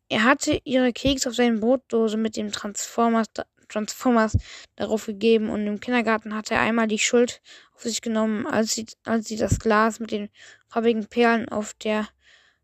Er 0.09 0.23
hatte 0.23 0.61
ihre 0.63 0.93
Keks 0.93 1.27
auf 1.27 1.35
seine 1.35 1.57
Brotdose 1.57 2.17
mit 2.17 2.37
dem 2.37 2.51
Transformers, 2.51 3.27
Transformers 3.67 4.37
darauf 4.75 5.05
gegeben 5.05 5.49
und 5.49 5.65
im 5.67 5.79
Kindergarten 5.79 6.35
hatte 6.35 6.53
er 6.53 6.61
einmal 6.61 6.87
die 6.87 6.99
Schuld 6.99 7.41
auf 7.73 7.81
sich 7.81 8.01
genommen, 8.01 8.45
als 8.45 8.73
sie, 8.73 8.85
als 9.03 9.27
sie 9.27 9.37
das 9.37 9.59
Glas 9.59 9.99
mit 9.99 10.11
den 10.11 10.29
farbigen 10.67 11.07
Perlen 11.07 11.49
auf 11.49 11.73
der 11.73 12.07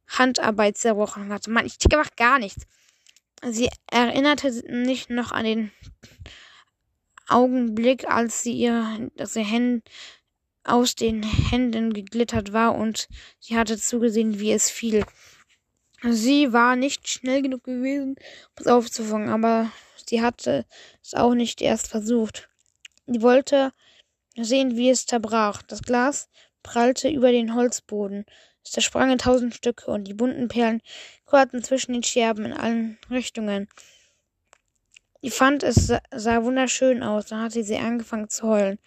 Handarbeit 0.08 0.78
zerbrochen 0.78 1.32
hatte. 1.32 1.50
Mann, 1.50 1.66
ich 1.66 1.78
mach 1.92 2.10
gar 2.16 2.40
nichts. 2.40 2.66
Sie 3.46 3.70
erinnerte 3.90 4.52
sich 4.52 5.10
noch 5.10 5.32
an 5.32 5.46
den 5.46 5.72
Augenblick, 7.28 8.10
als 8.10 8.44
sie 8.44 8.54
ihr, 8.54 9.10
dass 9.16 9.36
ihr 9.36 9.46
Händen 9.46 9.84
aus 10.64 10.96
den 10.96 11.24
Händen 11.24 11.94
geglittert 11.94 12.54
war 12.54 12.76
und 12.76 13.08
sie 13.40 13.58
hatte 13.58 13.78
zugesehen, 13.78 14.40
wie 14.40 14.52
es 14.52 14.70
fiel. 14.70 15.06
Sie 16.04 16.54
war 16.54 16.76
nicht 16.76 17.08
schnell 17.08 17.42
genug 17.42 17.64
gewesen, 17.64 18.16
um 18.16 18.56
es 18.56 18.68
aufzufangen, 18.68 19.30
aber 19.30 19.72
sie 20.06 20.22
hatte 20.22 20.66
es 21.04 21.14
auch 21.14 21.34
nicht 21.34 21.62
erst 21.62 21.88
versucht. 21.88 22.50
Sie 23.08 23.22
wollte 23.22 23.74
sehen, 24.38 24.78
wie 24.78 24.90
es 24.90 25.06
zerbrach. 25.06 25.62
Das 25.64 25.82
Glas 25.82 26.30
prallte 26.64 27.10
über 27.10 27.32
den 27.32 27.56
Holzboden. 27.56 28.26
Es 28.64 28.72
zersprang 28.72 29.12
in 29.12 29.18
tausend 29.18 29.55
Stücke 29.55 29.89
und 29.91 30.05
die 30.05 30.14
bunten 30.14 30.47
Perlen 30.47 30.82
kullerten 31.26 31.64
zwischen 31.64 31.93
den 31.93 32.03
Scherben 32.03 32.45
in 32.45 32.53
allen 32.53 32.97
Richtungen. 33.10 33.68
Ich 35.22 35.34
fand, 35.34 35.64
es 35.64 35.91
sah 36.12 36.43
wunderschön 36.43 37.03
aus. 37.03 37.28
Dann 37.28 37.41
hatte 37.41 37.64
sie 37.64 37.78
angefangen 37.78 38.30
zu 38.30 38.47
heulen. 38.47 38.80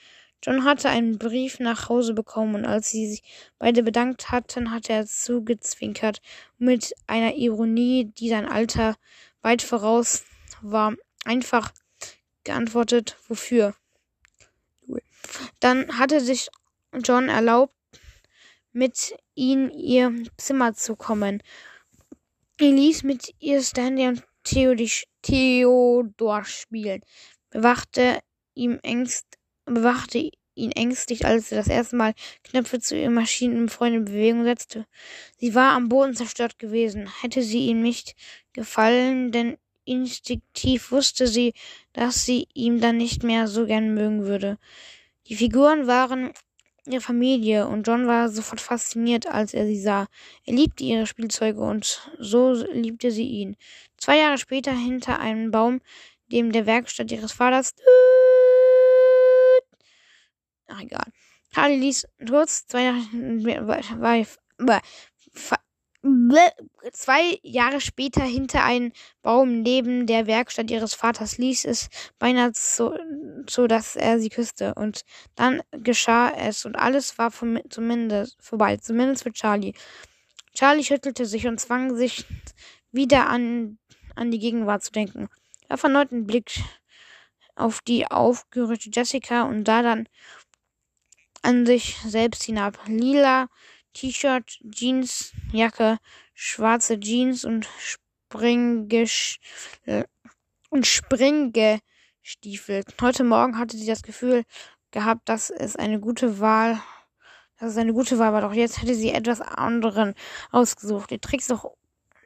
John 0.42 0.64
hatte 0.64 0.88
einen 0.88 1.18
Brief 1.18 1.60
nach 1.60 1.88
Hause 1.88 2.14
bekommen 2.14 2.56
und 2.56 2.64
als 2.64 2.90
sie 2.90 3.08
sich 3.08 3.22
beide 3.58 3.82
bedankt 3.84 4.30
hatten, 4.30 4.72
hatte 4.72 4.92
er 4.92 5.06
zugezwinkert 5.06 6.20
mit 6.58 6.94
einer 7.06 7.34
Ironie, 7.34 8.06
die 8.06 8.28
sein 8.28 8.48
Alter 8.48 8.96
weit 9.42 9.62
voraus 9.62 10.24
war, 10.60 10.94
einfach 11.24 11.72
geantwortet, 12.42 13.16
wofür. 13.28 13.76
Dann 15.60 15.96
hatte 15.98 16.20
sich 16.20 16.48
John 17.04 17.28
erlaubt, 17.28 17.74
mit 18.72 19.14
in 19.34 19.70
ihr 19.70 20.12
Zimmer 20.36 20.74
zu 20.74 20.96
kommen. 20.96 21.42
Er 22.58 22.70
ließ 22.70 23.02
mit 23.02 23.34
ihr 23.38 23.62
Stanley 23.62 24.08
und 24.08 24.22
Theodor 25.22 26.44
spielen, 26.44 27.00
bewachte 27.50 28.20
ihm 28.54 28.78
ängst, 28.82 29.26
bewachte 29.64 30.30
ihn 30.54 30.72
ängstlich, 30.72 31.24
als 31.24 31.50
er 31.50 31.58
das 31.58 31.68
erste 31.68 31.96
Mal 31.96 32.14
Knöpfe 32.44 32.80
zu 32.80 32.96
ihren 32.96 33.14
Maschinenfreundin 33.14 34.00
in 34.00 34.04
Bewegung 34.04 34.44
setzte. 34.44 34.86
Sie 35.38 35.54
war 35.54 35.72
am 35.72 35.88
Boden 35.88 36.14
zerstört 36.14 36.58
gewesen. 36.58 37.08
Hätte 37.22 37.42
sie 37.42 37.66
ihm 37.66 37.82
nicht 37.82 38.14
gefallen, 38.52 39.32
denn 39.32 39.56
instinktiv 39.84 40.92
wusste 40.92 41.26
sie, 41.26 41.54
dass 41.92 42.24
sie 42.24 42.46
ihm 42.54 42.80
dann 42.80 42.96
nicht 42.96 43.22
mehr 43.22 43.48
so 43.48 43.66
gern 43.66 43.94
mögen 43.94 44.24
würde. 44.24 44.58
Die 45.26 45.36
Figuren 45.36 45.86
waren 45.86 46.32
ihre 46.86 47.00
Familie 47.00 47.66
und 47.66 47.86
John 47.86 48.06
war 48.06 48.28
sofort 48.28 48.60
fasziniert, 48.60 49.26
als 49.26 49.54
er 49.54 49.66
sie 49.66 49.80
sah. 49.80 50.08
Er 50.44 50.54
liebte 50.54 50.84
ihre 50.84 51.06
Spielzeuge 51.06 51.60
und 51.60 52.10
so 52.18 52.52
liebte 52.72 53.10
sie 53.10 53.26
ihn. 53.26 53.56
Zwei 53.96 54.18
Jahre 54.18 54.38
später 54.38 54.72
hinter 54.72 55.20
einem 55.20 55.50
Baum, 55.50 55.80
dem 56.26 56.50
der 56.52 56.66
Werkstatt 56.66 57.12
ihres 57.12 57.32
Vaters. 57.32 57.74
Ach 60.68 60.80
egal. 60.80 61.12
Harley 61.54 61.78
ließ 61.78 62.08
kurz 62.28 62.66
zwei 62.66 62.84
Jahre 62.84 63.00
war, 64.58 64.82
Zwei 66.92 67.38
Jahre 67.42 67.80
später 67.80 68.22
hinter 68.22 68.64
einem 68.64 68.92
Baum 69.22 69.62
neben 69.62 70.06
der 70.06 70.26
Werkstatt 70.26 70.70
ihres 70.70 70.94
Vaters 70.94 71.38
ließ 71.38 71.64
es 71.64 71.88
beinahe 72.18 72.52
so, 72.54 72.96
so 73.48 73.66
dass 73.66 73.96
er 73.96 74.18
sie 74.18 74.28
küsste. 74.28 74.74
Und 74.74 75.04
dann 75.34 75.62
geschah 75.70 76.30
es 76.30 76.64
und 76.64 76.76
alles 76.76 77.18
war 77.18 77.32
zumindest 77.32 78.36
vorbei, 78.40 78.76
zumindest 78.76 79.24
für 79.24 79.32
Charlie. 79.32 79.74
Charlie 80.54 80.84
schüttelte 80.84 81.26
sich 81.26 81.46
und 81.46 81.58
zwang 81.58 81.96
sich 81.96 82.26
wieder 82.92 83.28
an, 83.28 83.78
an 84.14 84.30
die 84.30 84.38
Gegenwart 84.38 84.84
zu 84.84 84.92
denken. 84.92 85.28
Er 85.68 85.82
erneut 85.82 86.12
einen 86.12 86.26
Blick 86.26 86.60
auf 87.54 87.80
die 87.80 88.06
aufgerührte 88.06 88.90
Jessica 88.92 89.42
und 89.44 89.66
sah 89.66 89.82
dann 89.82 90.08
an 91.42 91.66
sich 91.66 91.96
selbst 92.04 92.44
hinab. 92.44 92.78
Lila 92.86 93.48
T-Shirt, 93.92 94.58
Jeans, 94.70 95.32
Jacke, 95.52 95.98
schwarze 96.34 96.98
Jeans 96.98 97.44
und 97.44 97.68
Springgesch 97.78 99.38
und 100.70 100.86
Springestiefel. 100.86 102.84
Heute 103.00 103.24
Morgen 103.24 103.58
hatte 103.58 103.76
sie 103.76 103.86
das 103.86 104.02
Gefühl 104.02 104.44
gehabt, 104.90 105.28
dass 105.28 105.50
es 105.50 105.76
eine 105.76 106.00
gute 106.00 106.40
Wahl, 106.40 106.80
dass 107.58 107.72
es 107.72 107.76
eine 107.76 107.92
gute 107.92 108.18
Wahl 108.18 108.32
war. 108.32 108.40
Doch 108.40 108.54
jetzt 108.54 108.80
hätte 108.80 108.94
sie 108.94 109.10
etwas 109.10 109.40
anderen 109.40 110.14
ausgesucht. 110.50 111.10
Du 111.10 111.18
trägst 111.18 111.50
doch, 111.50 111.72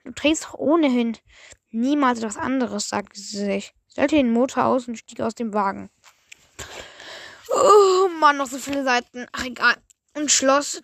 du 0.04 0.12
trägst 0.12 0.44
doch 0.44 0.54
ohnehin 0.54 1.16
niemals 1.70 2.18
etwas 2.20 2.36
anderes, 2.36 2.88
sagte 2.88 3.18
sie 3.20 3.44
sich. 3.44 3.74
Stellte 3.90 4.16
den 4.16 4.32
Motor 4.32 4.66
aus 4.66 4.88
und 4.88 4.98
stieg 4.98 5.20
aus 5.20 5.34
dem 5.34 5.54
Wagen. 5.54 5.90
Oh 7.48 8.08
Mann, 8.20 8.36
noch 8.36 8.46
so 8.46 8.58
viele 8.58 8.84
Seiten. 8.84 9.26
Ach 9.32 9.44
egal. 9.44 9.76
Und 10.14 10.30
schloss 10.30 10.82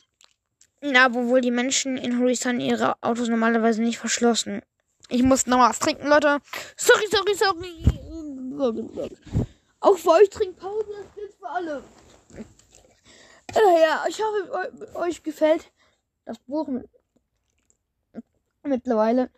ja, 0.83 1.15
wo 1.15 1.29
wohl 1.29 1.41
die 1.41 1.51
Menschen 1.51 1.97
in 1.97 2.19
Horizon 2.19 2.61
ihre 2.61 3.03
Autos 3.03 3.29
normalerweise 3.29 3.83
nicht 3.83 3.99
verschlossen. 3.99 4.63
Ich 5.09 5.23
muss 5.23 5.47
noch 5.47 5.59
was 5.59 5.79
trinken, 5.79 6.09
Leute. 6.09 6.39
Sorry, 6.77 7.07
sorry, 7.11 7.35
sorry. 7.35 9.09
Auch 9.81 9.97
für 9.97 10.11
euch 10.11 10.31
Trinkpause, 10.31 10.87
das 10.91 11.15
gilt 11.15 11.35
für 11.35 11.49
alle. 11.49 11.83
Äh, 13.55 13.83
ja, 13.83 14.05
ich 14.09 14.21
hoffe, 14.23 14.95
euch 14.95 15.23
gefällt 15.23 15.71
das 16.25 16.39
Buch 16.39 16.69
mittlerweile. 18.63 19.31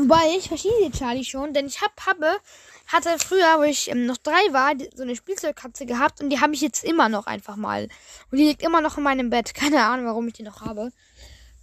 Wobei, 0.00 0.36
ich 0.38 0.48
verstehe 0.48 0.90
Charlie 0.92 1.24
schon, 1.24 1.52
denn 1.52 1.66
ich 1.66 1.82
hab, 1.82 2.06
habe, 2.06 2.38
hatte 2.86 3.18
früher, 3.18 3.58
wo 3.58 3.62
ich 3.64 3.90
ähm, 3.90 4.06
noch 4.06 4.16
drei 4.16 4.40
war, 4.50 4.72
so 4.94 5.02
eine 5.02 5.14
Spielzeugkatze 5.14 5.84
gehabt 5.84 6.22
und 6.22 6.30
die 6.30 6.40
habe 6.40 6.54
ich 6.54 6.62
jetzt 6.62 6.84
immer 6.84 7.10
noch 7.10 7.26
einfach 7.26 7.56
mal. 7.56 7.88
Und 8.30 8.38
die 8.38 8.44
liegt 8.44 8.62
immer 8.62 8.80
noch 8.80 8.96
in 8.96 9.04
meinem 9.04 9.28
Bett. 9.28 9.52
Keine 9.60 9.82
Ahnung, 9.84 10.06
warum 10.06 10.26
ich 10.28 10.34
die 10.34 10.42
noch 10.42 10.62
habe. 10.62 10.90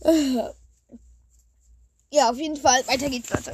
Äh. 0.02 0.44
Ja, 2.12 2.30
auf 2.30 2.38
jeden 2.38 2.58
Fall. 2.58 2.88
Weiter 2.88 3.10
geht's, 3.10 3.30
Leute. 3.32 3.54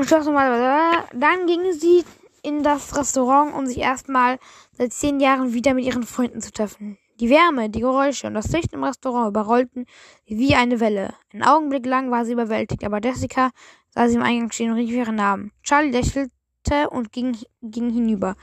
Ich 0.00 0.08
dachte 0.08 0.30
mal, 0.30 1.08
dann 1.12 1.46
ging 1.46 1.72
sie 1.72 2.04
in 2.42 2.62
das 2.62 2.96
Restaurant, 2.96 3.54
um 3.54 3.66
sich 3.66 3.78
erstmal 3.78 4.38
seit 4.78 4.92
zehn 4.92 5.18
Jahren 5.18 5.52
wieder 5.54 5.74
mit 5.74 5.84
ihren 5.84 6.04
Freunden 6.04 6.40
zu 6.40 6.52
treffen. 6.52 6.98
Die 7.20 7.30
Wärme, 7.30 7.70
die 7.70 7.80
Geräusche 7.80 8.26
und 8.26 8.34
das 8.34 8.50
Licht 8.50 8.72
im 8.72 8.82
Restaurant 8.82 9.28
überrollten 9.28 9.86
sie 10.26 10.38
wie 10.38 10.54
eine 10.54 10.80
Welle. 10.80 11.14
Einen 11.32 11.44
Augenblick 11.44 11.86
lang 11.86 12.10
war 12.10 12.24
sie 12.24 12.32
überwältigt, 12.32 12.82
aber 12.84 13.00
Jessica 13.00 13.50
sah 13.90 14.08
sie 14.08 14.16
im 14.16 14.22
Eingang 14.22 14.50
stehen 14.50 14.72
und 14.72 14.78
rief 14.78 14.90
ihren 14.90 15.14
Namen. 15.14 15.52
Charlie 15.62 15.92
lächelte 15.92 16.90
und 16.90 17.12
ging, 17.12 17.36
ging 17.62 17.90
hinüber. 17.90 18.34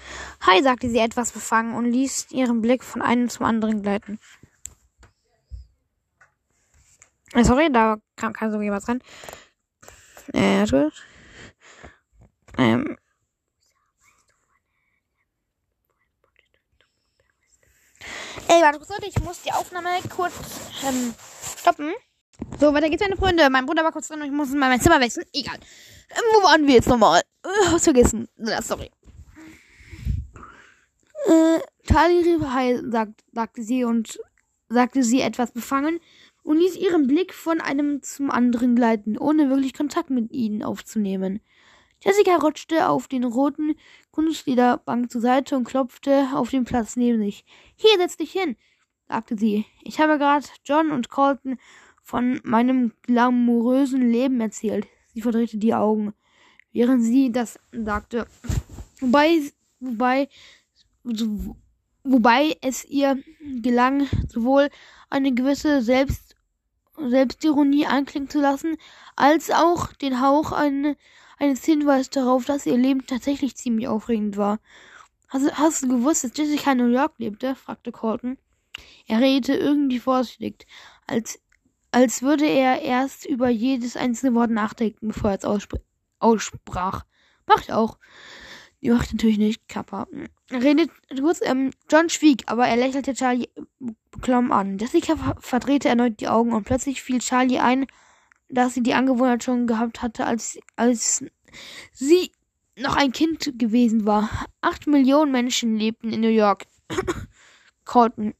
Hi, 0.42 0.64
sagte 0.64 0.90
sie 0.90 1.00
etwas 1.00 1.34
befangen 1.34 1.76
und 1.76 1.86
ließ 1.86 2.32
ihren 2.32 2.62
Blick 2.62 2.84
von 2.84 3.02
einem 3.02 3.28
zum 3.28 3.46
anderen 3.46 3.82
gleiten. 3.82 4.20
Äh, 7.34 7.44
sorry, 7.44 7.70
da 7.72 7.98
kam, 8.16 8.34
kam 8.34 8.52
so 8.52 8.62
jemand 8.62 8.88
dran. 8.88 9.00
Äh, 10.34 10.66
gut. 10.66 10.94
Ähm, 12.58 12.98
Ey, 18.54 18.62
warte 18.62 18.80
kurz, 18.80 18.89
Leute, 18.89 19.08
ich 19.08 19.24
muss 19.24 19.41
die 19.43 19.54
Aufnahme 19.54 19.88
kurz 20.14 20.34
ähm, 20.86 21.14
stoppen. 21.58 21.93
So, 22.60 22.74
weiter 22.74 22.89
geht's, 22.89 23.02
meine 23.02 23.16
Freunde. 23.16 23.49
Mein 23.49 23.66
Bruder 23.66 23.82
war 23.82 23.93
kurz 23.93 24.10
drin 24.10 24.20
und 24.20 24.26
ich 24.26 24.34
muss 24.34 24.49
mal 24.49 24.68
mein 24.68 24.82
Zimmer 24.82 24.99
wechseln. 24.99 25.26
Egal. 25.32 25.56
Ähm, 25.56 26.24
wo 26.34 26.43
waren 26.43 26.68
wir 26.68 26.74
jetzt 26.74 26.89
nochmal? 26.89 27.22
Äh, 27.45 27.68
hab's 27.68 27.86
vergessen. 27.86 28.28
Ja, 28.36 28.62
sorry. 28.62 28.91
Äh, 31.28 31.60
hi, 31.93 32.82
sagt, 32.89 33.24
sagte 33.32 33.64
sie 33.64 33.86
und 33.86 34.20
sagte 34.68 35.02
sie 35.02 35.22
etwas 35.22 35.54
befangen 35.54 36.02
und 36.43 36.58
ließ 36.58 36.76
ihren 36.76 37.08
Blick 37.08 37.34
von 37.34 37.62
einem 37.62 38.04
zum 38.04 38.30
anderen 38.30 38.76
gleiten, 38.76 39.18
ohne 39.18 39.49
wirklich 39.49 39.74
Kontakt 39.74 40.10
mit 40.10 40.30
ihnen 40.34 40.62
aufzunehmen. 40.62 41.39
Jessica 42.04 42.36
rutschte 42.36 42.89
auf 42.89 43.08
den 43.08 43.24
roten 43.24 43.76
Kunstlederbank 44.12 45.09
zur 45.09 45.22
Seite 45.22 45.55
und 45.55 45.64
klopfte 45.64 46.30
auf 46.34 46.49
den 46.49 46.66
Platz 46.66 46.95
neben 46.95 47.20
sich. 47.20 47.45
Hier, 47.76 47.97
setz 47.97 48.18
dich 48.18 48.32
hin, 48.32 48.55
sagte 49.07 49.38
sie. 49.38 49.66
Ich 49.84 49.99
habe 49.99 50.18
gerade 50.18 50.45
John 50.66 50.91
und 50.91 51.09
Colton 51.09 51.57
von 52.01 52.41
meinem 52.43 52.93
glamourösen 53.03 54.12
Leben 54.12 54.41
erzählt. 54.41 54.88
Sie 55.14 55.22
verdrehte 55.22 55.57
die 55.57 55.74
Augen, 55.74 56.14
während 56.72 57.03
sie 57.03 57.32
das 57.32 57.59
sagte. 57.72 58.28
Wobei, 58.99 59.41
wobei, 59.80 60.30
wobei 62.03 62.57
es 62.62 62.86
ihr 62.86 63.18
gelang, 63.62 64.07
sowohl 64.28 64.70
eine 65.09 65.34
gewisse 65.34 65.82
Selbst, 65.82 66.36
Selbstironie 66.97 67.86
anklingen 67.86 68.30
zu 68.30 68.39
lassen, 68.41 68.78
als 69.16 69.49
auch 69.51 69.93
den 69.93 70.22
Hauch 70.22 70.51
eine, 70.51 70.97
eines 71.42 71.66
Hinweis 71.66 72.10
darauf, 72.10 72.46
dass 72.46 72.68
ihr 72.68 72.78
Leben 72.78 73.06
tatsächlich 73.08 73.56
ziemlich 73.56 73.88
aufregend 73.88 74.38
war. 74.38 74.60
Hast, 75.28 75.58
hast 75.58 75.84
du 75.84 75.88
gewusst, 75.88 76.24
dass 76.24 76.38
Jessica 76.38 76.74
in 76.74 76.78
New 76.78 76.88
York 76.88 77.14
lebte? 77.18 77.56
fragte 77.56 77.92
Colton. 77.92 78.38
Er 79.08 79.20
redete 79.20 79.56
irgendwie 79.56 80.00
vorsichtig, 80.00 80.68
als, 81.08 81.42
als 81.92 82.22
würde 82.22 82.46
er 82.46 82.82
erst 82.82 83.26
über 83.26 83.50
jedes 83.50 83.98
einzelne 83.98 84.36
Wort 84.36 84.52
nachdenken, 84.52 85.10
bevor 85.10 85.32
er 85.32 85.38
es 85.38 85.46
ausspr 85.46 85.80
aussprach. 86.20 87.06
Mach 87.48 87.62
ich 87.62 87.74
auch. 87.74 87.98
Die 88.82 88.92
macht 88.92 89.12
natürlich 89.12 89.39
nicht, 89.39 89.68
Kappa. 89.68 90.08
Redet 90.52 90.92
kurz, 91.20 91.39
ähm, 91.42 91.72
John 91.89 92.10
schwieg, 92.10 92.44
aber 92.46 92.68
er 92.68 92.76
lächelte 92.76 93.16
Charlie 93.16 93.50
beklommen 94.12 94.52
an. 94.52 94.78
Jessica 94.78 95.36
verdrehte 95.39 95.89
erneut 95.89 96.20
die 96.20 96.28
Augen 96.28 96.54
und 96.54 96.66
plötzlich 96.66 97.02
fiel 97.02 97.20
Charlie 97.20 97.60
ein, 97.60 97.88
dass 98.52 98.74
sie 98.74 98.84
die 98.84 98.93
Angewohnheit 98.93 99.43
schon 99.43 99.68
gehabt 99.68 100.02
hatte, 100.02 100.26
als, 100.26 100.60
als 100.76 101.24
sie 101.91 102.32
noch 102.78 102.95
ein 102.95 103.12
Kind 103.12 103.54
gewesen 103.58 104.06
war. 104.06 104.30
Acht 104.62 104.88
Millionen 104.88 105.32
Menschen 105.32 105.76
lebten 105.76 106.14
in 106.14 106.22
New 106.22 106.30
York. 106.30 106.66
Colton. 107.86 108.34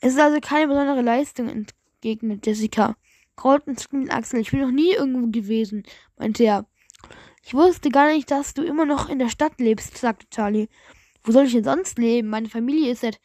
Es 0.00 0.14
ist 0.14 0.20
also 0.20 0.40
keine 0.40 0.68
besondere 0.68 1.02
Leistung, 1.02 1.48
entgegnet 1.48 2.46
Jessica. 2.46 2.96
Colton 3.36 3.76
zuckte 3.76 3.96
mit 3.96 4.12
Axel. 4.12 4.40
Ich 4.40 4.50
bin 4.50 4.60
noch 4.60 4.70
nie 4.70 4.92
irgendwo 4.92 5.26
gewesen, 5.28 5.84
meinte 6.16 6.44
er. 6.44 6.66
Ich 7.42 7.54
wusste 7.54 7.90
gar 7.90 8.08
nicht, 8.08 8.30
dass 8.30 8.54
du 8.54 8.62
immer 8.62 8.84
noch 8.84 9.08
in 9.08 9.18
der 9.18 9.30
Stadt 9.30 9.58
lebst, 9.58 9.96
sagte 9.96 10.28
Charlie. 10.30 10.68
Wo 11.22 11.32
soll 11.32 11.46
ich 11.46 11.52
denn 11.52 11.64
sonst 11.64 11.98
leben? 11.98 12.28
Meine 12.28 12.48
Familie 12.48 12.92
ist 12.92 13.00
seit 13.00 13.20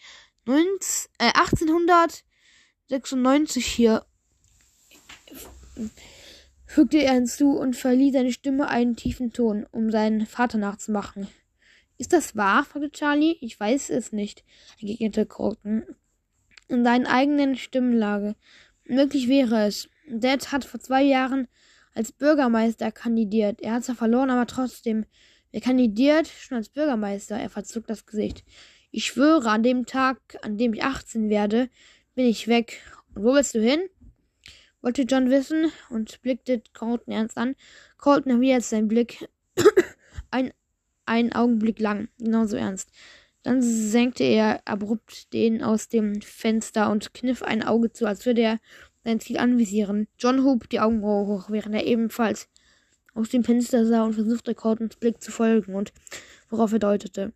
19, 0.45 1.11
äh, 1.19 1.31
1896 1.33 3.65
hier 3.65 4.05
fügte 6.65 6.97
er 6.97 7.13
hinzu 7.13 7.51
und 7.51 7.75
verlieh 7.75 8.11
seine 8.11 8.31
Stimme 8.31 8.67
einen 8.67 8.95
tiefen 8.95 9.31
Ton, 9.31 9.65
um 9.71 9.91
seinen 9.91 10.25
Vater 10.25 10.57
nachzumachen. 10.57 11.27
Ist 11.97 12.13
das 12.13 12.35
wahr? 12.35 12.65
fragte 12.65 12.91
Charlie. 12.91 13.37
Ich 13.39 13.59
weiß 13.59 13.89
es 13.89 14.11
nicht, 14.11 14.43
entgegnete 14.79 15.25
Colton. 15.25 15.83
In 16.67 16.83
seinen 16.83 17.05
eigenen 17.05 17.55
Stimmenlage. 17.55 18.35
Möglich 18.85 19.27
wäre 19.27 19.67
es. 19.67 19.89
Dad 20.09 20.51
hat 20.51 20.65
vor 20.65 20.79
zwei 20.79 21.03
Jahren 21.03 21.47
als 21.93 22.11
Bürgermeister 22.11 22.91
kandidiert. 22.91 23.61
Er 23.61 23.73
hat 23.73 23.85
zwar 23.85 23.95
verloren, 23.95 24.29
aber 24.29 24.45
trotzdem. 24.45 25.05
Wer 25.51 25.61
kandidiert? 25.61 26.27
Schon 26.27 26.57
als 26.57 26.69
Bürgermeister. 26.69 27.37
Er 27.37 27.49
verzog 27.49 27.87
das 27.87 28.05
Gesicht. 28.05 28.43
Ich 28.91 29.05
schwöre, 29.05 29.49
an 29.49 29.63
dem 29.63 29.85
Tag, 29.85 30.19
an 30.41 30.57
dem 30.57 30.73
ich 30.73 30.83
18 30.83 31.29
werde, 31.29 31.69
bin 32.13 32.25
ich 32.25 32.47
weg. 32.47 32.81
Und 33.13 33.23
wo 33.23 33.33
willst 33.33 33.55
du 33.55 33.61
hin? 33.61 33.81
Wollte 34.85 35.01
John 35.01 35.31
wissen 35.31 35.71
und 35.89 36.21
blickte 36.21 36.61
Colton 36.73 37.11
ernst 37.11 37.37
an. 37.37 37.55
Colton 37.97 38.33
erwiderte 38.33 38.67
seinen 38.67 38.87
Blick 38.87 39.27
ein, 40.31 40.53
einen 41.07 41.33
Augenblick 41.33 41.79
lang, 41.79 42.07
genauso 42.19 42.55
ernst. 42.55 42.91
Dann 43.41 43.63
senkte 43.63 44.23
er 44.23 44.61
abrupt 44.65 45.33
den 45.33 45.63
aus 45.63 45.89
dem 45.89 46.21
Fenster 46.21 46.91
und 46.91 47.15
kniff 47.15 47.41
ein 47.41 47.63
Auge 47.63 47.91
zu, 47.91 48.05
als 48.05 48.27
würde 48.27 48.41
er 48.41 48.59
sein 49.03 49.19
Ziel 49.19 49.37
anvisieren. 49.37 50.07
John 50.19 50.43
hob 50.43 50.69
die 50.69 50.79
Augenbraue 50.79 51.25
hoch, 51.25 51.49
während 51.49 51.73
er 51.73 51.85
ebenfalls 51.85 52.47
aus 53.15 53.29
dem 53.29 53.43
Fenster 53.43 53.87
sah 53.87 54.03
und 54.03 54.13
versuchte 54.13 54.53
Coltons 54.53 54.97
Blick 54.97 55.19
zu 55.19 55.31
folgen 55.31 55.73
und 55.73 55.93
worauf 56.49 56.73
er 56.73 56.79
deutete. 56.79 57.33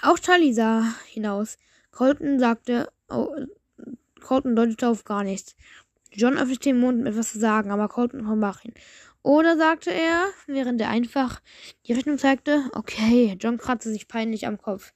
Auch 0.00 0.18
Charlie 0.18 0.54
sah 0.54 0.94
hinaus. 1.06 1.58
Colton 1.90 2.38
sagte, 2.38 2.88
oh, 3.10 3.28
Colton 4.22 4.56
deutete 4.56 4.88
auf 4.88 5.04
gar 5.04 5.24
nichts. 5.24 5.54
John 6.14 6.36
öffnete 6.36 6.70
den 6.70 6.80
Mund, 6.80 7.00
um 7.00 7.06
etwas 7.06 7.32
zu 7.32 7.38
sagen, 7.38 7.70
aber 7.70 7.88
Colton 7.88 8.20
unterbrach 8.20 8.64
ihn. 8.64 8.74
Oder 9.22 9.56
sagte 9.56 9.92
er, 9.92 10.26
während 10.46 10.80
er 10.80 10.88
einfach 10.88 11.40
die 11.86 11.92
Richtung 11.92 12.18
zeigte, 12.18 12.68
okay, 12.72 13.36
John 13.40 13.56
kratzte 13.56 13.90
sich 13.90 14.08
peinlich 14.08 14.46
am 14.46 14.58
Kopf. 14.58 14.92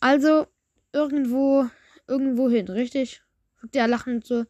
Also, 0.00 0.46
irgendwo, 0.92 1.66
irgendwo 2.08 2.48
hin, 2.48 2.68
richtig? 2.68 3.22
fragte 3.56 3.78
er 3.78 3.88
lachend 3.88 4.26
so. 4.26 4.44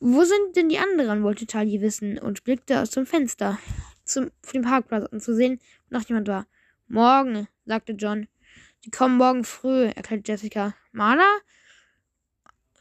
Wo 0.00 0.24
sind 0.24 0.56
denn 0.56 0.68
die 0.68 0.78
anderen? 0.78 1.22
wollte 1.22 1.46
Charlie 1.46 1.80
wissen 1.80 2.18
und 2.18 2.44
blickte 2.44 2.80
aus 2.80 2.90
dem 2.90 3.06
Fenster 3.06 3.58
zum, 4.04 4.30
auf 4.44 4.52
den 4.52 4.62
Parkplatz, 4.62 5.06
um 5.10 5.20
zu 5.20 5.34
sehen, 5.34 5.60
ob 5.86 5.92
noch 5.92 6.08
jemand 6.08 6.28
war. 6.28 6.46
Morgen, 6.88 7.48
sagte 7.64 7.92
John. 7.92 8.28
Sie 8.80 8.90
kommen 8.90 9.16
morgen 9.16 9.44
früh, 9.44 9.86
erklärte 9.86 10.30
Jessica. 10.30 10.74
Marla? 10.92 11.26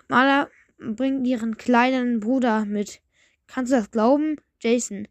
Marla 0.07 0.49
bringt 0.77 1.25
ihren 1.27 1.57
kleinen 1.57 2.19
Bruder 2.19 2.65
mit. 2.65 3.01
Kannst 3.47 3.71
du 3.71 3.77
das 3.77 3.91
glauben? 3.91 4.37
Jason. 4.59 5.07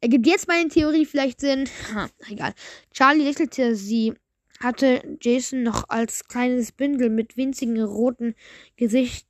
Ergibt 0.00 0.26
jetzt 0.26 0.48
meine 0.48 0.68
Theorie 0.68 1.06
vielleicht 1.06 1.40
Sinn? 1.40 1.68
Ha, 1.94 2.08
egal. 2.28 2.54
Charlie 2.92 3.24
lächelte. 3.24 3.74
Sie 3.76 4.14
hatte 4.60 5.02
Jason 5.20 5.62
noch 5.62 5.88
als 5.88 6.28
kleines 6.28 6.72
Bündel 6.72 7.10
mit 7.10 7.36
winzigen 7.36 7.82
roten 7.82 8.34
Gesicht 8.76 9.26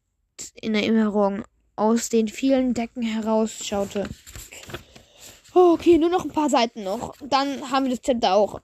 in 0.54 0.74
Erinnerung 0.74 1.44
aus 1.76 2.08
den 2.08 2.28
vielen 2.28 2.74
Decken 2.74 3.02
herausschaute. 3.02 4.08
Oh, 5.54 5.72
okay, 5.72 5.98
nur 5.98 6.10
noch 6.10 6.24
ein 6.24 6.30
paar 6.30 6.50
Seiten 6.50 6.84
noch. 6.84 7.16
Dann 7.20 7.70
haben 7.70 7.86
wir 7.86 7.90
das 7.90 8.02
Chapter 8.02 8.34
auch. 8.34 8.60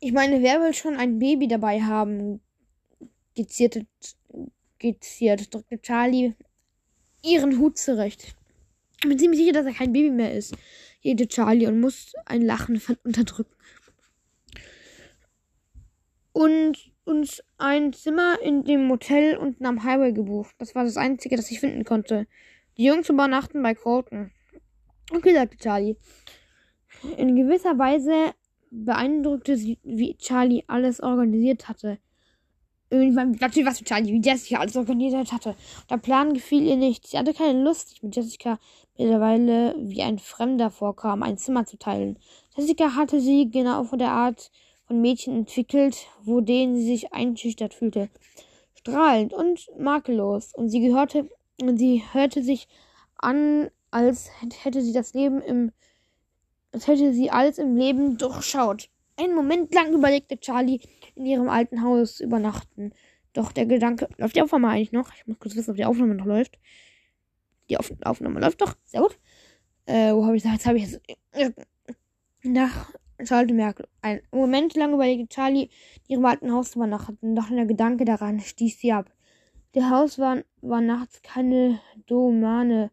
Ich 0.00 0.12
meine, 0.12 0.42
wer 0.42 0.60
will 0.60 0.74
schon 0.74 0.96
ein 0.96 1.18
Baby 1.18 1.48
dabei 1.48 1.82
haben? 1.82 2.40
Gezierte 3.34 3.86
skizziert, 4.80 5.52
drückte 5.52 5.80
Charlie 5.80 6.34
ihren 7.22 7.58
Hut 7.58 7.76
zurecht. 7.78 8.34
Ich 9.02 9.08
bin 9.08 9.18
ziemlich 9.18 9.40
sicher, 9.40 9.52
dass 9.52 9.66
er 9.66 9.74
kein 9.74 9.92
Baby 9.92 10.10
mehr 10.10 10.34
ist, 10.34 10.54
jede 11.00 11.28
Charlie 11.28 11.66
und 11.66 11.80
muss 11.80 12.14
ein 12.24 12.42
Lachen 12.42 12.80
unterdrücken. 13.04 13.54
und 16.32 16.92
uns 17.04 17.42
ein 17.58 17.92
Zimmer 17.92 18.40
in 18.40 18.64
dem 18.64 18.84
Motel 18.84 19.36
unten 19.36 19.66
am 19.66 19.82
Highway 19.84 20.12
gebucht. 20.12 20.54
Das 20.58 20.74
war 20.74 20.84
das 20.84 20.96
Einzige, 20.96 21.36
das 21.36 21.50
ich 21.50 21.60
finden 21.60 21.84
konnte. 21.84 22.26
Die 22.76 22.84
Jungs 22.84 23.08
übernachten 23.08 23.62
bei 23.62 23.74
Colton. 23.74 24.30
Okay, 25.12 25.34
sagte 25.34 25.56
Charlie. 25.58 25.96
In 27.16 27.36
gewisser 27.36 27.78
Weise 27.78 28.32
beeindruckte 28.70 29.56
sie, 29.56 29.78
wie 29.82 30.16
Charlie 30.16 30.64
alles 30.66 31.00
organisiert 31.00 31.68
hatte. 31.68 31.98
Irgendwann, 32.90 33.32
natürlich 33.40 33.68
was 33.68 33.78
für 33.78 33.84
Charlie, 33.84 34.12
wie 34.12 34.20
Jessica 34.20 34.58
alles 34.58 34.76
organisiert 34.76 35.32
hatte. 35.32 35.54
Der 35.88 35.96
Plan 35.96 36.34
gefiel 36.34 36.64
ihr 36.64 36.76
nicht. 36.76 37.06
Sie 37.06 37.16
hatte 37.16 37.32
keine 37.32 37.62
Lust, 37.62 37.90
sich 37.90 38.02
mit 38.02 38.16
Jessica 38.16 38.58
mittlerweile 38.98 39.76
wie 39.78 40.02
ein 40.02 40.18
Fremder 40.18 40.70
vorkam, 40.70 41.22
ein 41.22 41.38
Zimmer 41.38 41.64
zu 41.64 41.78
teilen. 41.78 42.18
Jessica 42.56 42.96
hatte 42.96 43.20
sie 43.20 43.48
genau 43.48 43.84
von 43.84 44.00
der 44.00 44.10
Art 44.10 44.50
von 44.86 45.00
Mädchen 45.00 45.36
entwickelt, 45.36 46.08
wo 46.24 46.40
denen 46.40 46.76
sie 46.76 46.84
sich 46.84 47.12
einschüchtert 47.12 47.74
fühlte. 47.74 48.10
Strahlend 48.74 49.32
und 49.32 49.68
makellos. 49.78 50.52
Und 50.52 50.68
sie 50.68 50.80
gehörte, 50.80 51.30
und 51.62 51.78
sie 51.78 52.02
hörte 52.12 52.42
sich 52.42 52.66
an, 53.18 53.70
als 53.92 54.30
hätte 54.62 54.82
sie 54.82 54.92
das 54.92 55.14
Leben 55.14 55.40
im, 55.42 55.70
als 56.72 56.88
hätte 56.88 57.12
sie 57.12 57.30
alles 57.30 57.58
im 57.58 57.76
Leben 57.76 58.18
durchschaut. 58.18 58.88
Einen 59.20 59.34
Moment 59.34 59.74
lang 59.74 59.92
überlegte 59.92 60.40
Charlie, 60.40 60.80
in 61.14 61.26
ihrem 61.26 61.50
alten 61.50 61.82
Haus 61.82 62.20
übernachten. 62.20 62.92
Doch 63.34 63.52
der 63.52 63.66
Gedanke, 63.66 64.08
läuft 64.16 64.34
die 64.34 64.40
Aufnahme 64.40 64.68
eigentlich 64.68 64.92
noch? 64.92 65.12
Ich 65.14 65.26
muss 65.26 65.38
kurz 65.38 65.54
wissen, 65.56 65.70
ob 65.72 65.76
die 65.76 65.84
Aufnahme 65.84 66.14
noch 66.14 66.24
läuft. 66.24 66.58
Die 67.68 67.76
Auf 67.76 67.92
Aufnahme 68.02 68.40
läuft 68.40 68.62
doch. 68.62 68.76
Sehr 68.86 69.02
gut. 69.02 69.18
Äh, 69.84 70.14
wo 70.14 70.24
habe 70.24 70.36
ich 70.36 70.44
Jetzt 70.44 70.66
habe 70.66 70.78
ich 70.78 70.84
es. 70.84 71.00
Nach 72.42 72.94
Charlie 73.22 73.52
Merkel. 73.52 73.88
Ein 74.00 74.22
Moment 74.32 74.74
lang 74.74 74.94
überlegte 74.94 75.28
Charlie, 75.28 75.68
in 76.08 76.14
ihrem 76.14 76.24
alten 76.24 76.50
Haus 76.50 76.74
übernachten. 76.74 77.36
Doch 77.36 77.50
der 77.50 77.66
Gedanke 77.66 78.06
daran 78.06 78.40
stieß 78.40 78.80
sie 78.80 78.92
ab. 78.92 79.12
Der 79.74 79.90
Haus 79.90 80.18
war, 80.18 80.42
war 80.62 80.80
nachts 80.80 81.20
keine 81.20 81.78
Domane 82.06 82.90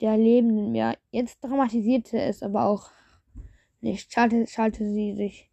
der 0.00 0.16
Lebenden 0.16 0.72
mehr. 0.72 0.96
Jetzt 1.10 1.44
dramatisierte 1.44 2.18
es 2.18 2.42
aber 2.42 2.64
auch 2.64 2.90
nicht. 3.82 4.10
Schalte, 4.10 4.46
schalte 4.46 4.88
sie 4.90 5.14
sich. 5.14 5.48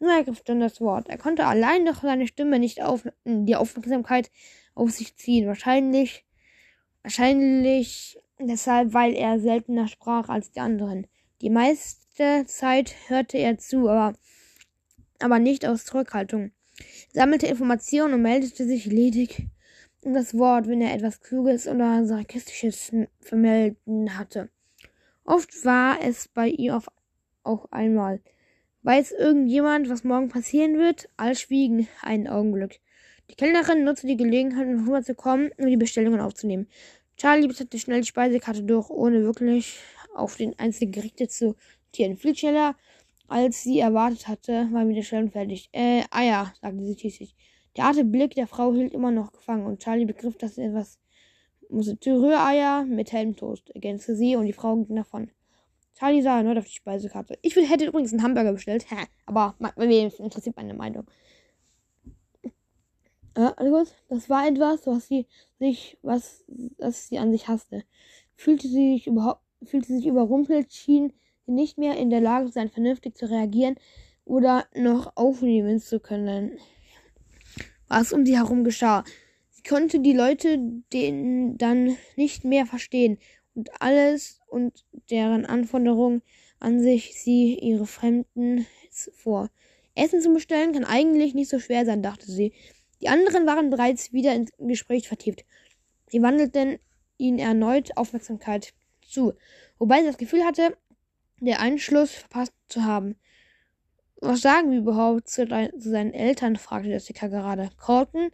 Nur 0.00 0.12
ergriff 0.12 0.42
John 0.46 0.60
das 0.60 0.80
Wort. 0.80 1.08
Er 1.08 1.18
konnte 1.18 1.46
allein 1.46 1.84
durch 1.84 1.98
seine 1.98 2.26
Stimme 2.26 2.58
nicht 2.58 2.82
auf, 2.82 3.06
die 3.24 3.54
Aufmerksamkeit 3.54 4.30
auf 4.74 4.90
sich 4.90 5.14
ziehen. 5.16 5.46
Wahrscheinlich, 5.46 6.24
wahrscheinlich 7.02 8.18
deshalb, 8.38 8.94
weil 8.94 9.14
er 9.14 9.38
seltener 9.38 9.88
sprach 9.88 10.30
als 10.30 10.52
die 10.52 10.60
anderen. 10.60 11.06
Die 11.42 11.50
meiste 11.50 12.44
Zeit 12.46 12.94
hörte 13.08 13.36
er 13.36 13.58
zu, 13.58 13.88
aber, 13.90 14.14
aber 15.18 15.38
nicht 15.38 15.66
aus 15.66 15.84
Zurückhaltung. 15.84 16.52
Er 17.12 17.20
sammelte 17.20 17.46
Informationen 17.46 18.14
und 18.14 18.22
meldete 18.22 18.64
sich 18.64 18.86
ledig 18.86 19.48
um 20.02 20.14
das 20.14 20.32
Wort, 20.32 20.66
wenn 20.66 20.80
er 20.80 20.94
etwas 20.94 21.20
Kluges 21.20 21.68
oder 21.68 22.06
Sarkastisches 22.06 22.90
vermelden 23.20 24.16
hatte. 24.16 24.48
Oft 25.24 25.64
war 25.66 25.98
es 26.02 26.28
bei 26.28 26.48
ihr 26.48 26.74
auf, 26.74 26.88
auch 27.42 27.70
einmal. 27.70 28.20
Weiß 28.82 29.12
irgendjemand, 29.12 29.90
was 29.90 30.04
morgen 30.04 30.30
passieren 30.30 30.78
wird? 30.78 31.10
All 31.18 31.36
schwiegen 31.36 31.86
einen 32.00 32.26
Augenblick. 32.26 32.80
Die 33.28 33.34
Kellnerin 33.34 33.84
nutzte 33.84 34.06
die 34.06 34.16
Gelegenheit, 34.16 34.66
um 34.66 34.88
rüberzukommen 34.88 35.50
und 35.58 35.66
die 35.66 35.76
Bestellungen 35.76 36.18
aufzunehmen. 36.18 36.66
Charlie 37.18 37.46
blätterte 37.46 37.78
schnell 37.78 38.00
die 38.00 38.06
Speisekarte 38.06 38.62
durch, 38.62 38.88
ohne 38.88 39.22
wirklich 39.22 39.78
auf 40.14 40.36
den 40.36 40.58
einzelnen 40.58 40.92
Gerichte 40.92 41.28
zu 41.28 41.56
notieren. 41.88 42.16
Viel 42.16 42.34
schneller, 42.34 42.74
als 43.28 43.62
sie 43.62 43.80
erwartet 43.80 44.28
hatte, 44.28 44.66
war 44.72 44.86
mit 44.86 44.96
der 44.96 45.02
Stellung 45.02 45.30
fertig. 45.30 45.68
Äh, 45.72 46.04
Eier, 46.10 46.54
sagte 46.62 46.82
sie 46.82 46.98
schließlich. 46.98 47.36
Der 47.76 47.84
harte 47.84 48.04
Blick 48.06 48.34
der 48.34 48.46
Frau 48.46 48.72
hielt 48.72 48.94
immer 48.94 49.10
noch 49.10 49.32
gefangen 49.32 49.66
und 49.66 49.82
Charlie 49.82 50.06
begriff, 50.06 50.38
dass 50.38 50.56
etwas 50.56 50.98
musste. 51.68 51.98
Rühreier 52.06 52.86
mit 52.86 53.12
Helmtoast, 53.12 53.68
ergänzte 53.74 54.16
sie 54.16 54.36
und 54.36 54.46
die 54.46 54.54
Frau 54.54 54.74
ging 54.76 54.96
davon. 54.96 55.30
Charlie 55.98 56.22
sah 56.22 56.38
erneut 56.38 56.58
auf 56.58 56.64
die 56.64 56.72
Speisekarte. 56.72 57.38
Ich 57.42 57.54
hätte 57.56 57.86
übrigens 57.86 58.12
einen 58.12 58.22
Hamburger 58.22 58.52
bestellt, 58.52 58.90
Hä, 58.90 59.06
aber 59.26 59.54
mir 59.76 60.12
interessiert 60.18 60.56
meine 60.56 60.74
Meinung. 60.74 61.06
Äh, 63.34 63.50
das 64.08 64.30
war 64.30 64.46
etwas, 64.46 64.86
was 64.86 65.08
sie 65.08 65.26
sich, 65.58 65.98
was, 66.02 66.44
was 66.78 67.08
sie 67.08 67.18
an 67.18 67.32
sich 67.32 67.48
hasste. 67.48 67.84
Fühlte 68.34 68.68
sie 68.68 68.94
sich 68.94 69.06
überhaupt, 69.06 69.42
fühlte 69.62 69.92
sich 69.92 70.06
überrumpelt, 70.06 70.72
schien 70.72 71.12
sie 71.46 71.52
nicht 71.52 71.78
mehr 71.78 71.96
in 71.96 72.10
der 72.10 72.20
Lage 72.20 72.46
zu 72.46 72.52
sein, 72.52 72.70
vernünftig 72.70 73.16
zu 73.16 73.28
reagieren 73.28 73.76
oder 74.24 74.66
noch 74.74 75.12
aufnehmen 75.16 75.80
zu 75.80 76.00
können 76.00 76.58
was 77.90 78.12
um 78.12 78.24
sie 78.24 78.36
herum 78.36 78.64
geschah. 78.64 79.04
Sie 79.50 79.62
konnte 79.62 80.00
die 80.00 80.14
Leute 80.14 80.58
den 80.92 81.58
dann 81.58 81.96
nicht 82.16 82.44
mehr 82.44 82.64
verstehen 82.64 83.18
und 83.54 83.68
alles 83.82 84.39
und 84.50 84.84
deren 85.10 85.46
Anforderungen 85.46 86.22
an 86.58 86.80
sich 86.80 87.14
sie 87.20 87.58
ihre 87.58 87.86
Fremden 87.86 88.66
vor. 89.12 89.48
Essen 89.94 90.20
zu 90.20 90.32
bestellen 90.32 90.72
kann 90.72 90.84
eigentlich 90.84 91.34
nicht 91.34 91.50
so 91.50 91.58
schwer 91.58 91.84
sein, 91.84 92.02
dachte 92.02 92.30
sie. 92.30 92.52
Die 93.00 93.08
anderen 93.08 93.46
waren 93.46 93.70
bereits 93.70 94.12
wieder 94.12 94.34
ins 94.34 94.50
Gespräch 94.58 95.08
vertieft. 95.08 95.44
Sie 96.08 96.22
wandelten 96.22 96.78
ihnen 97.18 97.38
erneut 97.38 97.96
Aufmerksamkeit 97.96 98.72
zu, 99.02 99.34
wobei 99.78 100.00
sie 100.00 100.06
das 100.06 100.18
Gefühl 100.18 100.44
hatte, 100.44 100.76
der 101.40 101.60
Einschluss 101.60 102.12
verpasst 102.12 102.52
zu 102.68 102.84
haben. 102.84 103.16
Was 104.16 104.42
sagen 104.42 104.70
wir 104.70 104.78
überhaupt 104.78 105.28
zu, 105.28 105.46
zu 105.46 105.90
seinen 105.90 106.12
Eltern? 106.12 106.56
fragte 106.56 106.90
Jessica 106.90 107.28
gerade. 107.28 107.70
Colton, 107.78 108.30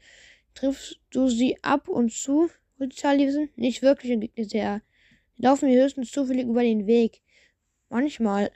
triffst 0.55 1.01
du 1.11 1.29
sie 1.29 1.63
ab 1.63 1.89
und 1.89 2.13
zu? 2.13 2.51
wollte 2.79 2.97
Charlie. 2.97 3.49
Nicht 3.57 3.83
wirklich, 3.83 4.13
entgegnete 4.13 4.59
er. 4.59 4.83
Laufen 5.39 5.69
mir 5.69 5.83
höchstens 5.83 6.11
zufällig 6.11 6.47
über 6.47 6.63
den 6.63 6.87
Weg. 6.87 7.23
Manchmal. 7.89 8.51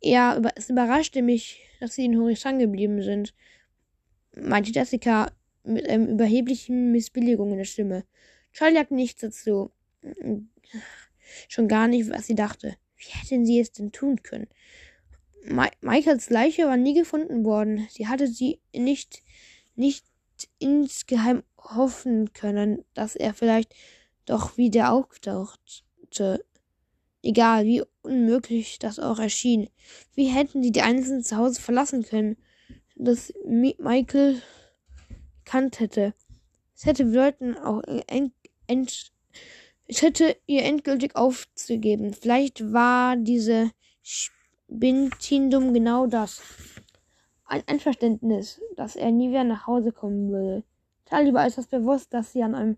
Ja, 0.00 0.40
es 0.54 0.70
überraschte 0.70 1.22
mich, 1.22 1.60
dass 1.80 1.94
sie 1.94 2.04
in 2.04 2.18
Horizont 2.18 2.60
geblieben 2.60 3.02
sind, 3.02 3.34
meinte 4.36 4.70
Jessica 4.70 5.32
mit 5.64 5.88
einem 5.88 6.06
überheblichen 6.06 6.92
Missbilligung 6.92 7.50
in 7.52 7.58
der 7.58 7.64
Stimme. 7.64 8.04
Charlie 8.52 8.76
sagte 8.76 8.94
nichts 8.94 9.20
dazu. 9.20 9.72
Schon 11.48 11.68
gar 11.68 11.88
nicht, 11.88 12.08
was 12.10 12.26
sie 12.26 12.34
dachte. 12.34 12.76
Wie 12.96 13.12
hätten 13.12 13.44
sie 13.44 13.60
es 13.60 13.72
denn 13.72 13.92
tun 13.92 14.22
können? 14.22 14.48
Ma 15.44 15.68
Michaels 15.80 16.30
Leiche 16.30 16.66
war 16.66 16.76
nie 16.76 16.94
gefunden 16.94 17.44
worden. 17.44 17.86
Sie 17.90 18.06
hatte 18.06 18.28
sie 18.28 18.60
nicht, 18.72 19.22
nicht 19.74 20.06
insgeheim 20.58 21.42
hoffen 21.58 22.32
können, 22.32 22.84
dass 22.94 23.16
er 23.16 23.34
vielleicht 23.34 23.74
doch 24.26 24.56
wieder 24.56 24.92
auftauchte. 24.92 26.44
Egal, 27.22 27.64
wie 27.64 27.82
unmöglich 28.02 28.78
das 28.78 28.98
auch 28.98 29.18
erschien. 29.18 29.68
Wie 30.14 30.26
hätten 30.26 30.62
sie 30.62 30.70
die 30.70 30.82
Einzelnen 30.82 31.24
zu 31.24 31.36
Hause 31.36 31.60
verlassen 31.60 32.02
können, 32.04 32.36
dass 32.94 33.32
Michael 33.46 34.40
kannt 35.44 35.80
hätte? 35.80 36.14
Es 36.76 36.84
hätte 36.84 37.06
bedeuten, 37.06 37.56
auch 37.56 37.82
ent, 38.06 38.32
ent, 38.66 39.12
es 39.86 40.02
hätte 40.02 40.36
ihr 40.46 40.64
endgültig 40.64 41.16
aufzugeben. 41.16 42.12
Vielleicht 42.12 42.72
war 42.72 43.16
diese 43.16 43.70
Bintindum 44.68 45.72
genau 45.72 46.06
das. 46.06 46.42
Ein 47.44 47.62
Einverständnis, 47.66 48.60
dass 48.76 48.96
er 48.96 49.10
nie 49.10 49.30
wieder 49.30 49.44
nach 49.44 49.66
Hause 49.66 49.92
kommen 49.92 50.30
würde. 50.30 50.64
Charlie 51.08 51.32
war 51.32 51.46
äußerst 51.46 51.70
bewusst, 51.70 52.12
dass 52.12 52.32
sie 52.32 52.42
an 52.42 52.54
einem 52.54 52.76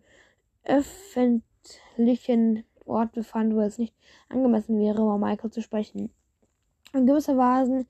öffentlichen 0.69 2.65
Ort 2.85 3.13
befand, 3.13 3.55
wo 3.55 3.61
es 3.61 3.79
nicht 3.79 3.95
angemessen 4.29 4.79
wäre, 4.79 5.03
über 5.03 5.19
Michael 5.19 5.51
zu 5.51 5.63
sprechen. 5.63 6.11
In 6.93 7.07
gewissermaßen, 7.07 7.87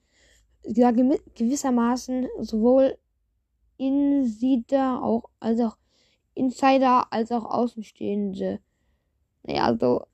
ja, 0.64 0.90
gewissermaßen 0.90 2.28
sowohl 2.40 2.98
Insider 3.76 5.02
auch, 5.02 5.30
als 5.38 5.60
auch 5.60 5.76
Insider 6.34 7.12
als 7.12 7.32
auch 7.32 7.44
Außenstehende. 7.44 8.60
Naja, 9.42 9.64
also, 9.64 10.06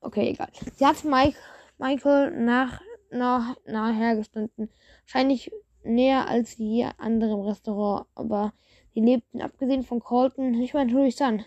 okay, 0.00 0.30
egal. 0.30 0.48
Sie 0.76 0.86
hat 0.86 1.04
Mike, 1.04 1.36
Michael 1.78 2.30
nach 2.44 2.80
nah, 3.10 3.56
nahe 3.66 3.94
hergestanden. 3.94 4.70
Wahrscheinlich 5.02 5.50
näher 5.82 6.28
als 6.28 6.56
je 6.56 6.88
andere 6.98 7.32
im 7.32 7.40
Restaurant, 7.40 8.06
aber 8.14 8.52
sie 8.94 9.00
lebten, 9.00 9.40
abgesehen 9.40 9.82
von 9.82 10.00
Colton, 10.00 10.52
nicht 10.52 10.74
mehr 10.74 10.82
in 10.82 10.88
Turistan. 10.88 11.44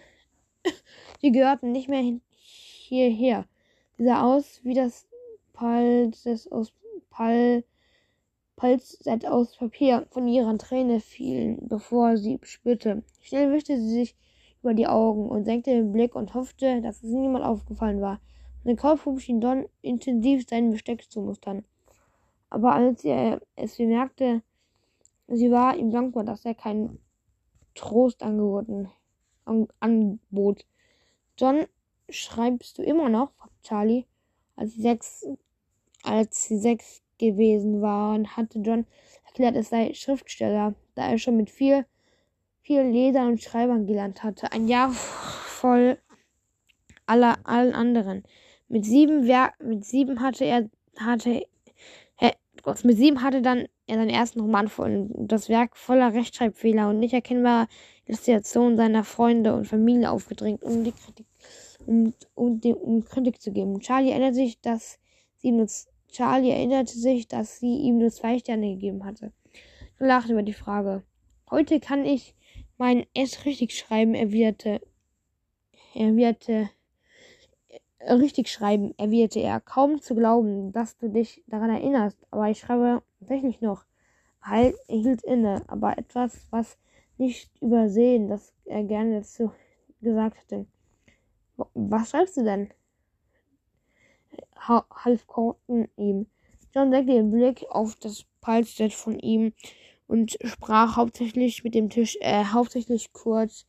sie 1.22 1.32
gehörten 1.32 1.72
nicht 1.72 1.90
mehr 1.90 2.20
hierher. 2.30 3.46
Sie 3.98 4.06
sah 4.06 4.24
aus 4.24 4.60
wie 4.64 4.74
das 4.74 5.08
Palz 5.54 6.28
aus 6.52 6.74
Pal 7.10 7.64
Palzset 8.56 9.26
aus 9.26 9.56
Papier 9.56 10.06
von 10.10 10.28
ihrer 10.28 10.58
Träne 10.58 11.00
fielen, 11.00 11.68
bevor 11.70 12.18
sie 12.18 12.40
spürte. 12.44 13.04
Schnell 13.22 13.54
wischte 13.54 13.78
sie 13.78 13.90
sich 13.90 14.18
über 14.62 14.74
die 14.74 14.88
Augen 14.88 15.30
und 15.30 15.46
senkte 15.46 15.72
den 15.72 15.94
Blick 15.94 16.14
und 16.14 16.34
hoffte, 16.34 16.82
dass 16.82 16.98
es 16.98 17.10
niemand 17.10 17.46
aufgefallen 17.46 18.02
war. 18.02 18.20
Sein 18.66 18.76
Kopf 18.76 19.08
schien 19.20 19.40
Don 19.40 19.66
intensiv 19.82 20.46
sein 20.48 20.72
Besteck 20.72 21.10
zu 21.10 21.22
mustern. 21.22 21.64
Aber 22.50 22.74
als 22.74 23.06
er 23.06 23.42
es 23.56 23.78
bemerkte, 23.78 24.42
Sie 25.32 25.52
war 25.52 25.78
ihm 25.78 25.92
dankbar, 25.92 26.24
dass 26.24 26.44
er 26.44 26.56
keinen 26.56 26.98
Trost 27.76 28.24
angeboten 28.24 28.88
an, 28.88 28.92
anbot. 29.80 30.66
John, 31.38 31.66
schreibst 32.10 32.78
du 32.78 32.84
immer 32.84 33.10
noch? 33.10 33.32
fragte 33.34 33.62
Charlie. 33.64 34.06
Als 34.56 34.74
sie 34.74 34.82
sechs, 34.82 35.26
als 36.04 36.46
sie 36.46 36.58
sechs 36.58 37.02
gewesen 37.18 37.82
waren, 37.82 38.36
hatte 38.36 38.60
John 38.60 38.86
erklärt, 39.26 39.56
es 39.56 39.70
sei 39.70 39.94
Schriftsteller, 39.94 40.74
da 40.96 41.10
er 41.10 41.18
schon 41.18 41.38
mit 41.38 41.50
viel, 41.50 41.86
viel 42.62 42.82
Lesern 42.82 43.30
und 43.30 43.44
Schreibern 43.44 43.86
gelernt 43.86 44.24
hatte. 44.24 44.52
Ein 44.52 44.68
Jahr 44.68 44.92
voll 44.92 45.98
aller, 47.06 47.38
allen 47.44 47.74
anderen. 47.74 48.24
Mit 48.68 48.86
sieben, 48.86 49.26
Wer 49.26 49.54
mit 49.60 49.86
sieben 49.86 50.22
hatte 50.22 50.46
er, 50.46 50.70
hatte, 51.00 51.46
äh, 52.18 52.32
mit 52.84 52.98
sieben 52.98 53.24
hatte 53.24 53.42
dann 53.42 53.68
er 53.90 53.98
seinen 53.98 54.10
ersten 54.10 54.40
Roman 54.40 54.68
voll, 54.68 55.10
das 55.16 55.50
Werk 55.50 55.76
voller 55.76 56.14
Rechtschreibfehler 56.14 56.90
und 56.90 57.00
nicht 57.00 57.14
erkennbarer 57.14 57.68
Illustrationen 58.06 58.78
seiner 58.78 59.04
Freunde 59.04 59.54
und 59.56 59.66
Familie 59.66 60.12
aufgedrängt, 60.12 60.64
um 60.64 60.84
die 60.84 60.92
Kritik, 60.92 61.26
um, 61.86 62.14
um, 62.36 62.62
dem, 62.62 62.76
um 62.76 63.04
Kritik 63.04 63.42
zu 63.42 63.52
geben. 63.52 63.80
Charlie 63.80 64.12
erinnert 64.12 64.36
sich, 64.36 64.62
dass 64.62 65.00
sie 65.38 65.52
nur, 65.52 65.68
Charlie 66.10 66.52
erinnerte 66.52 66.98
sich, 66.98 67.28
dass 67.28 67.60
sie 67.60 67.76
ihm 67.76 67.98
nur 67.98 68.12
zwei 68.12 68.40
Sterne 68.40 68.74
gegeben 68.74 69.06
hatte. 69.06 69.32
Er 70.00 70.08
lachte 70.08 70.34
über 70.34 70.44
die 70.44 70.54
Frage. 70.54 71.04
Heute 71.50 71.80
kann 71.80 72.06
ich 72.06 72.36
mein 72.78 73.06
S 73.14 73.46
richtig 73.46 73.76
schreiben, 73.76 74.14
erwiderte, 74.14 74.82
erwiderte 75.94 76.70
richtig 78.08 78.50
schreiben, 78.50 78.94
erwiderte 78.98 79.40
er. 79.40 79.60
Kaum 79.60 80.02
zu 80.02 80.16
glauben, 80.16 80.72
dass 80.72 80.98
du 80.98 81.10
dich 81.10 81.44
daran 81.48 81.70
erinnerst, 81.70 82.18
aber 82.32 82.50
ich 82.50 82.60
schreibe 82.60 83.04
tatsächlich 83.20 83.62
noch. 83.62 83.86
Halt, 84.42 84.76
hielt 84.88 85.24
inne, 85.24 85.64
aber 85.68 85.98
etwas, 85.98 86.48
was 86.50 86.78
nicht 87.18 87.52
übersehen, 87.62 88.30
das 88.30 88.54
er 88.66 88.84
gerne 88.84 89.20
dazu 89.20 89.52
gesagt 90.02 90.38
hätte. 90.38 90.66
Was 91.74 92.12
schreibst 92.12 92.38
du 92.38 92.44
denn? 92.44 92.70
half 94.68 95.26
Corton 95.28 95.88
ihm. 95.98 96.28
John 96.74 96.92
senkte 96.92 97.14
den 97.14 97.32
Blick 97.32 97.66
auf 97.70 97.96
das 97.96 98.26
Palstead 98.42 98.94
von 98.94 99.18
ihm 99.20 99.54
und 100.08 100.38
sprach 100.44 100.96
hauptsächlich 100.96 101.64
mit 101.64 101.76
dem 101.76 101.90
Tisch, 101.90 102.18
äh, 102.22 102.46
hauptsächlich 102.46 103.12
kurz, 103.12 103.66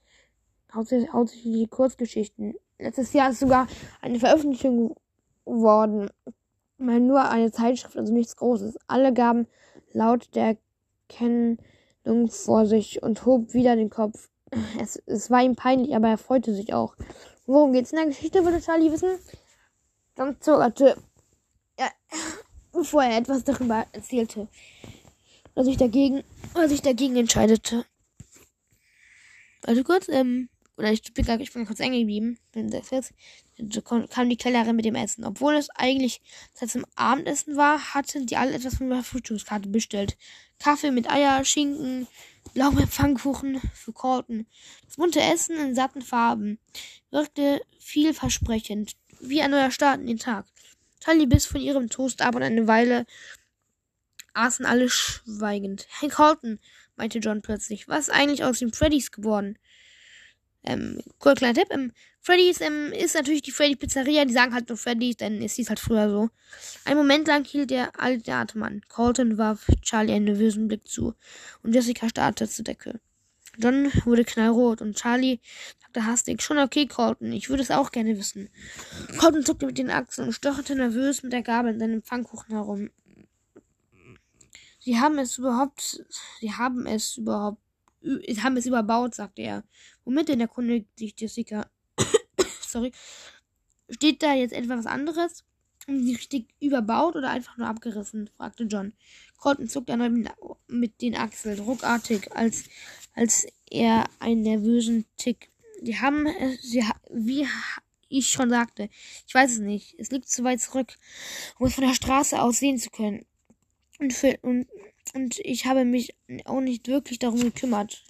hauptsächlich, 0.72 1.12
hauptsächlich 1.12 1.70
Kurzgeschichten. 1.70 2.54
Letztes 2.78 3.12
Jahr 3.12 3.30
ist 3.30 3.40
sogar 3.40 3.66
eine 4.00 4.18
Veröffentlichung 4.18 4.96
geworden. 5.44 6.10
Mal 6.80 6.98
nur 6.98 7.28
eine 7.28 7.52
Zeitschrift, 7.52 7.98
also 7.98 8.10
nichts 8.10 8.36
Großes. 8.36 8.78
Alle 8.86 9.12
gaben 9.12 9.46
laut 9.92 10.34
der 10.34 10.56
Kennung 11.10 11.58
vor 12.28 12.64
sich 12.64 13.02
und 13.02 13.26
hob 13.26 13.52
wieder 13.52 13.76
den 13.76 13.90
Kopf. 13.90 14.30
Es, 14.80 14.96
es 15.06 15.30
war 15.30 15.42
ihm 15.42 15.56
peinlich, 15.56 15.94
aber 15.94 16.08
er 16.08 16.18
freute 16.18 16.54
sich 16.54 16.72
auch. 16.72 16.96
Worum 17.46 17.72
geht's 17.72 17.92
in 17.92 17.98
der 17.98 18.06
Geschichte, 18.06 18.44
würde 18.44 18.60
Charlie 18.60 18.90
wissen? 18.90 19.18
Dann 20.14 20.40
zögerte 20.40 20.96
er, 21.76 21.90
bevor 22.72 23.04
er 23.04 23.18
etwas 23.18 23.44
darüber 23.44 23.86
erzählte. 23.92 24.48
Oder 25.54 25.64
sich 25.66 25.76
dagegen, 25.76 26.24
oder 26.54 26.68
sich 26.68 26.80
dagegen 26.80 27.16
entscheidete. 27.16 27.84
Also 29.64 29.84
kurz, 29.84 30.08
ähm, 30.08 30.48
oder 30.80 30.90
ich 30.92 31.02
bin, 31.12 31.40
ich 31.40 31.52
bin 31.52 31.66
kurz 31.66 31.78
eng 31.80 31.92
geblieben, 31.92 32.38
bin 32.52 32.70
jetzt, 32.70 33.12
kam 34.08 34.30
die 34.30 34.36
Kellerin 34.38 34.74
mit 34.74 34.86
dem 34.86 34.94
Essen. 34.94 35.24
Obwohl 35.24 35.54
es 35.54 35.68
eigentlich 35.70 36.22
seit 36.54 36.70
zum 36.70 36.86
Abendessen 36.96 37.54
war, 37.56 37.92
hatten 37.92 38.26
die 38.26 38.38
alle 38.38 38.54
etwas 38.54 38.76
von 38.76 38.88
der 38.88 39.02
Frühstückskarte 39.02 39.68
bestellt. 39.68 40.16
Kaffee 40.58 40.90
mit 40.90 41.10
Eier, 41.10 41.44
Schinken, 41.44 42.08
Blaubeerpfannkuchen 42.54 43.60
für 43.74 43.92
Korten. 43.92 44.46
Das 44.86 44.96
bunte 44.96 45.20
Essen 45.20 45.56
in 45.58 45.74
satten 45.74 46.00
Farben 46.00 46.58
wirkte 47.10 47.60
vielversprechend, 47.78 48.96
wie 49.20 49.42
ein 49.42 49.50
neuer 49.50 49.70
Start 49.70 50.00
in 50.00 50.06
den 50.06 50.18
Tag. 50.18 50.46
Charlie 51.00 51.26
biss 51.26 51.44
von 51.44 51.60
ihrem 51.60 51.90
Toast 51.90 52.22
ab 52.22 52.36
und 52.36 52.42
eine 52.42 52.66
Weile 52.66 53.04
aßen 54.32 54.64
alle 54.64 54.88
schweigend. 54.88 55.86
Hey 56.00 56.08
Colton, 56.08 56.58
meinte 56.96 57.18
John 57.18 57.42
plötzlich, 57.42 57.86
was 57.86 58.08
ist 58.08 58.14
eigentlich 58.14 58.44
aus 58.44 58.60
den 58.60 58.72
Freddys 58.72 59.10
geworden? 59.10 59.58
Ähm, 60.62 61.00
kurz 61.18 61.38
kleiner 61.38 61.54
Tipp, 61.54 61.68
ähm, 61.70 61.92
Freddy's 62.20 62.60
ähm, 62.60 62.92
ist 62.92 63.14
natürlich 63.14 63.40
die 63.42 63.50
Freddy 63.50 63.76
Pizzeria, 63.76 64.26
die 64.26 64.34
sagen 64.34 64.52
halt 64.54 64.68
nur 64.68 64.76
Freddy's, 64.76 65.16
denn 65.16 65.42
es 65.42 65.54
hieß 65.54 65.70
halt 65.70 65.80
früher 65.80 66.10
so. 66.10 66.28
Ein 66.84 66.98
Moment 66.98 67.26
lang 67.28 67.44
hielt 67.44 67.70
der 67.70 67.98
alte 67.98 68.34
Atem. 68.34 68.82
Colton 68.88 69.38
warf 69.38 69.66
Charlie 69.80 70.12
einen 70.12 70.26
nervösen 70.26 70.68
Blick 70.68 70.86
zu 70.86 71.14
und 71.62 71.74
Jessica 71.74 72.08
starrte 72.08 72.46
zur 72.48 72.64
Decke. 72.64 73.00
John 73.58 73.90
wurde 74.04 74.24
knallrot 74.24 74.82
und 74.82 74.96
Charlie 74.96 75.40
sagte 75.80 76.04
hastig, 76.04 76.42
schon 76.42 76.58
okay, 76.58 76.86
Colton, 76.86 77.32
ich 77.32 77.48
würde 77.48 77.62
es 77.62 77.70
auch 77.70 77.90
gerne 77.90 78.16
wissen. 78.18 78.50
Colton 79.18 79.44
zuckte 79.44 79.66
mit 79.66 79.78
den 79.78 79.90
Achseln 79.90 80.28
und 80.28 80.34
stocherte 80.34 80.74
nervös 80.76 81.22
mit 81.22 81.32
der 81.32 81.42
Gabel 81.42 81.72
in 81.72 81.80
seinem 81.80 82.02
Pfannkuchen 82.02 82.54
herum. 82.54 82.90
Sie 84.78 84.98
haben 85.00 85.18
es 85.18 85.38
überhaupt, 85.38 86.04
sie 86.40 86.52
haben 86.52 86.86
es 86.86 87.16
überhaupt 87.16 87.60
haben 88.42 88.56
es 88.56 88.66
überbaut, 88.66 89.14
sagte 89.14 89.42
er. 89.42 89.64
Denn 90.14 90.40
erkundigt 90.40 90.86
sich 90.98 91.14
Jessica? 91.18 91.70
Sorry. 92.60 92.92
Steht 93.88 94.22
da 94.22 94.34
jetzt 94.34 94.52
etwas 94.52 94.86
anderes? 94.86 95.44
Haben 95.86 96.04
sie 96.04 96.14
richtig 96.14 96.48
überbaut 96.60 97.16
oder 97.16 97.30
einfach 97.30 97.56
nur 97.56 97.66
abgerissen? 97.66 98.30
fragte 98.36 98.64
John. 98.64 98.92
Colton 99.38 99.68
zuckte 99.68 99.92
erneut 99.92 100.12
mit 100.68 101.00
den 101.00 101.16
Achseln, 101.16 101.58
ruckartig, 101.60 102.30
als, 102.32 102.64
als 103.14 103.46
er 103.70 104.04
einen 104.18 104.42
nervösen 104.42 105.06
Tick. 105.16 105.50
Sie 105.82 105.98
haben, 105.98 106.26
sie, 106.60 106.84
wie 107.10 107.46
ich 108.08 108.30
schon 108.30 108.50
sagte, 108.50 108.90
ich 109.26 109.34
weiß 109.34 109.52
es 109.52 109.58
nicht. 109.58 109.94
Es 109.98 110.10
liegt 110.10 110.28
zu 110.28 110.44
weit 110.44 110.60
zurück, 110.60 110.94
um 111.58 111.66
es 111.66 111.74
von 111.74 111.86
der 111.86 111.94
Straße 111.94 112.40
aus 112.40 112.58
sehen 112.58 112.78
zu 112.78 112.90
können. 112.90 113.24
Und, 113.98 114.12
für, 114.12 114.38
und 114.42 114.66
und 115.14 115.38
ich 115.40 115.66
habe 115.66 115.84
mich 115.84 116.14
auch 116.44 116.60
nicht 116.60 116.88
wirklich 116.88 117.18
darum 117.18 117.40
gekümmert. 117.40 118.04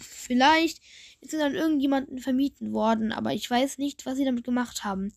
Vielleicht 0.00 0.82
ist 1.20 1.34
es 1.34 1.40
an 1.40 1.54
irgendjemanden 1.54 2.18
vermieten 2.18 2.72
worden, 2.72 3.12
aber 3.12 3.32
ich 3.32 3.48
weiß 3.50 3.78
nicht, 3.78 4.06
was 4.06 4.16
sie 4.16 4.24
damit 4.24 4.44
gemacht 4.44 4.84
haben. 4.84 5.12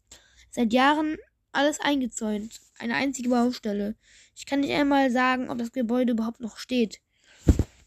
Seit 0.50 0.74
Jahren 0.74 1.18
alles 1.52 1.80
eingezäunt. 1.80 2.62
Eine 2.80 2.96
einzige 2.96 3.30
Baustelle. 3.30 3.96
Ich 4.36 4.46
kann 4.46 4.62
nicht 4.62 4.74
einmal 4.74 5.12
sagen, 5.12 5.50
ob 5.50 5.58
das 5.58 5.72
Gebäude 5.72 6.14
überhaupt 6.14 6.40
noch 6.40 6.58
steht. 6.58 7.02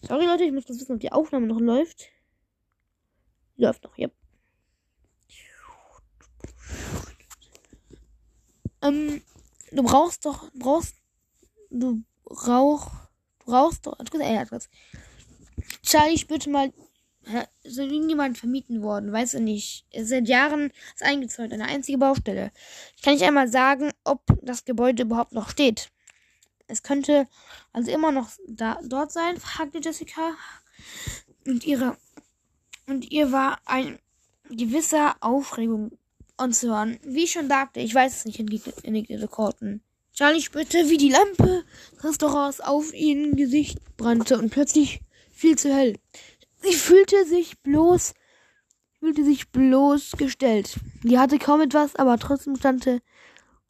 Sorry 0.03 0.27
Leute, 0.27 0.45
ich 0.45 0.53
muss 0.53 0.67
kurz 0.67 0.81
wissen, 0.81 0.95
ob 0.95 1.01
die 1.01 1.13
Aufnahme 1.13 1.47
noch 1.47 1.61
läuft. 1.61 2.09
läuft 3.57 3.85
noch, 3.85 3.97
ja. 3.97 4.09
Ähm, 8.83 9.23
du 9.73 9.83
brauchst 9.83 10.27
doch, 10.27 10.51
brauchst, 10.55 10.95
du 11.71 12.05
brauchst 12.25 13.05
brauchst 13.45 13.87
doch. 13.87 13.99
Ey, 14.21 14.45
Charlie 15.83 16.19
spürte 16.19 16.51
mal, 16.51 16.73
ist 17.63 17.79
irgendjemand 17.79 18.39
vermieten 18.39 18.83
worden, 18.83 19.13
weiß 19.13 19.35
er 19.35 19.41
nicht. 19.41 19.87
Seit 19.97 20.29
Jahren 20.29 20.71
ist 20.95 21.03
eingezäunt, 21.03 21.53
eine 21.53 21.67
einzige 21.67 21.99
Baustelle. 21.99 22.51
Ich 22.97 23.03
kann 23.03 23.15
nicht 23.15 23.25
einmal 23.25 23.49
sagen, 23.49 23.91
ob 24.05 24.23
das 24.43 24.65
Gebäude 24.65 25.05
überhaupt 25.05 25.33
noch 25.33 25.51
steht. 25.51 25.91
Es 26.67 26.83
könnte 26.83 27.27
also 27.73 27.91
immer 27.91 28.13
noch 28.13 28.31
da, 28.49 28.79
dort 28.85 29.13
sein, 29.13 29.39
fragte 29.39 29.81
Jessica. 29.83 30.35
Und 31.47 31.65
ihre, 31.65 31.97
und 32.87 33.11
ihr 33.11 33.33
war 33.33 33.59
ein 33.67 33.99
gewisser 34.51 35.17
Aufregung 35.21 35.99
anzuhören. 36.37 36.99
Wie 37.03 37.25
ich 37.25 37.33
schon 37.33 37.49
sagte, 37.49 37.81
ich 37.81 37.95
weiß 37.95 38.17
es 38.17 38.25
nicht, 38.25 38.41
entgegnete 38.41 39.29
Colton. 39.29 39.83
Charlie 40.15 40.41
spürte, 40.41 40.89
wie 40.89 40.97
die 40.97 41.11
Lampe 41.11 41.65
Restaurants 42.01 42.61
auf 42.61 42.95
ihn 42.95 43.35
Gesicht 43.37 43.79
brannte 43.97 44.39
und 44.39 44.51
plötzlich 44.51 45.01
viel 45.33 45.59
zu 45.59 45.75
hell. 45.75 45.99
Sie 46.65 46.73
fühlte 46.73 47.27
sich 47.27 47.61
bloß, 47.61 48.15
fühlte 48.99 49.23
sich 49.23 49.51
bloßgestellt. 49.51 50.77
Die 51.03 51.19
hatte 51.19 51.39
kaum 51.39 51.61
etwas, 51.61 51.95
aber 51.97 52.19
trotzdem 52.19 52.57
stande, 52.57 53.03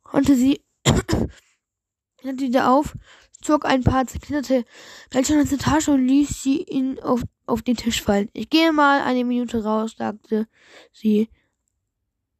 konnte 0.04 0.36
sie, 0.36 0.60
stand 2.20 2.40
wieder 2.40 2.70
auf, 2.70 2.94
zog 3.42 3.64
ein 3.64 3.82
paar 3.82 4.06
zerknitterte 4.06 4.64
Blätter 5.10 5.40
aus 5.40 5.48
der 5.48 5.58
Tasche 5.58 5.90
und 5.90 6.06
ließ 6.06 6.40
sie 6.40 6.62
ihn 6.62 7.00
auf, 7.00 7.22
auf 7.46 7.62
den 7.62 7.76
Tisch 7.76 8.00
fallen. 8.00 8.30
Ich 8.32 8.48
gehe 8.48 8.72
mal 8.72 9.00
eine 9.00 9.24
Minute 9.24 9.64
raus, 9.64 9.96
sagte 9.98 10.46
sie 10.92 11.28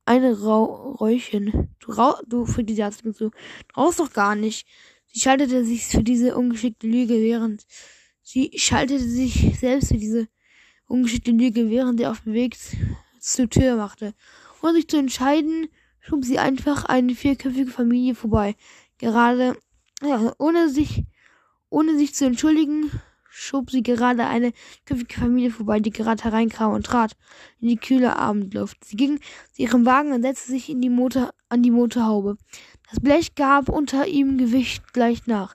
eine 0.05 0.39
Rau 0.41 0.93
Räuchen. 0.93 1.75
Du, 1.81 1.91
rau 1.91 2.15
du 2.27 2.47
fügte 2.47 2.75
die 2.75 2.83
Arzt 2.83 3.03
zu. 3.03 3.13
Du 3.13 3.31
rauchst 3.77 3.99
doch 3.99 4.13
gar 4.13 4.37
nicht. 4.37 4.69
Sie 5.07 5.19
schaltete 5.19 5.65
sich 5.65 5.87
für 5.87 6.05
diese 6.05 6.37
ungeschickte 6.37 6.87
Lüge, 6.87 7.15
während 7.15 7.67
sie 8.23 8.53
schaltete 8.57 9.03
sich 9.03 9.59
selbst 9.59 9.89
für 9.89 9.99
diese 9.99 10.29
ungeschickte 10.87 11.31
Lüge, 11.31 11.71
während 11.71 11.99
sie 11.99 12.07
auf 12.07 12.21
dem 12.21 12.33
Weg 12.33 12.57
zur 13.21 13.49
Tür 13.49 13.77
machte. 13.77 14.15
Ohne 14.63 14.75
sich 14.75 14.89
zu 14.89 14.97
entscheiden, 14.97 15.69
schob 16.01 16.25
sie 16.25 16.39
einfach 16.39 16.85
eine 16.85 17.15
vierköpfige 17.15 17.71
Familie 17.71 18.15
vorbei. 18.15 18.57
Gerade, 18.99 19.57
ja, 20.03 20.33
ohne 20.39 20.69
sich, 20.69 21.05
ohne 21.71 21.97
sich 21.97 22.15
zu 22.15 22.27
entschuldigen, 22.27 22.91
schob 23.35 23.71
sie 23.71 23.83
gerade 23.83 24.27
eine 24.27 24.53
köpfige 24.85 25.19
Familie 25.21 25.51
vorbei, 25.51 25.81
die 25.81 25.91
gerade 25.91 26.23
hereinkam 26.23 26.73
und 26.73 26.87
trat 26.87 27.17
in 27.61 27.69
die 27.69 27.77
kühle 27.77 28.17
Abendluft. 28.17 28.85
Sie 28.85 28.97
ging 28.97 29.19
zu 29.53 29.63
ihrem 29.63 29.85
Wagen 29.85 30.13
und 30.13 30.23
setzte 30.23 30.53
sich 30.53 30.71
in 30.71 30.81
die 30.81 30.91
Motor, 30.91 31.35
an 31.49 31.63
die 31.63 31.73
Motorhaube. 31.73 32.37
Das 32.91 33.01
Blech 33.01 33.35
gab 33.35 33.69
unter 33.69 34.07
ihm 34.07 34.39
Gewicht 34.39 34.93
gleich 34.93 35.27
nach. 35.27 35.55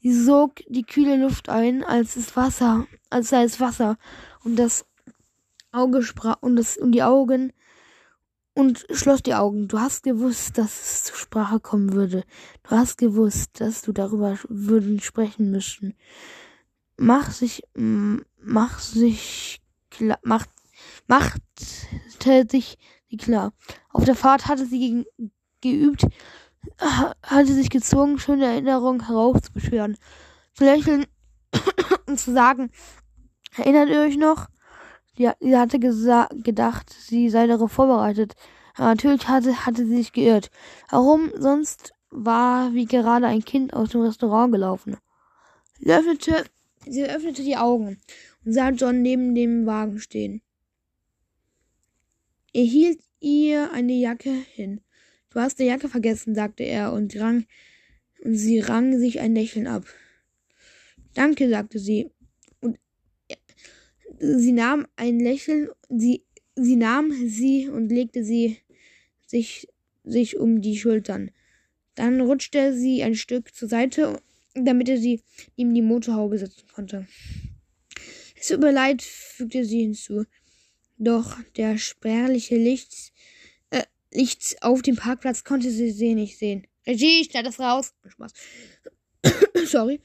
Sie 0.00 0.12
sog 0.12 0.56
die 0.68 0.82
kühle 0.82 1.16
Luft 1.16 1.48
ein, 1.48 1.84
als 1.84 2.16
es 2.16 2.36
Wasser, 2.36 2.86
als 3.10 3.28
sei 3.28 3.44
es 3.44 3.60
Wasser, 3.60 3.96
und 4.44 4.56
das 4.56 4.86
Auge 5.72 6.02
sprach, 6.02 6.36
und 6.40 6.56
das, 6.56 6.76
und 6.76 6.92
die 6.92 7.02
Augen, 7.02 7.52
und 8.54 8.86
schloss 8.92 9.22
die 9.22 9.34
Augen. 9.34 9.68
Du 9.68 9.80
hast 9.80 10.04
gewusst, 10.04 10.58
dass 10.58 10.80
es 10.80 11.04
zur 11.04 11.16
Sprache 11.16 11.58
kommen 11.60 11.92
würde. 11.92 12.22
Du 12.62 12.70
hast 12.70 12.98
gewusst, 12.98 13.60
dass 13.60 13.82
du 13.82 13.92
darüber 13.92 14.38
würden 14.48 15.00
sprechen 15.00 15.50
müssen. 15.50 15.94
Mach 16.96 17.32
sich, 17.32 17.62
mach 17.74 18.78
sich 18.78 19.60
klar, 19.90 20.20
macht, 20.22 20.50
machte 21.08 22.46
sich 22.48 22.78
klar. 23.18 23.52
Auf 23.90 24.04
der 24.04 24.14
Fahrt 24.14 24.46
hatte 24.46 24.66
sie 24.66 24.78
gegen, 24.78 25.04
geübt, 25.60 26.06
hatte 26.78 27.54
sich 27.54 27.70
gezwungen, 27.70 28.18
schöne 28.18 28.46
Erinnerungen 28.46 29.06
herauszubeschwören, 29.06 29.96
zu 30.52 30.64
lächeln 30.64 31.06
und 32.06 32.20
zu 32.20 32.32
sagen, 32.32 32.70
erinnert 33.56 33.88
ihr 33.88 34.00
euch 34.00 34.16
noch? 34.16 34.48
Sie, 35.16 35.28
hatte 35.56 35.78
gedacht, 35.78 36.90
sie 36.90 37.30
sei 37.30 37.46
darauf 37.46 37.72
vorbereitet. 37.72 38.34
Aber 38.74 38.88
natürlich 38.88 39.28
hatte, 39.28 39.64
hatte 39.64 39.86
sie 39.86 39.96
sich 39.96 40.12
geirrt. 40.12 40.50
Warum 40.90 41.30
sonst 41.38 41.94
war 42.14 42.72
wie 42.74 42.86
gerade 42.86 43.26
ein 43.26 43.44
Kind 43.44 43.74
aus 43.74 43.90
dem 43.90 44.02
Restaurant 44.02 44.52
gelaufen. 44.52 44.96
Sie 45.80 45.92
öffnete, 45.92 46.44
sie 46.86 47.04
öffnete 47.04 47.42
die 47.42 47.56
Augen 47.56 48.00
und 48.44 48.52
sah 48.52 48.70
John 48.70 49.02
neben 49.02 49.34
dem 49.34 49.66
Wagen 49.66 49.98
stehen. 49.98 50.40
Er 52.52 52.62
hielt 52.62 53.00
ihr 53.20 53.72
eine 53.72 53.94
Jacke 53.94 54.30
hin. 54.30 54.80
Du 55.30 55.40
hast 55.40 55.58
die 55.58 55.64
Jacke 55.64 55.88
vergessen, 55.88 56.34
sagte 56.34 56.62
er 56.62 56.92
und, 56.92 57.16
rang, 57.16 57.46
und 58.22 58.36
sie 58.36 58.60
rang 58.60 58.98
sich 58.98 59.18
ein 59.18 59.34
Lächeln 59.34 59.66
ab. 59.66 59.84
Danke, 61.14 61.48
sagte 61.48 61.80
sie 61.80 62.12
sie 64.18 64.52
nahm 64.52 64.86
ein 64.96 65.20
Lächeln, 65.20 65.68
sie, 65.88 66.24
sie 66.56 66.76
nahm 66.76 67.12
sie 67.28 67.68
und 67.68 67.88
legte 67.88 68.24
sie 68.24 68.58
sich, 69.26 69.68
sich 70.04 70.38
um 70.38 70.60
die 70.60 70.76
Schultern. 70.76 71.30
Dann 71.94 72.20
rutschte 72.20 72.76
sie 72.76 73.02
ein 73.02 73.14
Stück 73.14 73.54
zur 73.54 73.68
Seite, 73.68 74.20
damit 74.54 74.88
er 74.88 74.98
sie 74.98 75.20
ihm 75.56 75.74
die 75.74 75.82
Motorhaube 75.82 76.38
setzen 76.38 76.66
konnte. 76.72 77.06
Es 78.38 78.48
tut 78.48 78.60
mir 78.60 78.72
leid, 78.72 79.02
fügte 79.02 79.64
sie 79.64 79.80
hinzu. 79.80 80.24
Doch 80.98 81.36
der 81.56 81.78
spärliche 81.78 82.56
Licht, 82.56 83.12
äh, 83.70 83.84
Licht 84.12 84.56
auf 84.62 84.82
dem 84.82 84.96
Parkplatz 84.96 85.44
konnte 85.44 85.70
sie 85.70 85.90
sie 85.90 86.14
nicht 86.14 86.38
sehen. 86.38 86.66
Regie, 86.86 87.24
schneid 87.24 87.46
das 87.46 87.58
raus. 87.58 87.94
Spaß. 88.06 88.32
Sorry. 89.66 90.00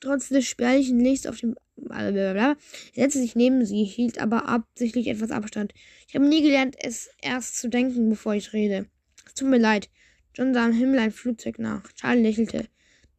Trotz 0.00 0.28
des 0.30 0.46
spärlichen 0.46 0.98
Lichts 1.00 1.26
auf 1.26 1.38
dem 1.38 1.56
Blablabla. 1.76 2.56
Setzte 2.94 3.20
sich 3.20 3.36
neben 3.36 3.64
sie, 3.64 3.84
hielt 3.84 4.18
aber 4.18 4.48
absichtlich 4.48 5.08
etwas 5.08 5.30
Abstand. 5.30 5.74
Ich 6.08 6.14
habe 6.14 6.26
nie 6.26 6.42
gelernt, 6.42 6.76
es 6.78 7.10
erst 7.20 7.58
zu 7.58 7.68
denken, 7.68 8.08
bevor 8.08 8.34
ich 8.34 8.52
rede. 8.52 8.86
Es 9.26 9.34
tut 9.34 9.48
mir 9.48 9.58
leid. 9.58 9.90
John 10.34 10.54
sah 10.54 10.64
am 10.64 10.72
Himmel 10.72 11.00
ein 11.00 11.12
Flugzeug 11.12 11.58
nach. 11.58 11.92
Charlie 11.92 12.22
lächelte. 12.22 12.66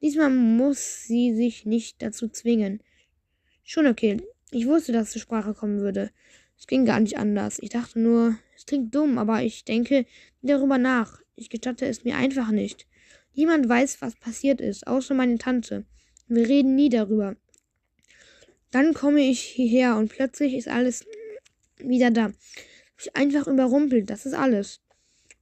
Diesmal 0.02 0.30
muss 0.30 1.04
sie 1.04 1.36
sich 1.36 1.66
nicht 1.66 2.02
dazu 2.02 2.28
zwingen. 2.28 2.82
Schon 3.64 3.88
okay. 3.88 4.18
Ich 4.50 4.66
wusste, 4.66 4.92
dass 4.92 5.12
zur 5.12 5.22
Sprache 5.22 5.54
kommen 5.54 5.80
würde. 5.80 6.10
Es 6.58 6.68
ging 6.68 6.86
gar 6.86 7.00
nicht 7.00 7.18
anders. 7.18 7.60
Ich 7.60 7.70
dachte 7.70 8.00
nur, 8.00 8.38
es 8.56 8.66
klingt 8.66 8.94
dumm, 8.94 9.18
aber 9.18 9.44
ich 9.44 9.66
denke 9.66 10.06
darüber 10.42 10.78
nach. 10.78 11.20
Ich 11.36 11.50
gestatte 11.50 11.86
es 11.86 12.04
mir 12.04 12.16
einfach 12.16 12.52
nicht. 12.52 12.88
Niemand 13.34 13.70
weiß, 13.70 14.02
was 14.02 14.16
passiert 14.16 14.62
ist, 14.62 14.88
außer 14.88 15.14
meine 15.14 15.38
Tante. 15.38 15.86
Wir 16.34 16.48
reden 16.48 16.76
nie 16.76 16.88
darüber. 16.88 17.36
Dann 18.72 18.94
komme 18.94 19.20
ich 19.20 19.42
hierher 19.42 19.98
und 19.98 20.08
plötzlich 20.08 20.54
ist 20.54 20.70
alles 20.70 21.06
wieder 21.78 22.10
da. 22.10 22.32
Ich 22.98 23.14
einfach 23.18 23.48
überrumpelt, 23.48 24.10
das 24.10 24.26
ist 24.26 24.34
alles. 24.34 24.80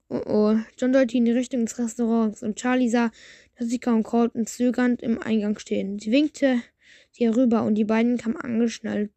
Oh 0.09 0.21
oh. 0.25 0.57
John 0.79 0.91
deutete 0.91 1.17
in 1.17 1.25
die 1.25 1.31
Richtung 1.31 1.63
des 1.63 1.77
Restaurants 1.77 2.41
und 2.41 2.57
Charlie 2.57 2.89
sah 2.89 3.11
Jessica 3.59 3.93
und 3.93 4.01
Colton 4.01 4.47
zögernd 4.47 5.03
im 5.03 5.21
Eingang 5.21 5.59
stehen. 5.59 5.99
Sie 5.99 6.11
winkte 6.11 6.63
sie 7.11 7.25
herüber 7.25 7.61
und 7.61 7.75
die 7.75 7.85
beiden 7.85 8.17
kamen 8.17 8.37
angeschnallt. 8.37 9.11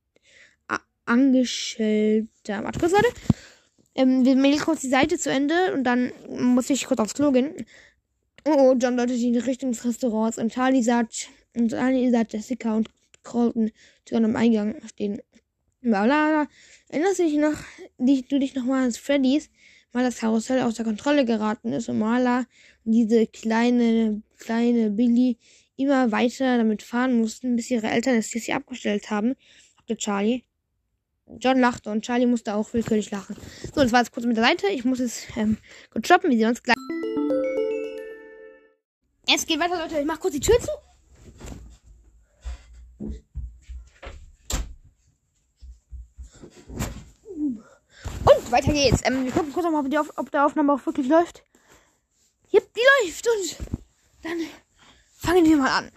Angestellter. 1.07 2.63
Warte 2.65 2.81
kurz, 2.81 2.93
warte. 2.93 3.09
Ähm, 3.95 4.27
wir 4.27 4.37
melden 4.37 4.61
kurz 4.61 4.83
die 4.83 4.89
Seite 4.89 5.19
zu 5.19 5.31
Ende 5.31 5.73
und 5.73 5.85
dann 5.85 6.13
muss 6.29 6.69
ich 6.69 6.85
kurz 6.85 7.01
aufs 7.01 7.15
Klo 7.15 7.33
gehen. 7.33 7.55
Oh, 8.45 8.57
oh, 8.57 8.77
John 8.79 8.97
deutete 8.97 9.19
in 9.19 9.33
die 9.33 9.39
Richtung 9.39 9.73
des 9.73 9.85
Restaurants 9.85 10.39
und 10.39 10.53
Charlie 10.53 10.83
sah, 10.83 11.05
und 11.57 11.71
sah 11.71 11.91
Jessica 11.91 12.77
und 12.77 12.89
Colton 13.23 13.71
schon 14.09 14.25
am 14.25 14.37
Eingang 14.37 14.77
stehen. 14.89 15.21
Blablabla. 15.81 16.47
Erinnerst 16.89 17.19
du 17.19 17.25
dich 17.25 17.39
noch, 17.39 17.57
die, 17.99 18.23
du 18.23 18.39
dich 18.39 18.55
noch 18.55 18.65
mal 18.65 18.85
an 18.85 18.93
Freddys, 18.93 19.51
mal 19.93 20.05
das 20.05 20.19
Karussell 20.19 20.61
aus 20.63 20.75
der 20.75 20.85
Kontrolle 20.85 21.25
geraten 21.25 21.73
ist 21.73 21.89
und 21.89 21.99
Marla 21.99 22.47
und 22.85 22.93
diese 22.93 23.27
kleine, 23.27 24.23
kleine 24.39 24.91
Billy 24.91 25.39
immer 25.77 26.13
weiter 26.13 26.57
damit 26.57 26.83
fahren 26.83 27.19
mussten, 27.19 27.57
bis 27.57 27.71
ihre 27.71 27.89
Eltern 27.89 28.15
es 28.15 28.31
hier 28.31 28.57
abgestellt 28.57 29.11
haben, 29.11 29.35
sagte 29.77 29.97
Charlie. 29.97 30.45
John 31.39 31.59
lachte 31.59 31.91
und 31.91 32.05
Charlie 32.05 32.27
musste 32.27 32.55
auch 32.55 32.73
willkürlich 32.75 33.11
lachen. 33.11 33.37
So, 33.75 33.81
das 33.81 33.93
war 33.93 34.01
jetzt 34.01 34.13
kurz 34.13 34.27
mit 34.27 34.37
der 34.37 34.45
Seite. 34.45 34.69
Ich 34.69 34.85
muss 34.85 35.01
es 35.01 35.25
ähm, 35.37 35.57
kurz 35.91 36.07
stoppen. 36.07 36.31
Wir 36.31 36.39
sehen 36.39 36.49
uns 36.49 36.63
gleich. 36.63 36.77
Es 39.35 39.47
geht 39.47 39.59
weiter, 39.59 39.79
Leute. 39.79 39.99
Ich 39.99 40.05
mach 40.05 40.21
kurz 40.21 40.35
die 40.35 40.41
Tür 40.41 40.59
zu. 40.61 40.71
Und 48.25 48.42
weiter 48.53 48.73
geht's. 48.73 49.01
Ähm, 49.05 49.25
wir 49.25 49.33
gucken 49.33 49.53
kurz 49.53 49.65
nochmal, 49.65 49.85
ob, 49.99 50.13
ob 50.17 50.31
der 50.31 50.47
Aufnahme 50.47 50.75
auch 50.75 50.87
wirklich 50.87 51.09
läuft. 51.09 51.43
Yep, 52.53 52.69
die 52.75 53.07
läuft. 53.07 53.27
Und 53.27 53.57
dann 54.23 54.39
fangen 55.17 55.45
wir 55.45 55.57
mal 55.57 55.79
an. 55.79 55.91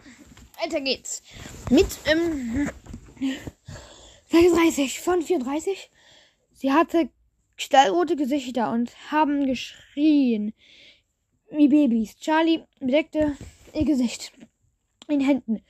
Weiter 0.62 0.82
geht's. 0.82 1.22
Mit 1.70 1.88
ähm, 2.06 2.70
36 4.32 5.02
von 5.02 5.22
34. 5.22 5.92
Sie 6.54 6.72
hatte 6.72 7.10
stallrote 7.58 8.16
Gesichter 8.16 8.72
und 8.72 8.92
haben 9.12 9.46
geschrien 9.46 10.54
wie 11.52 11.68
Babys. 11.68 12.16
Charlie 12.18 12.64
bedeckte 12.80 13.36
ihr 13.74 13.86
Gesicht 13.86 14.32
in 15.08 15.20
Händen. 15.20 15.62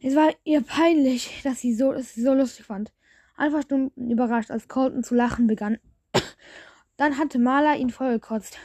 Es 0.00 0.16
war 0.16 0.32
ihr 0.44 0.62
peinlich, 0.62 1.42
dass 1.44 1.60
sie 1.60 1.74
so, 1.74 1.92
dass 1.92 2.14
sie 2.14 2.22
so 2.22 2.34
lustig 2.34 2.66
fand. 2.66 2.92
Einfach 3.36 3.62
nur 3.70 3.90
überrascht, 3.96 4.50
als 4.50 4.68
Colton 4.68 5.04
zu 5.04 5.14
lachen 5.14 5.46
begann. 5.46 5.78
Dann 6.96 7.18
hatte 7.18 7.38
Marla 7.38 7.74
ihn 7.74 7.90
vollgekotzt. 7.90 8.58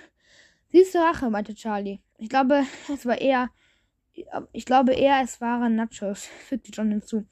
Siehst 0.71 0.93
du 0.93 0.99
Rache, 0.99 1.29
meinte 1.29 1.55
Charlie. 1.55 2.01
Ich 2.17 2.29
glaube, 2.29 2.65
es 2.93 3.05
war 3.05 3.19
eher, 3.19 3.49
ich 4.51 4.65
glaube 4.65 4.93
eher, 4.93 5.21
es 5.23 5.39
waren 5.39 5.75
Nachos, 5.75 6.25
fügte 6.25 6.71
John 6.71 6.91
hinzu. 6.91 7.25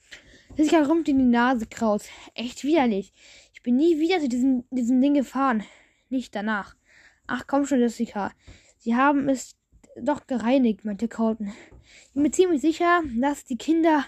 Jessica 0.55 0.81
rümpfte 0.83 1.11
in 1.11 1.19
die 1.19 1.25
Nase 1.25 1.65
kraus. 1.65 2.07
Echt 2.33 2.63
widerlich. 2.63 3.13
Ich 3.53 3.61
bin 3.61 3.75
nie 3.75 3.99
wieder 3.99 4.19
zu 4.19 4.29
diesem, 4.29 4.63
diesem 4.69 5.01
Ding 5.01 5.15
gefahren. 5.15 5.63
Nicht 6.09 6.33
danach. 6.35 6.75
Ach 7.27 7.45
komm 7.47 7.65
schon, 7.65 7.79
Jessica. 7.79 8.31
Sie 8.77 8.95
haben 8.95 9.27
es 9.27 9.57
doch 9.97 10.27
gereinigt, 10.27 10.85
meinte 10.85 11.07
Colton. 11.07 11.51
Ich 12.07 12.13
bin 12.13 12.23
mir 12.23 12.31
ziemlich 12.31 12.61
sicher, 12.61 13.01
dass 13.19 13.45
die 13.45 13.57
Kinder 13.57 14.05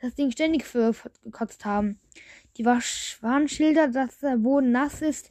das 0.00 0.14
Ding 0.14 0.30
ständig 0.30 0.64
für 0.64 0.94
gekotzt 1.22 1.64
haben. 1.64 2.00
Die 2.56 2.64
Warnschilder, 2.64 3.88
dass 3.88 4.18
der 4.18 4.36
Boden 4.36 4.72
nass 4.72 5.02
ist, 5.02 5.30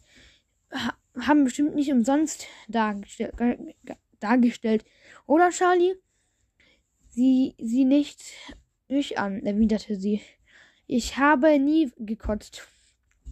haben 1.19 1.43
bestimmt 1.43 1.75
nicht 1.75 1.91
umsonst 1.91 2.47
dargestell 2.67 3.31
dargestellt. 4.19 4.85
Oder, 5.25 5.49
Charlie? 5.49 5.95
Sie, 7.09 7.55
sie 7.57 7.83
nicht 7.83 8.21
mich 8.87 9.17
an, 9.17 9.45
erwiderte 9.45 9.95
sie. 9.95 10.21
Ich 10.87 11.17
habe 11.17 11.59
nie 11.59 11.91
gekotzt. 11.97 12.67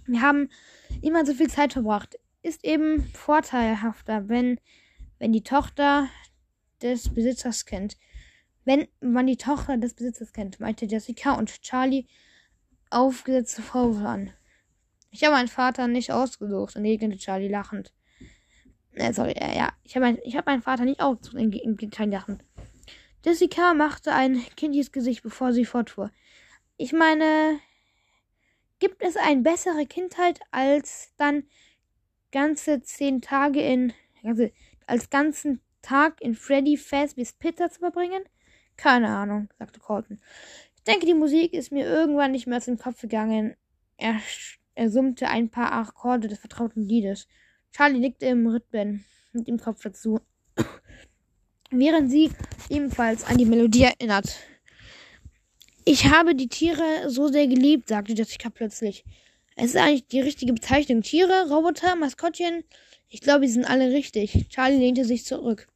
Wir 0.05 0.21
haben 0.21 0.49
immer 1.01 1.25
so 1.25 1.33
viel 1.33 1.49
Zeit 1.49 1.73
verbracht. 1.73 2.19
Ist 2.41 2.65
eben 2.65 3.03
vorteilhafter, 3.13 4.27
wenn, 4.27 4.59
wenn 5.19 5.31
die 5.31 5.43
Tochter 5.43 6.09
des 6.81 7.13
Besitzers 7.13 7.65
kennt. 7.65 7.97
Wenn 8.65 8.87
man 9.01 9.27
die 9.27 9.37
Tochter 9.37 9.77
des 9.77 9.93
Besitzers 9.93 10.33
kennt, 10.33 10.59
meinte 10.59 10.85
Jessica 10.85 11.33
und 11.33 11.61
Charlie 11.61 12.07
aufgesetzte 12.89 13.61
Vorwürfe 13.61 14.07
an. 14.07 14.33
Ich 15.11 15.23
habe 15.23 15.35
meinen 15.35 15.47
Vater 15.47 15.87
nicht 15.87 16.11
ausgesucht, 16.11 16.75
entgegnete 16.75 17.17
Charlie 17.17 17.47
lachend. 17.47 17.93
Äh, 18.93 19.13
sorry, 19.13 19.31
äh, 19.31 19.57
ja, 19.57 19.71
ich 19.83 19.95
habe 19.95 20.05
mein, 20.05 20.17
hab 20.33 20.45
meinen 20.45 20.61
Vater 20.61 20.85
nicht 20.85 21.01
ausgesucht, 21.01 21.37
entgegnete 21.37 21.89
Charlie 21.89 22.13
lachend. 22.13 22.43
Jessica 23.25 23.73
machte 23.73 24.13
ein 24.13 24.43
kindliches 24.55 24.91
Gesicht, 24.91 25.23
bevor 25.23 25.51
sie 25.51 25.65
fortfuhr. 25.65 26.11
ich 26.77 26.93
meine, 26.93 27.59
gibt 28.79 29.03
es 29.03 29.17
eine 29.17 29.41
bessere 29.41 29.85
Kindheit 29.85 30.39
als 30.51 31.13
dann 31.17 31.43
ganze 32.31 32.81
zehn 32.81 33.21
Tage 33.21 33.61
in, 33.61 33.93
also 34.23 34.49
als 34.87 35.09
ganzen 35.09 35.61
Tag 35.81 36.21
in 36.21 36.35
Freddy 36.35 36.77
Fazbear's 36.77 37.33
Pizza 37.33 37.69
zu 37.69 37.79
verbringen? 37.79 38.23
Keine 38.77 39.09
Ahnung, 39.09 39.49
sagte 39.57 39.79
Colton. 39.79 40.21
Ich 40.77 40.83
denke, 40.83 41.05
die 41.05 41.13
Musik 41.13 41.53
ist 41.53 41.71
mir 41.71 41.85
irgendwann 41.85 42.31
nicht 42.31 42.47
mehr 42.47 42.57
aus 42.57 42.65
dem 42.65 42.77
Kopf 42.77 43.01
gegangen. 43.01 43.55
Er, 43.97 44.19
er 44.79 44.89
summte 44.89 45.27
ein 45.27 45.49
paar 45.49 45.73
Akkorde 45.73 46.29
des 46.29 46.39
vertrauten 46.39 46.87
Liedes. 46.87 47.27
Charlie 47.75 47.99
nickte 47.99 48.27
im 48.27 48.47
Rhythmen 48.47 49.03
mit 49.33 49.45
dem 49.49 49.59
Kopf 49.59 49.81
dazu, 49.83 50.21
während 51.69 52.09
sie 52.09 52.31
ebenfalls 52.69 53.25
an 53.25 53.37
die 53.37 53.45
Melodie 53.45 53.83
erinnert. 53.83 54.37
Ich 55.83 56.05
habe 56.05 56.33
die 56.33 56.47
Tiere 56.47 57.09
so 57.09 57.27
sehr 57.27 57.47
geliebt, 57.47 57.89
sagte 57.89 58.13
Jessica 58.13 58.49
plötzlich. 58.49 59.03
Es 59.57 59.71
ist 59.71 59.75
eigentlich 59.75 60.07
die 60.07 60.21
richtige 60.21 60.53
Bezeichnung. 60.53 61.01
Tiere, 61.01 61.49
Roboter, 61.49 61.97
Maskottchen. 61.97 62.63
Ich 63.09 63.19
glaube, 63.19 63.47
sie 63.47 63.55
sind 63.55 63.65
alle 63.65 63.91
richtig. 63.91 64.47
Charlie 64.47 64.77
lehnte 64.77 65.03
sich 65.03 65.25
zurück. 65.25 65.67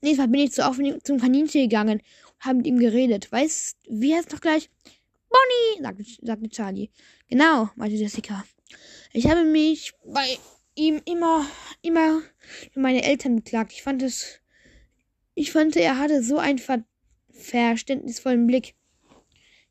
Mal 0.00 0.28
bin 0.28 0.40
ich 0.40 0.52
zu 0.52 0.66
offen 0.66 1.04
zum 1.04 1.20
Kaninchen 1.20 1.60
gegangen 1.60 2.00
und 2.00 2.46
habe 2.46 2.56
mit 2.58 2.66
ihm 2.66 2.78
geredet. 2.78 3.30
Weißt, 3.30 3.76
wie 3.90 4.14
heißt 4.14 4.32
noch 4.32 4.40
gleich? 4.40 4.70
Bonnie, 5.28 5.82
sagte, 5.82 6.04
sagte 6.22 6.48
Charlie. 6.48 6.88
Genau, 7.28 7.68
meinte 7.74 7.96
Jessica. 7.96 8.44
Ich 9.12 9.26
habe 9.28 9.44
mich 9.44 9.92
bei 10.04 10.38
ihm 10.74 11.00
immer, 11.04 11.46
immer 11.82 12.22
für 12.72 12.80
meine 12.80 13.02
Eltern 13.02 13.36
beklagt. 13.36 13.72
Ich 13.72 13.82
fand 13.82 14.02
es, 14.02 14.40
ich 15.34 15.50
fand, 15.50 15.76
er 15.76 15.98
hatte 15.98 16.22
so 16.22 16.38
einen 16.38 16.58
ver 16.58 16.84
verständnisvollen 17.30 18.46
Blick. 18.46 18.74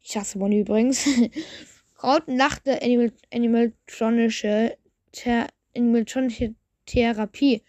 Ich 0.02 0.18
hasse 0.18 0.38
Bonnie 0.38 0.60
übrigens. 0.60 1.08
Krauten 1.96 2.38
lachte 2.38 2.82
Animal, 2.82 3.12
animatronische, 3.34 4.78
Ther, 5.12 5.48
animatronische 5.76 6.54
Therapie 6.86 7.64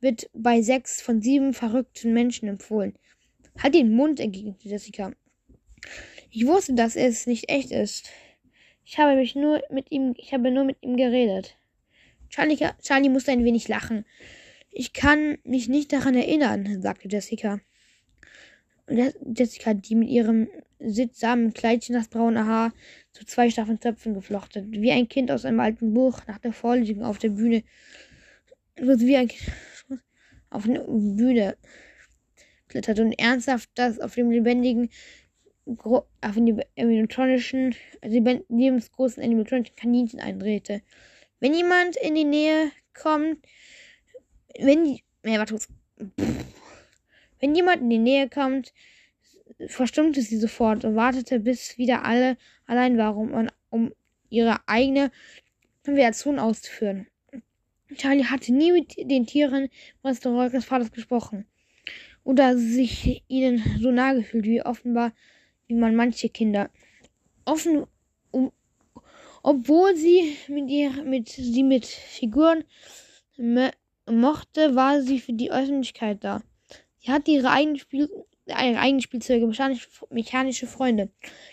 wird 0.00 0.30
bei 0.32 0.62
sechs 0.62 1.00
von 1.00 1.20
sieben 1.20 1.54
verrückten 1.54 2.12
Menschen 2.12 2.48
empfohlen. 2.48 2.98
Halt 3.62 3.74
den 3.74 3.92
Mund, 3.92 4.20
entgegnete 4.20 4.68
Jessica. 4.68 5.12
Ich 6.30 6.46
wusste, 6.46 6.74
dass 6.74 6.96
es 6.96 7.26
nicht 7.26 7.48
echt 7.48 7.70
ist. 7.70 8.08
Ich 8.90 8.96
habe 8.96 9.16
mich 9.16 9.34
nur 9.34 9.62
mit 9.68 9.92
ihm, 9.92 10.14
ich 10.16 10.32
habe 10.32 10.50
nur 10.50 10.64
mit 10.64 10.78
ihm 10.80 10.96
geredet. 10.96 11.58
Charlie, 12.30 12.56
Charlie 12.80 13.10
musste 13.10 13.32
ein 13.32 13.44
wenig 13.44 13.68
lachen. 13.68 14.06
Ich 14.70 14.94
kann 14.94 15.36
mich 15.44 15.68
nicht 15.68 15.92
daran 15.92 16.14
erinnern, 16.14 16.80
sagte 16.80 17.06
Jessica. 17.06 17.60
Jessica, 18.88 19.74
die 19.74 19.94
mit 19.94 20.08
ihrem 20.08 20.48
sittsamen 20.78 21.52
Kleidchen 21.52 21.96
das 21.96 22.08
braune 22.08 22.46
Haar 22.46 22.72
zu 23.12 23.26
zwei 23.26 23.50
schlaffen 23.50 23.78
Zöpfen 23.78 24.14
geflochten, 24.14 24.72
wie 24.72 24.90
ein 24.90 25.06
Kind 25.06 25.30
aus 25.30 25.44
einem 25.44 25.60
alten 25.60 25.92
Buch 25.92 26.22
nach 26.26 26.38
der 26.38 26.54
Vorlesung 26.54 27.04
auf 27.04 27.18
der 27.18 27.28
Bühne, 27.28 27.64
wie 28.76 29.16
ein 29.16 29.28
Kind 29.28 29.52
auf 30.48 30.64
eine 30.64 30.80
Bühne 30.80 31.58
klettert 32.68 33.00
und 33.00 33.12
ernsthaft 33.12 33.68
das 33.74 34.00
auf 34.00 34.14
dem 34.14 34.30
lebendigen, 34.30 34.88
auf 36.20 36.34
dem 36.34 36.60
animatronischen, 36.76 37.74
lebensgroßen 38.02 39.22
animatronischen 39.22 39.76
Kaninchen 39.76 40.20
eindrehte. 40.20 40.82
Wenn 41.40 41.54
jemand 41.54 41.96
in 41.96 42.14
die 42.14 42.24
Nähe 42.24 42.70
kommt, 42.94 43.38
wenn, 44.58 44.98
ja, 45.24 45.38
warte, 45.38 45.58
wenn 47.40 47.54
jemand 47.54 47.82
in 47.82 47.90
die 47.90 47.98
Nähe 47.98 48.28
kommt, 48.28 48.72
verstummte 49.66 50.22
sie 50.22 50.38
sofort 50.38 50.84
und 50.84 50.96
wartete, 50.96 51.40
bis 51.40 51.78
wieder 51.78 52.04
alle 52.04 52.36
allein 52.66 52.96
waren, 52.98 53.50
um, 53.70 53.92
ihre 54.30 54.60
eigene 54.66 55.10
Konversation 55.84 56.38
auszuführen. 56.38 57.06
Charlie 57.96 58.24
hatte 58.24 58.52
nie 58.52 58.72
mit 58.72 58.94
den 58.98 59.26
Tieren 59.26 59.64
im 59.64 59.70
Restaurant 60.04 60.52
des 60.52 60.64
Vaters 60.64 60.92
gesprochen 60.92 61.46
oder 62.24 62.58
sich 62.58 63.24
ihnen 63.28 63.62
so 63.80 63.90
nahe 63.90 64.16
gefühlt 64.16 64.44
wie 64.44 64.62
offenbar 64.62 65.12
wie 65.68 65.74
man 65.74 65.94
manche 65.94 66.28
Kinder. 66.28 66.70
Offen, 67.44 67.86
um, 68.30 68.52
obwohl 69.42 69.94
sie 69.96 70.36
mit 70.48 70.68
ihr 70.68 70.90
mit 71.04 71.28
sie 71.28 71.62
mit 71.62 71.86
Figuren 71.86 72.64
mochte, 74.06 74.74
war 74.74 75.00
sie 75.02 75.20
für 75.20 75.32
die 75.32 75.52
Öffentlichkeit 75.52 76.24
da. 76.24 76.42
Sie 76.98 77.12
hatte 77.12 77.30
ihre 77.30 77.50
eigenen, 77.50 77.78
Spiel, 77.78 78.10
ihre 78.46 78.78
eigenen 78.78 79.00
Spielzeuge, 79.00 79.46
mechanische, 79.46 79.88
mechanische 80.10 80.66
Freunde, 80.66 81.10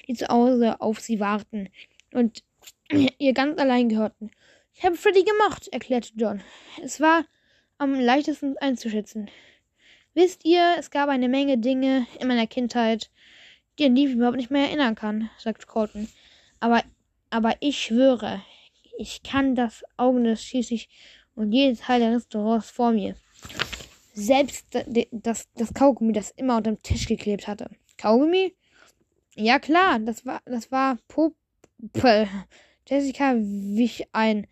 die 0.07 0.15
zu 0.15 0.27
Hause 0.27 0.81
auf 0.81 0.99
sie 0.99 1.19
warten 1.19 1.69
und 2.13 2.43
ihr 3.19 3.33
ganz 3.33 3.59
allein 3.59 3.89
gehörten. 3.89 4.31
Ich 4.73 4.83
habe 4.83 4.95
Freddy 4.95 5.23
gemacht, 5.23 5.69
erklärte 5.71 6.11
John. 6.15 6.41
Es 6.83 6.99
war 6.99 7.25
am 7.77 7.99
leichtesten 7.99 8.57
einzuschätzen. 8.57 9.29
Wisst 10.13 10.45
ihr, 10.45 10.75
es 10.77 10.91
gab 10.91 11.09
eine 11.09 11.29
Menge 11.29 11.57
Dinge 11.57 12.07
in 12.19 12.27
meiner 12.27 12.47
Kindheit, 12.47 13.09
die 13.79 13.93
die 13.93 14.05
ich 14.05 14.13
überhaupt 14.13 14.37
nicht 14.37 14.51
mehr 14.51 14.67
erinnern 14.67 14.95
kann, 14.95 15.29
sagt 15.37 15.67
Colton. 15.67 16.07
Aber, 16.59 16.83
aber 17.29 17.55
ich 17.59 17.79
schwöre, 17.79 18.41
ich 18.97 19.23
kann 19.23 19.55
das 19.55 19.83
Augen 19.97 20.23
des 20.23 20.43
schließlich 20.43 20.89
und 21.35 21.51
jedes 21.51 21.81
Teil 21.81 21.99
der 21.99 22.15
Restaurants 22.15 22.69
vor 22.69 22.91
mir. 22.91 23.15
Selbst 24.13 24.67
das, 25.11 25.49
das 25.55 25.73
Kaugummi, 25.73 26.13
das 26.13 26.31
immer 26.31 26.57
unter 26.57 26.71
dem 26.71 26.81
Tisch 26.81 27.05
geklebt 27.05 27.47
hatte. 27.47 27.69
Kaugummi? 27.97 28.55
Ja 29.35 29.59
klar, 29.59 29.99
das 29.99 30.25
war, 30.25 30.41
das 30.45 30.71
war 30.71 30.97
Popel. 31.09 32.29
Jessica 32.87 33.35
wich 33.35 34.07
ein 34.13 34.47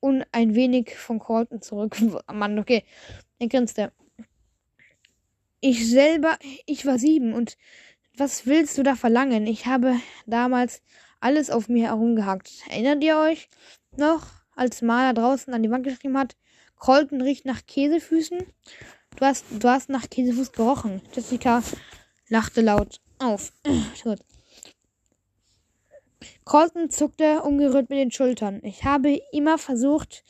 und 0.00 0.24
ein 0.32 0.54
wenig 0.54 0.94
von 0.96 1.18
Colton 1.18 1.62
zurück. 1.62 1.96
Mann, 2.32 2.58
okay. 2.58 2.84
Er 3.38 3.48
grinste. 3.48 3.92
Ich 5.60 5.88
selber, 5.88 6.38
ich 6.66 6.84
war 6.84 6.98
sieben 6.98 7.32
und 7.32 7.56
was 8.16 8.46
willst 8.46 8.76
du 8.78 8.82
da 8.82 8.94
verlangen? 8.96 9.46
Ich 9.46 9.66
habe 9.66 9.96
damals 10.26 10.82
alles 11.20 11.50
auf 11.50 11.68
mir 11.68 11.88
herumgehackt. 11.88 12.50
Erinnert 12.68 13.02
ihr 13.02 13.18
euch 13.18 13.48
noch? 13.96 14.40
als 14.60 14.82
Maler 14.82 15.14
draußen 15.14 15.54
an 15.54 15.62
die 15.62 15.70
Wand 15.70 15.84
geschrieben 15.84 16.18
hat, 16.18 16.36
Colton 16.76 17.22
riecht 17.22 17.46
nach 17.46 17.64
Käsefüßen. 17.66 18.40
Du 19.16 19.24
hast, 19.24 19.46
du 19.50 19.68
hast 19.68 19.88
nach 19.88 20.10
Käsefuß 20.10 20.52
gerochen. 20.52 21.00
Jessica 21.14 21.62
lachte 22.28 22.60
laut 22.60 23.00
auf. 23.18 23.54
Colton 26.44 26.90
zuckte 26.90 27.40
ungerührt 27.42 27.88
mit 27.88 27.98
den 27.98 28.10
Schultern. 28.10 28.60
Ich 28.62 28.84
habe 28.84 29.20
immer 29.32 29.56
versucht, 29.56 30.24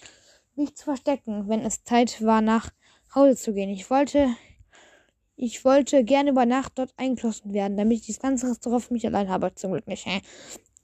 mich 0.54 0.76
zu 0.76 0.84
verstecken, 0.84 1.48
wenn 1.48 1.60
es 1.60 1.82
Zeit 1.82 2.24
war, 2.24 2.40
nach 2.40 2.70
Hause 3.14 3.34
zu 3.36 3.52
gehen. 3.52 3.70
Ich 3.70 3.90
wollte, 3.90 4.28
ich 5.42 5.64
wollte 5.64 6.04
gerne 6.04 6.30
über 6.30 6.46
Nacht 6.46 6.72
dort 6.76 6.92
eingeschlossen 6.96 7.54
werden, 7.54 7.76
damit 7.76 8.00
ich 8.00 8.07
das 8.07 8.21
ganze 8.21 8.49
Restaurant 8.49 8.84
für 8.84 8.92
mich 8.92 9.07
allein 9.07 9.29
habe. 9.29 9.54
Zum 9.54 9.72
Glück 9.72 9.87
nicht. 9.87 10.07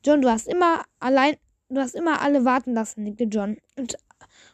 John, 0.05 0.23
du 0.23 0.31
hast 0.31 0.47
immer 0.47 0.85
allein 1.01 1.37
Du 1.69 1.81
hast 1.81 1.97
immer 1.97 2.20
alle 2.20 2.45
warten 2.45 2.74
lassen, 2.74 3.03
nickte 3.03 3.24
John. 3.24 3.57
Und, 3.77 3.97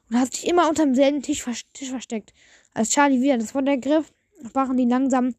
und 0.09 0.17
hast 0.17 0.35
dich 0.35 0.49
immer 0.49 0.69
unterm 0.69 0.95
selben 0.95 1.21
Tisch, 1.21 1.45
Tisch 1.75 1.91
versteckt. 1.91 2.33
Als 2.73 2.89
Charlie 2.89 3.21
wieder 3.21 3.37
das 3.37 3.55
Wort 3.55 3.69
ergriff, 3.69 4.13
waren 4.55 4.79
die 4.79 4.87
langsam. 4.87 5.35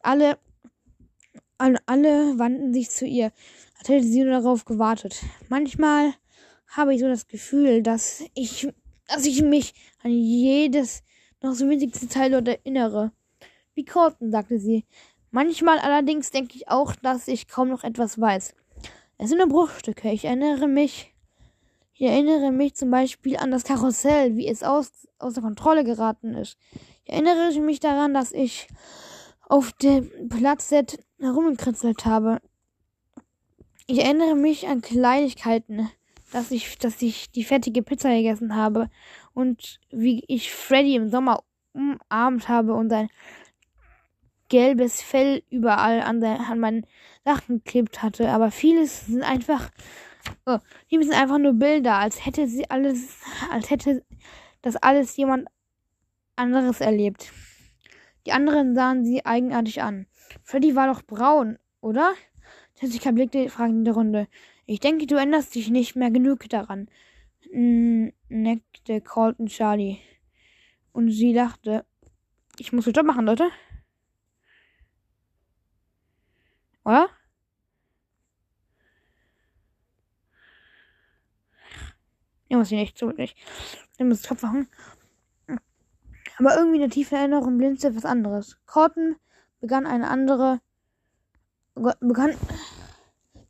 Alle, 0.00 0.38
alle, 1.58 1.78
alle 1.84 2.38
wandten 2.38 2.72
sich 2.72 2.88
zu 2.88 3.04
ihr, 3.04 3.32
als 3.78 3.88
hätte 3.90 4.06
sie 4.06 4.22
nur 4.22 4.32
darauf 4.32 4.64
gewartet. 4.64 5.22
Manchmal 5.50 6.14
habe 6.68 6.94
ich 6.94 7.00
so 7.00 7.06
das 7.06 7.28
Gefühl, 7.28 7.82
dass 7.82 8.24
ich, 8.32 8.66
dass 9.06 9.26
ich 9.26 9.42
mich 9.42 9.74
an 10.02 10.12
jedes 10.12 11.02
noch 11.42 11.52
so 11.52 11.68
winzigste 11.68 12.08
Teil 12.08 12.30
dort 12.30 12.48
erinnere. 12.48 13.12
Wie 13.80 13.84
Colton, 13.86 14.30
sagte 14.30 14.58
sie. 14.58 14.84
Manchmal 15.30 15.78
allerdings 15.78 16.30
denke 16.30 16.54
ich 16.54 16.68
auch, 16.68 16.94
dass 16.96 17.28
ich 17.28 17.48
kaum 17.48 17.70
noch 17.70 17.82
etwas 17.82 18.20
weiß. 18.20 18.54
Es 19.16 19.30
sind 19.30 19.38
nur 19.38 19.48
Bruchstücke. 19.48 20.12
Ich 20.12 20.26
erinnere 20.26 20.68
mich, 20.68 21.14
ich 21.94 22.02
erinnere 22.02 22.52
mich 22.52 22.74
zum 22.74 22.90
Beispiel 22.90 23.38
an 23.38 23.50
das 23.50 23.64
Karussell, 23.64 24.36
wie 24.36 24.46
es 24.46 24.62
aus, 24.62 25.08
außer 25.18 25.40
Kontrolle 25.40 25.82
geraten 25.82 26.34
ist. 26.34 26.58
Ich 27.06 27.14
erinnere 27.14 27.58
mich 27.60 27.80
daran, 27.80 28.12
dass 28.12 28.32
ich 28.32 28.68
auf 29.48 29.72
dem 29.72 30.28
Platzset 30.28 31.02
herumgekritzelt 31.18 32.04
habe. 32.04 32.42
Ich 33.86 34.04
erinnere 34.04 34.34
mich 34.34 34.68
an 34.68 34.82
Kleinigkeiten, 34.82 35.88
dass 36.32 36.50
ich, 36.50 36.76
dass 36.76 37.00
ich 37.00 37.30
die 37.30 37.44
fettige 37.44 37.82
Pizza 37.82 38.10
gegessen 38.10 38.54
habe 38.56 38.90
und 39.32 39.80
wie 39.90 40.22
ich 40.28 40.52
Freddy 40.52 40.96
im 40.96 41.08
Sommer 41.08 41.42
umarmt 41.72 42.48
habe 42.48 42.74
und 42.74 42.90
sein 42.90 43.08
gelbes 44.50 45.00
Fell 45.00 45.42
überall 45.48 46.02
an, 46.02 46.20
der, 46.20 46.40
an 46.40 46.58
meinen 46.58 46.86
Sachen 47.24 47.64
geklebt 47.64 48.02
hatte. 48.02 48.28
Aber 48.28 48.50
vieles 48.50 49.06
sind 49.06 49.22
einfach, 49.22 49.70
oh, 50.44 50.58
vieles 50.88 51.06
sind 51.06 51.16
einfach 51.16 51.38
nur 51.38 51.54
Bilder, 51.54 51.94
als 51.94 52.26
hätte 52.26 52.46
sie 52.46 52.68
alles, 52.68 53.16
als 53.50 53.70
hätte 53.70 54.04
das 54.60 54.76
alles 54.76 55.16
jemand 55.16 55.48
anderes 56.36 56.82
erlebt. 56.82 57.32
Die 58.26 58.32
anderen 58.32 58.74
sahen 58.74 59.04
sie 59.04 59.24
eigenartig 59.24 59.80
an. 59.82 60.06
Freddy 60.42 60.76
war 60.76 60.86
doch 60.86 61.02
braun, 61.02 61.58
oder? 61.80 62.12
Jessica 62.78 63.10
blickte 63.10 63.48
fragend 63.48 63.78
in 63.78 63.84
die 63.84 63.90
Runde. 63.90 64.28
Ich 64.66 64.80
denke, 64.80 65.06
du 65.06 65.16
erinnerst 65.16 65.54
dich 65.54 65.70
nicht 65.70 65.96
mehr 65.96 66.10
genug 66.10 66.48
daran, 66.48 66.88
neckte 67.50 69.00
Colton 69.00 69.46
Charlie. 69.46 69.98
Und 70.92 71.10
sie 71.10 71.32
dachte, 71.32 71.84
ich 72.58 72.72
muss 72.72 72.84
den 72.84 72.92
Job 72.92 73.06
machen, 73.06 73.26
Leute. 73.26 73.50
Oder? 76.90 77.08
Ich 82.48 82.56
muss 82.56 82.68
sie 82.68 82.74
nicht 82.74 82.98
so. 82.98 83.12
Ich 83.16 83.36
muss 84.00 84.24
Kopf 84.24 84.42
machen. 84.42 84.66
Aber 86.38 86.56
irgendwie 86.56 86.76
in 86.76 86.80
der 86.80 86.90
tiefen 86.90 87.16
Erinnerung 87.16 87.58
blinzelte 87.58 87.96
etwas 87.96 88.10
anderes. 88.10 88.58
Corton 88.66 89.14
begann 89.60 89.86
eine 89.86 90.10
andere 90.10 90.60
begann, 91.74 92.34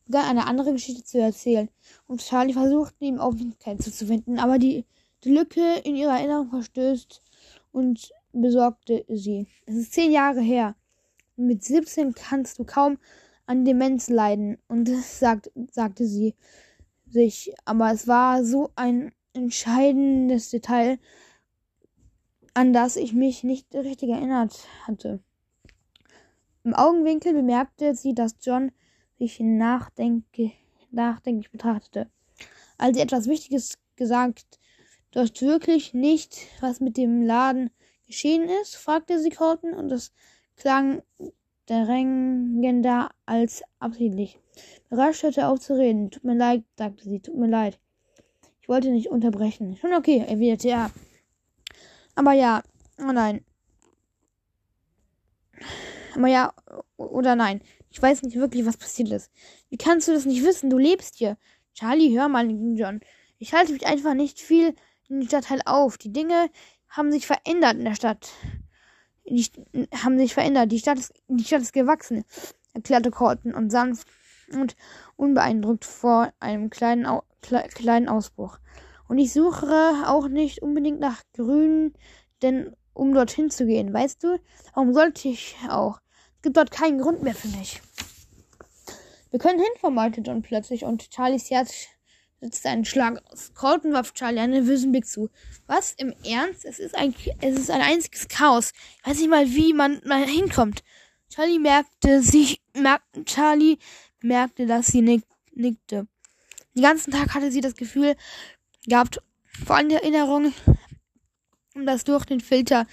begann 0.04 0.24
eine 0.26 0.46
andere 0.46 0.72
Geschichte 0.74 1.02
zu 1.02 1.18
erzählen. 1.18 1.70
Und 2.06 2.20
Charlie 2.20 2.52
versuchte 2.52 3.06
ihm 3.06 3.18
Aufmerksamkeit 3.18 3.82
zuzuwenden, 3.82 4.38
aber 4.38 4.58
die, 4.58 4.84
die 5.24 5.32
Lücke 5.32 5.78
in 5.84 5.96
ihrer 5.96 6.18
Erinnerung 6.18 6.50
verstößt 6.50 7.22
und 7.72 8.12
besorgte 8.32 9.06
sie. 9.08 9.46
Es 9.64 9.76
ist 9.76 9.94
zehn 9.94 10.12
Jahre 10.12 10.42
her. 10.42 10.74
Mit 11.36 11.64
17 11.64 12.12
kannst 12.12 12.58
du 12.58 12.64
kaum 12.64 12.98
an 13.50 13.64
Demenz 13.64 14.08
leiden. 14.08 14.58
Und 14.68 14.88
sagt, 14.88 15.50
sagte 15.72 16.06
sie 16.06 16.36
sich. 17.06 17.52
Aber 17.64 17.90
es 17.90 18.06
war 18.06 18.44
so 18.44 18.70
ein 18.76 19.12
entscheidendes 19.32 20.50
Detail, 20.50 21.00
an 22.54 22.72
das 22.72 22.96
ich 22.96 23.12
mich 23.12 23.42
nicht 23.42 23.74
richtig 23.74 24.10
erinnert 24.10 24.56
hatte. 24.86 25.20
Im 26.62 26.74
Augenwinkel 26.74 27.32
bemerkte 27.32 27.94
sie, 27.96 28.14
dass 28.14 28.36
John 28.40 28.70
sich 29.18 29.40
nachdenklich, 29.40 30.52
nachdenklich 30.92 31.50
betrachtete. 31.50 32.08
Als 32.78 32.96
sie 32.96 33.02
etwas 33.02 33.26
Wichtiges 33.26 33.78
gesagt, 33.96 34.60
hast 35.14 35.42
wirklich 35.42 35.92
nicht, 35.92 36.36
was 36.60 36.78
mit 36.78 36.96
dem 36.96 37.22
Laden 37.22 37.70
geschehen 38.06 38.48
ist? 38.62 38.76
fragte 38.76 39.18
sie 39.18 39.30
Colton 39.30 39.74
und 39.74 39.90
es 39.90 40.12
klang 40.56 41.02
drängender 41.70 43.10
als 43.26 43.62
absichtlich. 43.78 44.40
Rasch 44.90 45.22
hörte 45.22 45.46
auf 45.46 45.60
zu 45.60 45.74
reden. 45.78 46.10
Tut 46.10 46.24
mir 46.24 46.34
leid, 46.34 46.64
sagte 46.76 47.04
sie, 47.04 47.20
tut 47.20 47.36
mir 47.36 47.46
leid. 47.46 47.78
Ich 48.60 48.68
wollte 48.68 48.90
nicht 48.90 49.08
unterbrechen. 49.08 49.76
Schon 49.76 49.94
okay, 49.94 50.24
erwiderte 50.26 50.70
er. 50.70 50.90
Aber 52.16 52.32
ja, 52.32 52.62
oh 52.98 53.12
nein. 53.12 53.44
Aber 56.16 56.26
ja, 56.26 56.52
oder 56.96 57.36
nein. 57.36 57.60
Ich 57.90 58.02
weiß 58.02 58.22
nicht 58.22 58.36
wirklich, 58.36 58.66
was 58.66 58.76
passiert 58.76 59.10
ist. 59.10 59.30
Wie 59.68 59.76
kannst 59.76 60.08
du 60.08 60.12
das 60.12 60.26
nicht 60.26 60.44
wissen? 60.44 60.70
Du 60.70 60.78
lebst 60.78 61.16
hier. 61.16 61.36
Charlie, 61.74 62.16
hör 62.18 62.28
mal, 62.28 62.48
John. 62.76 63.00
Ich 63.38 63.54
halte 63.54 63.72
mich 63.72 63.86
einfach 63.86 64.14
nicht 64.14 64.40
viel 64.40 64.74
in 65.08 65.20
den 65.20 65.28
Stadtteil 65.28 65.60
auf. 65.64 65.98
Die 65.98 66.12
Dinge 66.12 66.50
haben 66.88 67.12
sich 67.12 67.26
verändert 67.26 67.74
in 67.74 67.84
der 67.84 67.94
Stadt. 67.94 68.30
Die 69.28 69.46
haben 70.02 70.18
sich 70.18 70.34
verändert. 70.34 70.72
Die 70.72 70.78
Stadt 70.78 70.98
ist, 70.98 71.12
die 71.28 71.44
Stadt 71.44 71.62
ist 71.62 71.72
gewachsen, 71.72 72.24
erklärte 72.74 73.10
Colton 73.10 73.54
und 73.54 73.70
sanft 73.70 74.08
und 74.52 74.76
unbeeindruckt 75.16 75.84
vor 75.84 76.32
einem 76.40 76.70
kleinen, 76.70 77.06
Au 77.06 77.22
kle 77.42 77.66
kleinen 77.68 78.08
Ausbruch. 78.08 78.58
Und 79.08 79.18
ich 79.18 79.32
suche 79.32 80.04
auch 80.06 80.28
nicht 80.28 80.62
unbedingt 80.62 81.00
nach 81.00 81.22
Grün, 81.34 81.94
denn 82.42 82.74
um 82.92 83.14
dorthin 83.14 83.50
zu 83.50 83.66
gehen, 83.66 83.92
weißt 83.92 84.22
du? 84.22 84.40
Warum 84.74 84.92
sollte 84.92 85.28
ich 85.28 85.56
auch? 85.68 86.00
Es 86.36 86.42
gibt 86.42 86.56
dort 86.56 86.70
keinen 86.70 87.00
Grund 87.00 87.22
mehr 87.22 87.34
für 87.34 87.48
mich. 87.48 87.80
Wir 89.30 89.38
können 89.38 89.60
hinfahren, 89.60 89.94
meinte 89.94 90.20
John 90.22 90.42
plötzlich, 90.42 90.84
und 90.84 91.08
Charlies 91.14 91.50
Herz 91.50 91.86
setzte 92.40 92.70
einen 92.70 92.84
Schlag 92.84 93.22
aus. 93.30 93.52
Colton 93.54 93.92
warf 93.92 94.14
Charlie 94.14 94.40
einen 94.40 94.52
nervösen 94.52 94.92
Blick 94.92 95.06
zu. 95.06 95.30
Was? 95.66 95.92
Im 95.92 96.14
Ernst? 96.24 96.64
Es 96.64 96.78
ist 96.78 96.94
ein, 96.94 97.14
es 97.40 97.58
ist 97.58 97.70
ein 97.70 97.82
einziges 97.82 98.28
Chaos. 98.28 98.72
Ich 99.00 99.06
weiß 99.06 99.18
nicht 99.18 99.30
mal, 99.30 99.46
wie 99.50 99.72
man 99.72 100.00
mal 100.04 100.26
hinkommt. 100.26 100.82
Charlie 101.28 101.58
merkte 101.58 102.22
sich, 102.22 102.60
merkte, 102.74 103.24
Charlie 103.24 103.78
merkte, 104.20 104.66
dass 104.66 104.88
sie 104.88 105.02
nick, 105.02 105.22
nickte. 105.52 106.06
Den 106.74 106.82
ganzen 106.82 107.12
Tag 107.12 107.34
hatte 107.34 107.52
sie 107.52 107.60
das 107.60 107.74
Gefühl 107.74 108.16
gehabt, 108.86 109.20
vor 109.64 109.76
allem 109.76 109.88
die 109.88 109.96
Erinnerung, 109.96 110.52
um 111.74 111.86
das 111.86 112.04
durch 112.04 112.24
den 112.24 112.40
Filter 112.40 112.86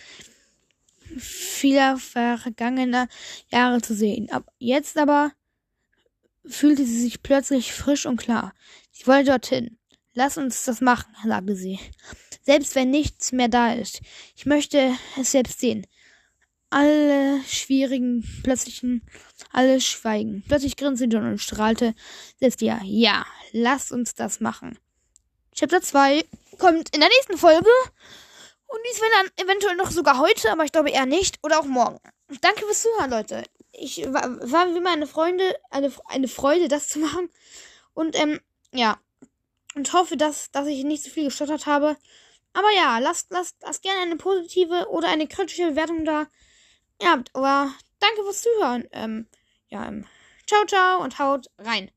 vieler 1.17 1.97
vergangener 1.97 3.07
Jahre 3.49 3.81
zu 3.81 3.95
sehen. 3.95 4.29
Ab 4.29 4.51
jetzt 4.59 4.97
aber 4.97 5.31
fühlte 6.45 6.85
sie 6.85 7.01
sich 7.01 7.23
plötzlich 7.23 7.73
frisch 7.73 8.05
und 8.05 8.17
klar. 8.17 8.53
Sie 8.97 9.05
wollte 9.05 9.29
dorthin. 9.29 9.77
Lass 10.13 10.39
uns 10.39 10.65
das 10.65 10.81
machen, 10.81 11.15
sagte 11.23 11.55
sie. 11.55 11.79
Selbst 12.41 12.73
wenn 12.73 12.89
nichts 12.89 13.31
mehr 13.31 13.47
da 13.47 13.73
ist. 13.73 14.01
Ich 14.35 14.47
möchte 14.47 14.91
es 15.19 15.33
selbst 15.33 15.59
sehen. 15.59 15.85
Alle 16.71 17.39
schwierigen, 17.43 18.27
plötzlichen, 18.43 19.07
alle 19.51 19.81
schweigen. 19.81 20.43
Plötzlich 20.47 20.77
grinste 20.77 21.05
John 21.05 21.29
und 21.29 21.37
strahlte 21.37 21.93
selbst 22.39 22.61
ja. 22.61 22.79
Ja, 22.83 23.23
lass 23.51 23.91
uns 23.91 24.15
das 24.15 24.39
machen. 24.39 24.79
Chapter 25.53 25.81
2 25.83 26.25
kommt 26.57 26.89
in 26.95 26.99
der 26.99 27.09
nächsten 27.09 27.37
Folge. 27.37 27.69
Und 28.65 28.79
dies 28.89 28.99
wäre 28.99 29.11
dann 29.11 29.45
eventuell 29.45 29.75
noch 29.75 29.91
sogar 29.91 30.17
heute, 30.17 30.51
aber 30.51 30.65
ich 30.65 30.71
glaube 30.71 30.89
eher 30.89 31.05
nicht. 31.05 31.37
Oder 31.43 31.59
auch 31.59 31.65
morgen. 31.65 31.99
Danke 32.41 32.65
fürs 32.65 32.81
Zuhören, 32.81 33.11
Leute. 33.11 33.43
Ich 33.73 34.03
war, 34.11 34.23
war 34.51 34.73
wie 34.73 34.79
meine 34.79 35.05
Freunde 35.05 35.55
eine, 35.69 35.93
eine 36.07 36.27
Freude, 36.27 36.67
das 36.67 36.87
zu 36.87 36.97
machen. 36.97 37.29
Und 37.93 38.19
ähm, 38.19 38.39
ja. 38.73 38.99
Und 39.75 39.93
hoffe, 39.93 40.17
dass, 40.17 40.51
dass 40.51 40.67
ich 40.67 40.83
nicht 40.83 41.03
so 41.03 41.09
viel 41.09 41.25
gestottert 41.25 41.65
habe. 41.65 41.97
Aber 42.53 42.71
ja, 42.75 42.97
lasst, 42.97 43.31
lasst, 43.31 43.57
lasst 43.61 43.83
gerne 43.83 44.01
eine 44.01 44.15
positive 44.15 44.87
oder 44.89 45.09
eine 45.09 45.27
kritische 45.27 45.69
Bewertung 45.69 46.05
da. 46.05 46.27
Ja, 47.01 47.23
aber 47.33 47.71
danke 47.99 48.23
fürs 48.23 48.41
Zuhören. 48.41 48.87
Ähm, 48.91 49.27
ja, 49.69 49.87
ähm, 49.87 50.07
ciao, 50.47 50.65
ciao 50.65 51.03
und 51.03 51.19
haut 51.19 51.47
rein. 51.59 51.91